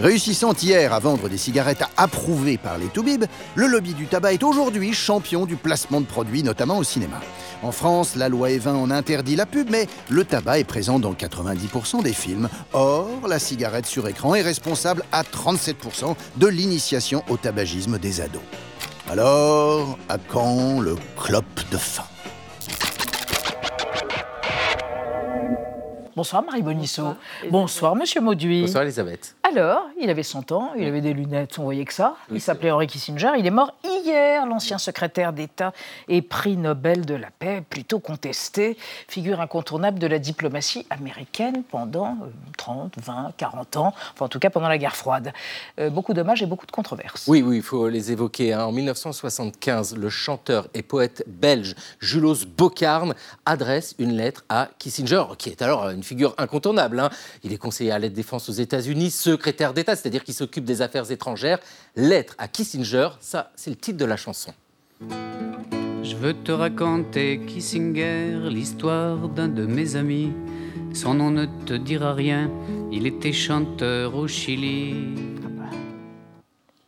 Réussissant 0.01 0.53
hier 0.53 0.93
à 0.93 0.99
vendre 0.99 1.31
des 1.31 1.39
cigarettes 1.39 1.83
approuvées 1.97 2.59
par 2.59 2.77
les 2.77 2.89
Toubib, 2.89 3.25
le 3.55 3.67
lobby 3.67 3.95
du 3.95 4.07
tabac 4.07 4.35
est 4.35 4.43
aujourd'hui 4.43 4.93
champion 4.93 5.47
du 5.47 5.57
placement 5.57 6.03
de 6.03 6.07
produits, 6.07 6.43
notamment 6.43 6.77
au 6.77 6.85
cinéma. 6.85 7.21
En 7.63 7.73
France, 7.73 8.15
la 8.15 8.29
loi 8.29 8.51
Evin 8.51 8.75
en 8.75 8.91
interdit 8.91 9.37
la 9.37 9.47
pub, 9.47 9.71
mais 9.71 9.89
le 10.11 10.25
tabac 10.25 10.59
est 10.59 10.65
présent 10.65 10.99
dans 10.99 11.15
90% 11.15 12.03
des 12.03 12.13
films. 12.13 12.51
Or, 12.75 13.09
la 13.27 13.39
cigarette 13.39 13.87
sur 13.87 14.07
écran 14.07 14.35
est 14.35 14.43
responsable 14.43 15.03
à 15.13 15.23
37% 15.23 16.15
de 16.37 16.47
l'initiation 16.47 17.25
au 17.31 17.39
tabagisme 17.39 17.99
des 17.99 18.21
ados. 18.21 18.43
Alors, 19.11 19.99
à 20.11 20.19
quand 20.19 20.81
le 20.81 20.97
clope 21.17 21.61
de 21.71 21.79
fin 21.79 22.05
Bonsoir 26.17 26.43
Marie 26.43 26.63
Bonisseau. 26.63 27.15
Bonsoir, 27.51 27.95
Monsieur 27.95 28.23
Mauduit. 28.23 28.63
Bonsoir 28.63 28.85
Elisabeth. 28.85 29.37
Alors, 29.43 29.83
il 30.01 30.09
avait 30.09 30.23
100 30.23 30.51
ans, 30.51 30.71
il 30.75 30.87
avait 30.87 31.03
des 31.03 31.13
lunettes, 31.13 31.59
on 31.59 31.65
voyait 31.65 31.85
que 31.85 31.93
ça. 31.93 32.17
Il 32.33 32.41
s'appelait 32.41 32.71
Henry 32.71 32.87
Kissinger. 32.87 33.33
Il 33.39 33.47
est 33.47 33.51
mort 33.51 33.75
hier, 33.85 34.47
l'ancien 34.47 34.79
secrétaire 34.79 35.35
d'État 35.35 35.75
et 36.09 36.23
prix 36.23 36.57
Nobel 36.57 37.05
de 37.05 37.15
la 37.15 37.29
paix, 37.31 37.63
plutôt 37.69 37.99
contesté, 37.99 38.79
figure 39.09 39.43
incontournable 39.43 39.99
de 39.99 40.07
la 40.07 40.19
diplomatie 40.19 40.87
américaine 40.89 41.63
pendant 41.63 42.17
30, 42.57 42.95
20, 42.97 43.33
40 43.37 43.77
ans, 43.77 43.95
enfin 44.15 44.25
en 44.25 44.29
tout 44.29 44.39
cas 44.39 44.49
pendant 44.49 44.69
la 44.69 44.79
guerre 44.79 44.97
froide. 44.97 45.35
Euh, 45.79 45.91
beaucoup 45.91 46.15
d'hommages 46.15 46.43
et 46.43 46.47
beaucoup 46.47 46.67
de 46.67 46.73
controverses. 46.73 47.27
Oui, 47.29 47.43
oui, 47.43 47.57
il 47.57 47.63
faut 47.63 47.91
les 47.91 48.11
évoquer. 48.11 48.55
Hein. 48.55 48.65
En 48.65 48.73
1975, 48.73 49.95
le 49.99 50.09
chanteur 50.09 50.69
et 50.73 50.83
poète 50.83 51.25
belge 51.27 51.75
Julos 52.01 52.47
Bocarn 52.57 53.15
adresse 53.45 53.95
une 53.99 54.17
lettre 54.17 54.45
à 54.49 54.71
Kissinger, 54.79 55.25
qui 55.37 55.51
est 55.51 55.61
alors 55.61 55.91
une 55.91 56.06
figure 56.07 56.35
incontournable. 56.39 57.01
Hein. 57.01 57.11
Il 57.43 57.53
est 57.53 57.59
conseiller 57.59 57.91
à 57.91 57.99
l'aide 57.99 58.15
défense 58.15 58.49
aux 58.49 58.53
États-Unis, 58.53 59.11
secrétaire 59.11 59.75
d'État, 59.75 59.97
c'est-à-dire 59.97 60.25
qu'il 60.25 60.35
s'occupe 60.35 60.65
des 60.65 60.81
affaires 60.81 61.11
étrangères. 61.11 61.59
Lettre 61.97 62.35
à 62.39 62.49
Kissinger, 62.49 63.09
ça, 63.21 63.53
c'est 63.57 63.71
le 63.71 63.77
titre 63.77 63.99
de 63.99 64.05
la 64.05 64.17
chanson. 64.17 64.53
Je 66.03 66.15
veux 66.15 66.35
te 66.35 66.53
raconter, 66.53 67.41
Kissinger, 67.47 68.49
l'histoire 68.49 69.29
d'un 69.29 69.49
de 69.49 69.67
mes 69.67 69.97
amis. 69.97 70.33
Son 70.95 71.15
nom 71.15 71.31
ne 71.31 71.47
te 71.67 71.75
dira 71.75 72.15
rien, 72.15 72.51
il 72.93 73.07
était 73.07 73.33
chanteur 73.33 74.15
au 74.15 74.29
Chili. 74.29 74.95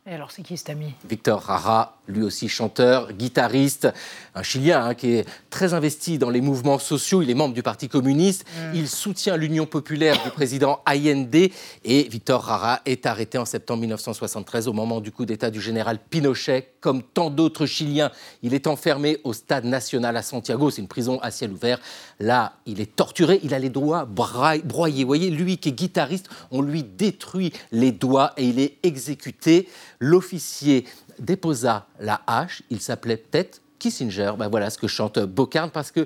Et 0.09 0.13
alors, 0.15 0.31
c'est 0.31 0.41
qui 0.41 0.57
cet 0.57 0.71
ami? 0.71 0.95
Victor 1.07 1.39
Rara, 1.39 1.99
lui 2.07 2.23
aussi 2.23 2.49
chanteur, 2.49 3.13
guitariste, 3.13 3.87
un 4.33 4.41
Chilien 4.41 4.83
hein, 4.83 4.95
qui 4.95 5.11
est 5.11 5.29
très 5.51 5.75
investi 5.75 6.17
dans 6.17 6.31
les 6.31 6.41
mouvements 6.41 6.79
sociaux. 6.79 7.21
Il 7.21 7.29
est 7.29 7.35
membre 7.35 7.53
du 7.53 7.61
Parti 7.61 7.89
communiste. 7.89 8.43
Mm. 8.47 8.75
Il 8.75 8.89
soutient 8.89 9.37
l'Union 9.37 9.67
populaire 9.67 10.21
du 10.23 10.31
président 10.31 10.81
Allende. 10.87 11.35
Et 11.35 12.07
Victor 12.09 12.41
Rara 12.41 12.81
est 12.87 13.05
arrêté 13.05 13.37
en 13.37 13.45
septembre 13.45 13.81
1973 13.81 14.67
au 14.67 14.73
moment 14.73 14.99
du 14.99 15.11
coup 15.11 15.27
d'État 15.27 15.51
du 15.51 15.61
général 15.61 15.99
Pinochet. 15.99 16.73
Comme 16.79 17.03
tant 17.03 17.29
d'autres 17.29 17.67
Chiliens, 17.67 18.09
il 18.41 18.55
est 18.55 18.65
enfermé 18.65 19.19
au 19.23 19.33
Stade 19.33 19.65
national 19.65 20.17
à 20.17 20.23
Santiago. 20.23 20.71
C'est 20.71 20.81
une 20.81 20.87
prison 20.87 21.19
à 21.21 21.29
ciel 21.29 21.51
ouvert. 21.51 21.79
Là, 22.19 22.53
il 22.65 22.81
est 22.81 22.95
torturé. 22.95 23.39
Il 23.43 23.53
a 23.53 23.59
les 23.59 23.69
doigts 23.69 24.05
broyés. 24.05 24.63
Vous 24.63 25.05
voyez, 25.05 25.29
lui 25.29 25.57
qui 25.57 25.69
est 25.69 25.73
guitariste, 25.73 26.29
on 26.49 26.63
lui 26.63 26.81
détruit 26.81 27.53
les 27.71 27.91
doigts 27.91 28.33
et 28.37 28.45
il 28.45 28.59
est 28.59 28.77
exécuté. 28.81 29.67
L'officier 29.99 30.85
déposa 31.19 31.87
la 31.99 32.21
hache, 32.27 32.63
il 32.69 32.79
s'appelait 32.79 33.17
peut-être 33.17 33.61
Kissinger, 33.79 34.33
ben 34.37 34.49
voilà 34.49 34.69
ce 34.69 34.77
que 34.77 34.87
chante 34.87 35.19
Bocarn, 35.19 35.71
parce 35.71 35.91
que 35.91 36.05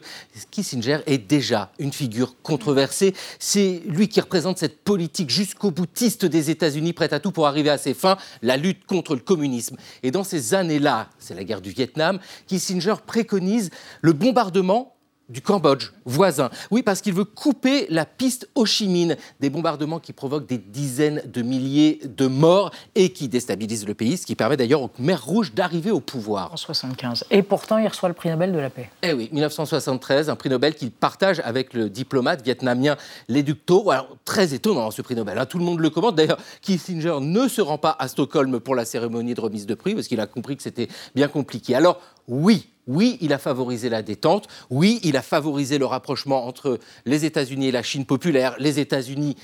Kissinger 0.52 1.00
est 1.08 1.18
déjà 1.18 1.72
une 1.80 1.92
figure 1.92 2.36
controversée. 2.42 3.14
C'est 3.40 3.82
lui 3.88 4.08
qui 4.08 4.22
représente 4.22 4.60
cette 4.60 4.84
politique 4.84 5.30
jusqu'au 5.30 5.72
boutiste 5.72 6.26
des 6.26 6.52
États-Unis, 6.52 6.94
prête 6.94 7.14
à 7.14 7.20
tout 7.20 7.32
pour 7.32 7.48
arriver 7.48 7.72
à 7.72 7.78
ses 7.78 7.96
fins, 7.96 8.18
la 8.42 8.58
lutte 8.58 8.86
contre 8.86 9.16
le 9.16 9.22
communisme. 9.22 9.76
Et 10.04 10.12
dans 10.12 10.24
ces 10.24 10.54
années-là, 10.54 11.10
c'est 11.18 11.34
la 11.34 11.44
guerre 11.44 11.62
du 11.62 11.72
Vietnam, 11.72 12.20
Kissinger 12.48 12.96
préconise 13.06 13.72
le 14.02 14.14
bombardement 14.14 14.93
du 15.30 15.42
Cambodge, 15.42 15.92
voisin. 16.06 16.50
Oui, 16.70 16.84
parce 16.84 17.02
qu'il 17.02 17.14
veut 17.14 17.24
couper 17.24 17.88
la 17.90 18.06
piste 18.06 18.50
Ho 18.56 18.66
Chi 18.66 18.88
Minh, 18.88 19.16
des 19.40 19.50
bombardements 19.50 20.00
qui 20.00 20.14
provoquent 20.14 20.48
des 20.48 20.58
dizaines 20.58 21.22
de 21.26 21.42
milliers 21.42 22.00
de 22.04 22.28
morts 22.28 22.72
et 22.96 23.12
qui 23.12 23.28
déstabilisent 23.28 23.88
le 23.88 23.94
pays, 23.94 24.18
ce 24.18 24.26
qui 24.26 24.36
permet 24.36 24.58
d'ailleurs 24.58 24.82
aux 24.82 24.92
Mers 25.00 25.24
Rouges 25.24 25.54
d'arriver 25.54 25.92
au 25.92 26.02
pouvoir. 26.02 26.52
En 26.54 26.58
75. 26.58 27.26
Et 27.32 27.42
pourtant, 27.42 27.78
il 27.78 27.88
reçoit 27.88 28.10
le 28.10 28.16
prix 28.16 28.30
Nobel 28.30 28.52
de 28.52 28.60
la 28.60 28.70
paix. 28.70 28.90
Eh 29.02 29.14
oui, 29.14 29.30
1973, 29.32 30.30
un 30.30 30.36
prix 30.36 30.50
Nobel 30.50 30.76
qu'il 30.76 30.92
partage 30.92 31.42
avec 31.46 31.74
le 31.74 31.90
diplomate 31.90 32.44
vietnamien 32.44 32.98
Les 33.30 33.44
Duc 33.44 33.60
Alors, 33.70 34.18
très 34.26 34.54
étonnant 34.54 34.92
ce 34.92 35.02
prix 35.02 35.16
Nobel, 35.16 35.38
hein. 35.38 35.46
tout 35.46 35.58
le 35.58 35.64
monde 35.64 35.80
le 35.80 35.90
commande. 35.90 36.16
D'ailleurs, 36.16 36.38
Kissinger 36.62 37.18
ne 37.22 37.48
se 37.48 37.62
rend 37.62 37.78
pas 37.78 37.96
à 37.98 38.08
Stockholm 38.08 38.60
pour 38.60 38.76
la 38.76 38.86
cérémonie 38.86 39.34
de 39.34 39.42
remise 39.42 39.66
de 39.66 39.74
prix 39.74 39.96
parce 39.96 40.08
qu'il 40.08 40.20
a 40.20 40.28
compris 40.28 40.58
que 40.58 40.64
c'était 40.64 40.90
bien 41.16 41.28
compliqué. 41.28 41.76
Alors, 41.76 42.00
oui, 42.28 42.73
oui, 42.88 43.18
il 43.22 43.34
a 43.34 43.38
favorisé 43.38 43.90
la 43.90 44.02
détente. 44.02 44.48
Oui, 44.70 45.00
il 45.04 45.16
a 45.16 45.22
favorisé 45.22 45.78
le 45.78 45.86
rapprochement 45.86 46.46
entre 46.46 46.80
les 47.06 47.26
États-Unis 47.26 47.68
et 47.68 47.72
la 47.72 47.84
Chine 47.84 48.06
populaire, 48.06 48.56
les 48.60 48.80
États-Unis 48.80 49.36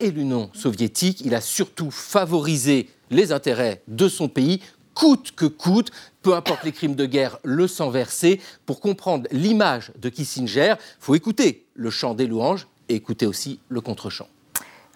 et 0.00 0.10
l'Union 0.10 0.50
soviétique. 0.54 1.20
Il 1.24 1.34
a 1.34 1.40
surtout 1.40 1.90
favorisé 1.90 2.88
les 3.10 3.32
intérêts 3.32 3.82
de 3.88 4.08
son 4.08 4.28
pays, 4.28 4.60
coûte 4.94 5.32
que 5.34 5.46
coûte, 5.46 5.90
peu 6.22 6.34
importe 6.34 6.64
les 6.64 6.72
crimes 6.72 6.94
de 6.94 7.06
guerre, 7.06 7.38
le 7.42 7.66
sang 7.66 7.90
versé. 7.90 8.40
Pour 8.64 8.80
comprendre 8.80 9.26
l'image 9.32 9.92
de 10.00 10.08
Kissinger, 10.08 10.74
faut 11.00 11.14
écouter 11.14 11.66
le 11.74 11.90
chant 11.90 12.14
des 12.14 12.26
louanges 12.26 12.68
et 12.88 12.94
écouter 12.94 13.26
aussi 13.26 13.58
le 13.68 13.80
contre-chant. 13.80 14.28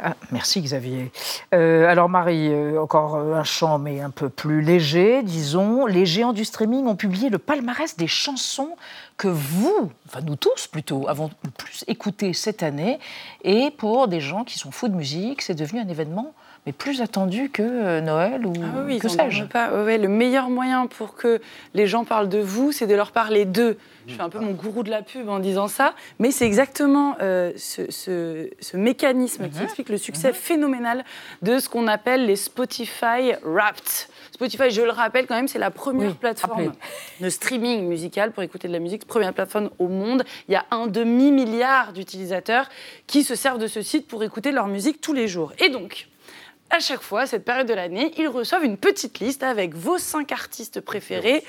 Ah, 0.00 0.14
merci 0.30 0.62
Xavier. 0.62 1.10
Euh, 1.52 1.88
alors 1.88 2.08
Marie, 2.08 2.52
euh, 2.52 2.80
encore 2.80 3.16
un 3.16 3.42
chant 3.42 3.78
mais 3.80 4.00
un 4.00 4.10
peu 4.10 4.28
plus 4.28 4.62
léger, 4.62 5.24
disons. 5.24 5.86
Les 5.86 6.06
géants 6.06 6.32
du 6.32 6.44
streaming 6.44 6.86
ont 6.86 6.94
publié 6.94 7.30
le 7.30 7.38
palmarès 7.38 7.96
des 7.96 8.06
chansons 8.06 8.76
que 9.16 9.26
vous, 9.26 9.90
enfin 10.06 10.20
nous 10.20 10.36
tous 10.36 10.68
plutôt, 10.68 11.08
avons 11.08 11.30
le 11.42 11.50
plus 11.50 11.84
écouté 11.88 12.32
cette 12.32 12.62
année. 12.62 13.00
Et 13.42 13.72
pour 13.76 14.06
des 14.06 14.20
gens 14.20 14.44
qui 14.44 14.56
sont 14.58 14.70
fous 14.70 14.86
de 14.86 14.94
musique, 14.94 15.42
c'est 15.42 15.56
devenu 15.56 15.80
un 15.80 15.88
événement 15.88 16.32
mais 16.66 16.72
plus 16.72 17.00
attendu 17.00 17.50
que 17.50 17.62
euh, 17.62 18.00
Noël 18.00 18.46
ou 18.46 18.52
ah 18.62 18.82
oui, 18.86 18.98
que 18.98 19.08
sais-je. 19.08 19.44
le 19.44 20.08
meilleur 20.08 20.50
moyen 20.50 20.86
pour 20.86 21.14
que 21.14 21.40
les 21.74 21.86
gens 21.86 22.04
parlent 22.04 22.28
de 22.28 22.38
vous, 22.38 22.72
c'est 22.72 22.86
de 22.86 22.94
leur 22.94 23.12
parler 23.12 23.44
d'eux. 23.44 23.78
Je 24.06 24.14
fais 24.14 24.22
un 24.22 24.30
peu 24.30 24.38
mon 24.38 24.52
gourou 24.52 24.82
de 24.82 24.90
la 24.90 25.02
pub 25.02 25.28
en 25.28 25.38
disant 25.38 25.68
ça, 25.68 25.94
mais 26.18 26.30
c'est 26.30 26.46
exactement 26.46 27.16
euh, 27.20 27.52
ce, 27.56 28.76
mécanisme 28.76 29.48
qui 29.50 29.58
mhm. 29.58 29.64
explique 29.64 29.88
le 29.90 29.98
succès 29.98 30.28
mhm. 30.28 30.34
phénoménal 30.34 31.04
de 31.42 31.58
ce 31.58 31.68
qu'on 31.68 31.86
appelle 31.86 32.26
les 32.26 32.36
Spotify 32.36 33.34
Wrapped. 33.42 34.08
Spotify, 34.32 34.70
je 34.70 34.82
le 34.82 34.90
rappelle 34.90 35.26
quand 35.26 35.34
même, 35.34 35.48
c'est 35.48 35.58
la 35.58 35.70
première 35.70 36.14
plateforme 36.14 36.72
de 37.20 37.28
streaming 37.28 37.86
musical 37.86 38.32
pour 38.32 38.42
écouter 38.42 38.68
de 38.68 38.72
la 38.72 38.78
musique, 38.78 39.06
première 39.06 39.34
plateforme 39.34 39.70
au 39.78 39.88
monde. 39.88 40.24
Il 40.48 40.52
y 40.52 40.56
a 40.56 40.64
un 40.70 40.86
demi-milliard 40.86 41.92
d'utilisateurs 41.92 42.68
qui 43.06 43.24
se 43.24 43.34
servent 43.34 43.58
de 43.58 43.66
ce 43.66 43.82
site 43.82 44.06
pour 44.06 44.22
écouter 44.22 44.52
leur 44.52 44.68
musique 44.68 45.00
tous 45.00 45.12
les 45.12 45.28
jours. 45.28 45.52
Et 45.58 45.68
donc, 45.68 46.08
à 46.70 46.80
chaque 46.80 47.02
fois, 47.02 47.26
cette 47.26 47.44
période 47.44 47.66
de 47.66 47.74
l'année, 47.74 48.12
ils 48.18 48.28
reçoivent 48.28 48.64
une 48.64 48.76
petite 48.76 49.20
liste 49.20 49.42
avec 49.42 49.74
vos 49.74 49.98
cinq 49.98 50.32
artistes 50.32 50.80
préférés, 50.80 51.42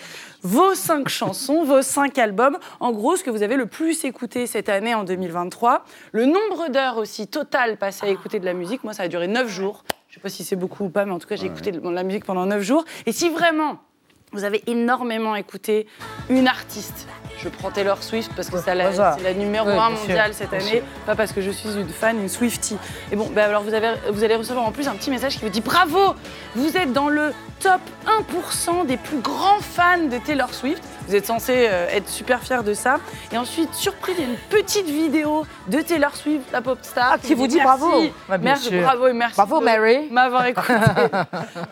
vos 0.43 0.75
cinq 0.75 1.09
chansons, 1.09 1.63
vos 1.63 1.81
cinq 1.81 2.17
albums. 2.17 2.57
En 2.79 2.91
gros, 2.91 3.15
ce 3.15 3.23
que 3.23 3.29
vous 3.29 3.43
avez 3.43 3.57
le 3.57 3.65
plus 3.65 4.05
écouté 4.05 4.47
cette 4.47 4.69
année 4.69 4.95
en 4.95 5.03
2023. 5.03 5.83
Le 6.13 6.25
nombre 6.25 6.69
d'heures 6.69 6.97
aussi 6.97 7.27
total 7.27 7.77
passé 7.77 8.07
à 8.07 8.09
écouter 8.09 8.39
de 8.39 8.45
la 8.45 8.53
musique. 8.53 8.83
Moi, 8.83 8.93
ça 8.93 9.03
a 9.03 9.07
duré 9.07 9.27
neuf 9.27 9.49
jours. 9.49 9.83
Je 10.07 10.13
ne 10.13 10.15
sais 10.15 10.21
pas 10.21 10.29
si 10.29 10.43
c'est 10.43 10.55
beaucoup 10.55 10.85
ou 10.85 10.89
pas, 10.89 11.05
mais 11.05 11.11
en 11.11 11.19
tout 11.19 11.27
cas, 11.27 11.35
j'ai 11.35 11.47
écouté 11.47 11.71
de 11.71 11.89
la 11.89 12.03
musique 12.03 12.25
pendant 12.25 12.45
neuf 12.45 12.63
jours. 12.63 12.85
Et 13.05 13.11
si 13.11 13.29
vraiment 13.29 13.79
vous 14.31 14.43
avez 14.43 14.63
énormément 14.67 15.35
écouté 15.35 15.87
une 16.29 16.47
artiste 16.47 17.07
je 17.41 17.49
prends 17.49 17.71
Taylor 17.71 18.03
Swift 18.03 18.31
parce 18.35 18.49
que 18.49 18.57
c'est 18.57 18.75
la 18.75 19.33
numéro 19.33 19.69
1 19.69 19.89
mondiale 19.91 20.33
cette 20.33 20.53
année, 20.53 20.83
pas 21.05 21.15
parce 21.15 21.31
que 21.31 21.41
je 21.41 21.51
suis 21.51 21.69
une 21.69 21.87
fan, 21.87 22.19
une 22.19 22.29
Swiftie. 22.29 22.77
Et 23.11 23.15
bon, 23.15 23.29
ben 23.33 23.49
alors 23.49 23.63
vous, 23.63 23.73
avez, 23.73 23.93
vous 24.11 24.23
allez 24.23 24.35
recevoir 24.35 24.65
en 24.65 24.71
plus 24.71 24.87
un 24.87 24.95
petit 24.95 25.09
message 25.09 25.37
qui 25.37 25.41
vous 25.41 25.49
dit 25.49 25.61
bravo, 25.61 26.15
vous 26.55 26.77
êtes 26.77 26.91
dans 26.91 27.09
le 27.09 27.33
top 27.59 27.81
1% 28.05 28.85
des 28.85 28.97
plus 28.97 29.19
grands 29.19 29.59
fans 29.59 30.05
de 30.09 30.17
Taylor 30.17 30.53
Swift. 30.53 30.83
Vous 31.07 31.15
êtes 31.15 31.25
censé 31.25 31.67
euh, 31.67 31.87
être 31.89 32.07
super 32.07 32.43
fiers 32.43 32.63
de 32.63 32.73
ça. 32.73 32.99
Et 33.31 33.37
ensuite, 33.37 33.73
surprise, 33.73 34.15
il 34.19 34.23
y 34.23 34.27
a 34.27 34.29
une 34.29 34.37
petite 34.49 34.85
vidéo 34.85 35.45
de 35.67 35.81
Taylor 35.81 36.15
Swift, 36.15 36.51
la 36.51 36.61
pop 36.61 36.77
star. 36.83 37.13
Ah, 37.13 37.17
qui 37.17 37.33
vous 37.33 37.47
dit 37.47 37.59
bravo. 37.59 37.89
merci, 38.41 38.69
bravo 38.77 39.07
et 39.07 39.13
merci 39.13 39.35
bravo, 39.35 39.59
Mary. 39.59 40.07
m'avoir 40.11 40.45
écouté. 40.45 40.73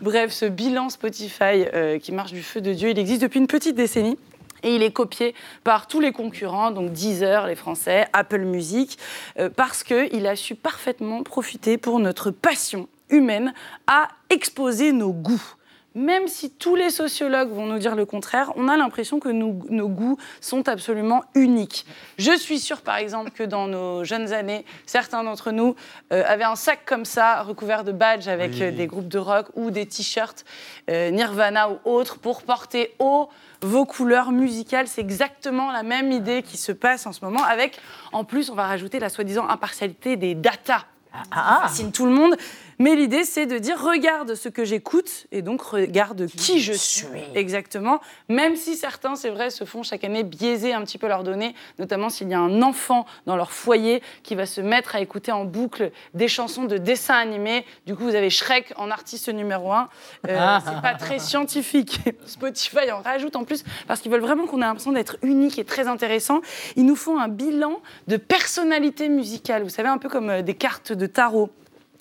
Bref, 0.01 0.31
ce 0.31 0.45
bilan 0.45 0.89
Spotify 0.89 1.65
euh, 1.73 1.99
qui 1.99 2.11
marche 2.11 2.33
du 2.33 2.41
feu 2.47 2.61
de 2.61 2.73
Dieu, 2.73 2.89
il 2.89 2.99
existe 2.99 3.21
depuis 3.21 3.39
une 3.39 3.47
petite 3.47 3.75
décennie. 3.75 4.17
Et 4.63 4.75
il 4.75 4.81
est 4.81 4.91
copié 4.91 5.35
par 5.63 5.85
tous 5.85 5.99
les 5.99 6.11
concurrents, 6.11 6.71
donc 6.71 6.91
Deezer, 6.91 7.45
les 7.45 7.55
Français, 7.55 8.07
Apple 8.11 8.41
Music, 8.41 8.97
euh, 9.37 9.49
parce 9.55 9.83
qu'il 9.83 10.25
a 10.25 10.35
su 10.35 10.55
parfaitement 10.55 11.21
profiter 11.21 11.77
pour 11.77 11.99
notre 11.99 12.31
passion 12.31 12.87
humaine 13.09 13.53
à 13.85 14.07
exposer 14.31 14.93
nos 14.93 15.13
goûts 15.13 15.53
même 15.97 16.27
si 16.27 16.51
tous 16.51 16.75
les 16.75 16.91
sociologues 16.91 17.49
vont 17.49 17.65
nous 17.65 17.79
dire 17.79 17.95
le 17.95 18.05
contraire, 18.05 18.51
on 18.55 18.67
a 18.67 18.77
l'impression 18.77 19.19
que 19.19 19.29
nos, 19.29 19.51
goûts 19.89 20.17
sont 20.41 20.69
absolument 20.69 21.23
uniques. 21.33 21.85
Je 22.19 22.37
suis 22.37 22.59
sûre, 22.59 22.81
par 22.81 22.97
exemple, 22.97 23.31
que 23.31 23.43
dans 23.43 23.67
nos 23.67 24.03
jeunes 24.03 24.31
années, 24.31 24.63
certains 24.85 25.23
d'entre 25.23 25.51
nous 25.51 25.75
euh, 26.13 26.23
avaient 26.27 26.43
un 26.43 26.55
sac 26.55 26.81
comme 26.85 27.03
ça, 27.03 27.41
recouvert 27.41 27.83
de 27.83 27.91
badges 27.91 28.27
avec 28.27 28.61
euh, 28.61 28.71
des 28.71 28.85
groupes 28.85 29.07
de 29.07 29.17
rock 29.17 29.47
ou 29.55 29.71
des 29.71 29.87
t-shirts 29.87 30.45
euh, 30.91 31.09
Nirvana 31.09 31.71
ou 31.71 31.79
autres 31.85 32.19
pour 32.19 32.43
porter 32.43 32.93
haut 32.99 33.29
vos 33.61 33.85
couleurs 33.85 34.31
musicales. 34.31 34.87
C'est 34.87 35.01
exactement 35.01 35.71
la 35.71 35.81
même 35.81 36.11
idée 36.11 36.43
qui 36.43 36.57
se 36.57 36.71
passe 36.71 37.07
en 37.07 37.11
ce 37.11 37.25
moment, 37.25 37.43
avec, 37.43 37.79
en 38.11 38.23
plus, 38.23 38.51
on 38.51 38.55
va 38.55 38.67
rajouter 38.67 38.99
la 38.99 39.09
soi-disant 39.09 39.49
impartialité 39.49 40.15
des 40.15 40.35
datas. 40.35 40.85
Ah, 41.13 41.23
ah. 41.31 41.59
fascine 41.63 41.91
tout 41.91 42.05
le 42.05 42.11
monde. 42.11 42.35
Mais 42.79 42.95
l'idée, 42.95 43.23
c'est 43.23 43.45
de 43.45 43.57
dire 43.57 43.81
regarde 43.81 44.35
ce 44.35 44.49
que 44.49 44.63
j'écoute 44.63 45.27
et 45.31 45.41
donc 45.41 45.61
regarde 45.61 46.27
qui, 46.27 46.59
je 46.59 46.73
suis. 46.73 47.07
Exactement. 47.33 47.99
Même 48.29 48.55
si 48.55 48.75
certains, 48.75 49.15
c'est 49.15 49.29
vrai, 49.29 49.49
se 49.49 49.63
font 49.63 49.83
chaque 49.83 50.03
année 50.03 50.23
biaiser 50.23 50.73
un 50.73 50.81
petit 50.83 50.97
peu 50.97 51.07
leurs 51.07 51.23
données, 51.23 51.55
notamment 51.79 52.09
s'il 52.09 52.29
y 52.29 52.33
a 52.33 52.39
un 52.39 52.61
enfant 52.61 53.05
dans 53.25 53.35
leur 53.35 53.51
foyer 53.51 54.03
qui 54.23 54.35
va 54.35 54.45
se 54.45 54.61
mettre 54.61 54.95
à 54.95 55.01
écouter 55.01 55.31
en 55.31 55.45
boucle 55.45 55.91
des 56.13 56.27
chansons 56.27 56.65
de 56.65 56.77
dessins 56.77 57.17
animés. 57.17 57.65
Du 57.85 57.95
coup, 57.95 58.03
vous 58.03 58.15
avez 58.15 58.29
Shrek 58.29 58.73
en 58.75 58.91
artiste 58.91 59.29
numéro 59.29 59.71
un. 59.71 59.89
Euh, 60.27 60.37
ah. 60.39 60.61
c'est 60.63 60.81
pas 60.81 60.93
très 60.93 61.19
scientifique. 61.19 61.99
Spotify 62.25 62.91
en 62.91 63.01
rajoute 63.01 63.35
en 63.35 63.43
plus 63.43 63.63
parce 63.87 64.01
qu'ils 64.01 64.11
veulent 64.11 64.21
vraiment 64.21 64.45
qu'on 64.45 64.57
ait 64.57 64.65
l'impression 64.65 64.91
d'être 64.91 65.17
unique 65.23 65.57
et 65.57 65.65
très 65.65 65.87
intéressant. 65.87 66.41
Ils 66.75 66.85
nous 66.85 66.95
font 66.95 67.17
un 67.19 67.27
bilan 67.27 67.81
de 68.07 68.17
personnalité 68.17 69.09
musicale. 69.09 69.63
Vous 69.63 69.69
savez, 69.69 69.89
un 69.89 69.97
peu 69.97 70.09
comme 70.09 70.29
euh, 70.29 70.41
des 70.41 70.53
cartes 70.53 70.93
de 70.93 71.07
tarot. 71.07 71.49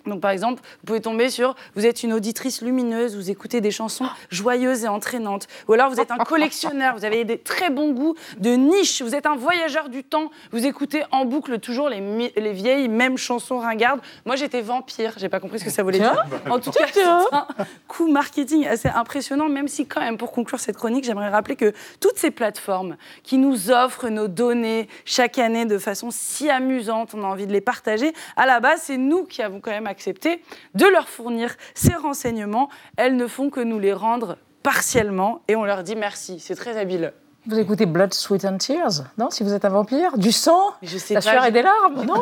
Donc, 0.07 0.21
par 0.21 0.31
exemple, 0.31 0.63
vous 0.63 0.87
pouvez 0.87 1.01
tomber 1.01 1.31
sur 1.31 1.55
vous 1.75 1.87
êtes 1.87 2.03
une 2.03 2.13
auditrice 2.13 2.63
lumineuse, 2.63 3.17
vous 3.17 3.31
écoutez 3.31 3.61
des 3.61 3.71
chansons 3.71 4.07
joyeuses 4.31 4.85
et 4.85 4.89
entraînantes. 4.89 5.47
Ou 5.69 5.73
alors 5.73 5.91
vous 5.91 6.01
êtes 6.01 6.11
un 6.11 6.19
collectionneur, 6.19 6.97
vous 6.97 7.05
avez 7.05 7.25
des 7.25 7.39
très 7.39 7.71
bons 7.71 7.93
goûts 7.93 8.15
de 8.39 8.51
niche, 8.51 9.03
vous 9.03 9.15
êtes 9.15 9.27
un 9.27 9.37
voyageur 9.37 9.89
du 9.89 10.05
temps, 10.05 10.31
vous 10.53 10.67
écoutez 10.67 11.03
en 11.11 11.25
boucle 11.25 11.59
toujours 11.59 11.89
les, 11.89 12.33
les 12.37 12.53
vieilles 12.53 12.89
mêmes 12.89 13.19
chansons 13.19 13.59
ringardes. 13.59 14.01
Moi, 14.25 14.37
j'étais 14.37 14.61
vampire, 14.61 15.15
j'ai 15.17 15.29
pas 15.29 15.41
compris 15.41 15.59
ce 15.59 15.65
que 15.65 15.71
ça 15.71 15.83
voulait 15.83 15.99
dire. 15.99 16.25
En 16.51 16.59
tout 16.59 16.71
cas, 16.71 16.87
c'est 16.93 17.05
un 17.05 17.47
coup 17.89 18.11
marketing 18.11 18.67
assez 18.67 18.89
impressionnant, 18.89 19.49
même 19.49 19.69
si, 19.69 19.87
quand 19.87 20.01
même, 20.01 20.17
pour 20.17 20.33
conclure 20.33 20.61
cette 20.61 20.77
chronique, 20.77 21.05
j'aimerais 21.05 21.29
rappeler 21.29 21.57
que 21.57 21.73
toutes 22.01 22.19
ces 22.19 22.31
plateformes 22.31 22.97
qui 23.23 23.39
nous 23.39 23.71
offrent 23.71 24.09
nos 24.09 24.29
données 24.29 24.89
chaque 25.05 25.39
année 25.39 25.65
de 25.65 25.79
façon 25.79 26.11
si 26.11 26.51
amusante, 26.51 27.15
on 27.15 27.23
a 27.25 27.27
envie 27.27 27.47
de 27.47 27.53
les 27.53 27.61
partager, 27.61 28.13
à 28.37 28.47
la 28.47 28.61
base, 28.61 28.83
c'est 28.85 28.97
nous 28.97 29.25
qui 29.25 29.43
avons 29.43 29.61
quand 29.61 29.71
même 29.71 29.87
accepté 29.97 30.43
de 30.75 30.85
leur 30.85 31.09
fournir 31.09 31.57
ces 31.75 31.95
renseignements. 31.95 32.69
Elles 32.99 33.17
ne 33.17 33.27
font 33.27 33.49
que 33.49 33.61
nous 33.61 33.79
les 33.79 33.95
rendre 33.95 34.37
partiellement 34.63 35.41
et 35.49 35.57
on 35.57 35.65
leur 35.65 35.83
dit 35.83 35.97
merci. 35.97 36.39
C'est 36.39 36.55
très 36.55 36.77
habile. 36.77 37.15
Vous 37.47 37.59
écoutez 37.59 37.87
Blood, 37.87 38.13
Sweat 38.13 38.45
and 38.45 38.59
Tears 38.59 39.05
Non, 39.17 39.31
si 39.31 39.43
vous 39.43 39.55
êtes 39.55 39.65
un 39.65 39.71
vampire 39.71 40.19
Du 40.19 40.33
sang 40.33 40.75
je 40.83 40.99
sais 40.99 41.15
La 41.15 41.21
sueur 41.21 41.47
et 41.47 41.53
des 41.53 41.63
larmes 41.63 42.05
Non, 42.05 42.21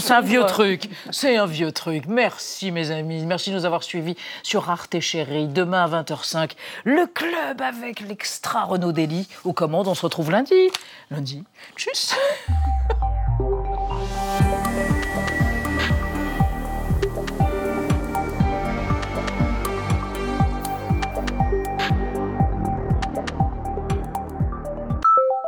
c'est 0.00 0.12
un 0.12 0.20
vieux 0.20 0.44
truc. 0.46 0.90
C'est 1.12 1.36
un 1.36 1.46
vieux 1.46 1.72
truc. 1.72 2.04
Merci, 2.08 2.72
mes 2.72 2.90
amis. 2.90 3.24
Merci 3.24 3.50
de 3.52 3.56
nous 3.56 3.64
avoir 3.64 3.84
suivis 3.84 4.16
sur 4.42 4.68
Arte 4.68 4.98
Chérie. 4.98 5.46
Demain 5.46 5.84
à 5.84 6.02
20h05, 6.02 6.50
le 6.84 7.06
club 7.06 7.62
avec 7.62 8.00
l'extra 8.00 8.64
Renaud 8.64 8.92
Dely 8.92 9.28
aux 9.44 9.52
commandes. 9.54 9.86
On 9.86 9.94
se 9.94 10.02
retrouve 10.02 10.30
lundi? 10.30 10.70
Lundi. 11.10 11.44
Tchuss 11.76 12.16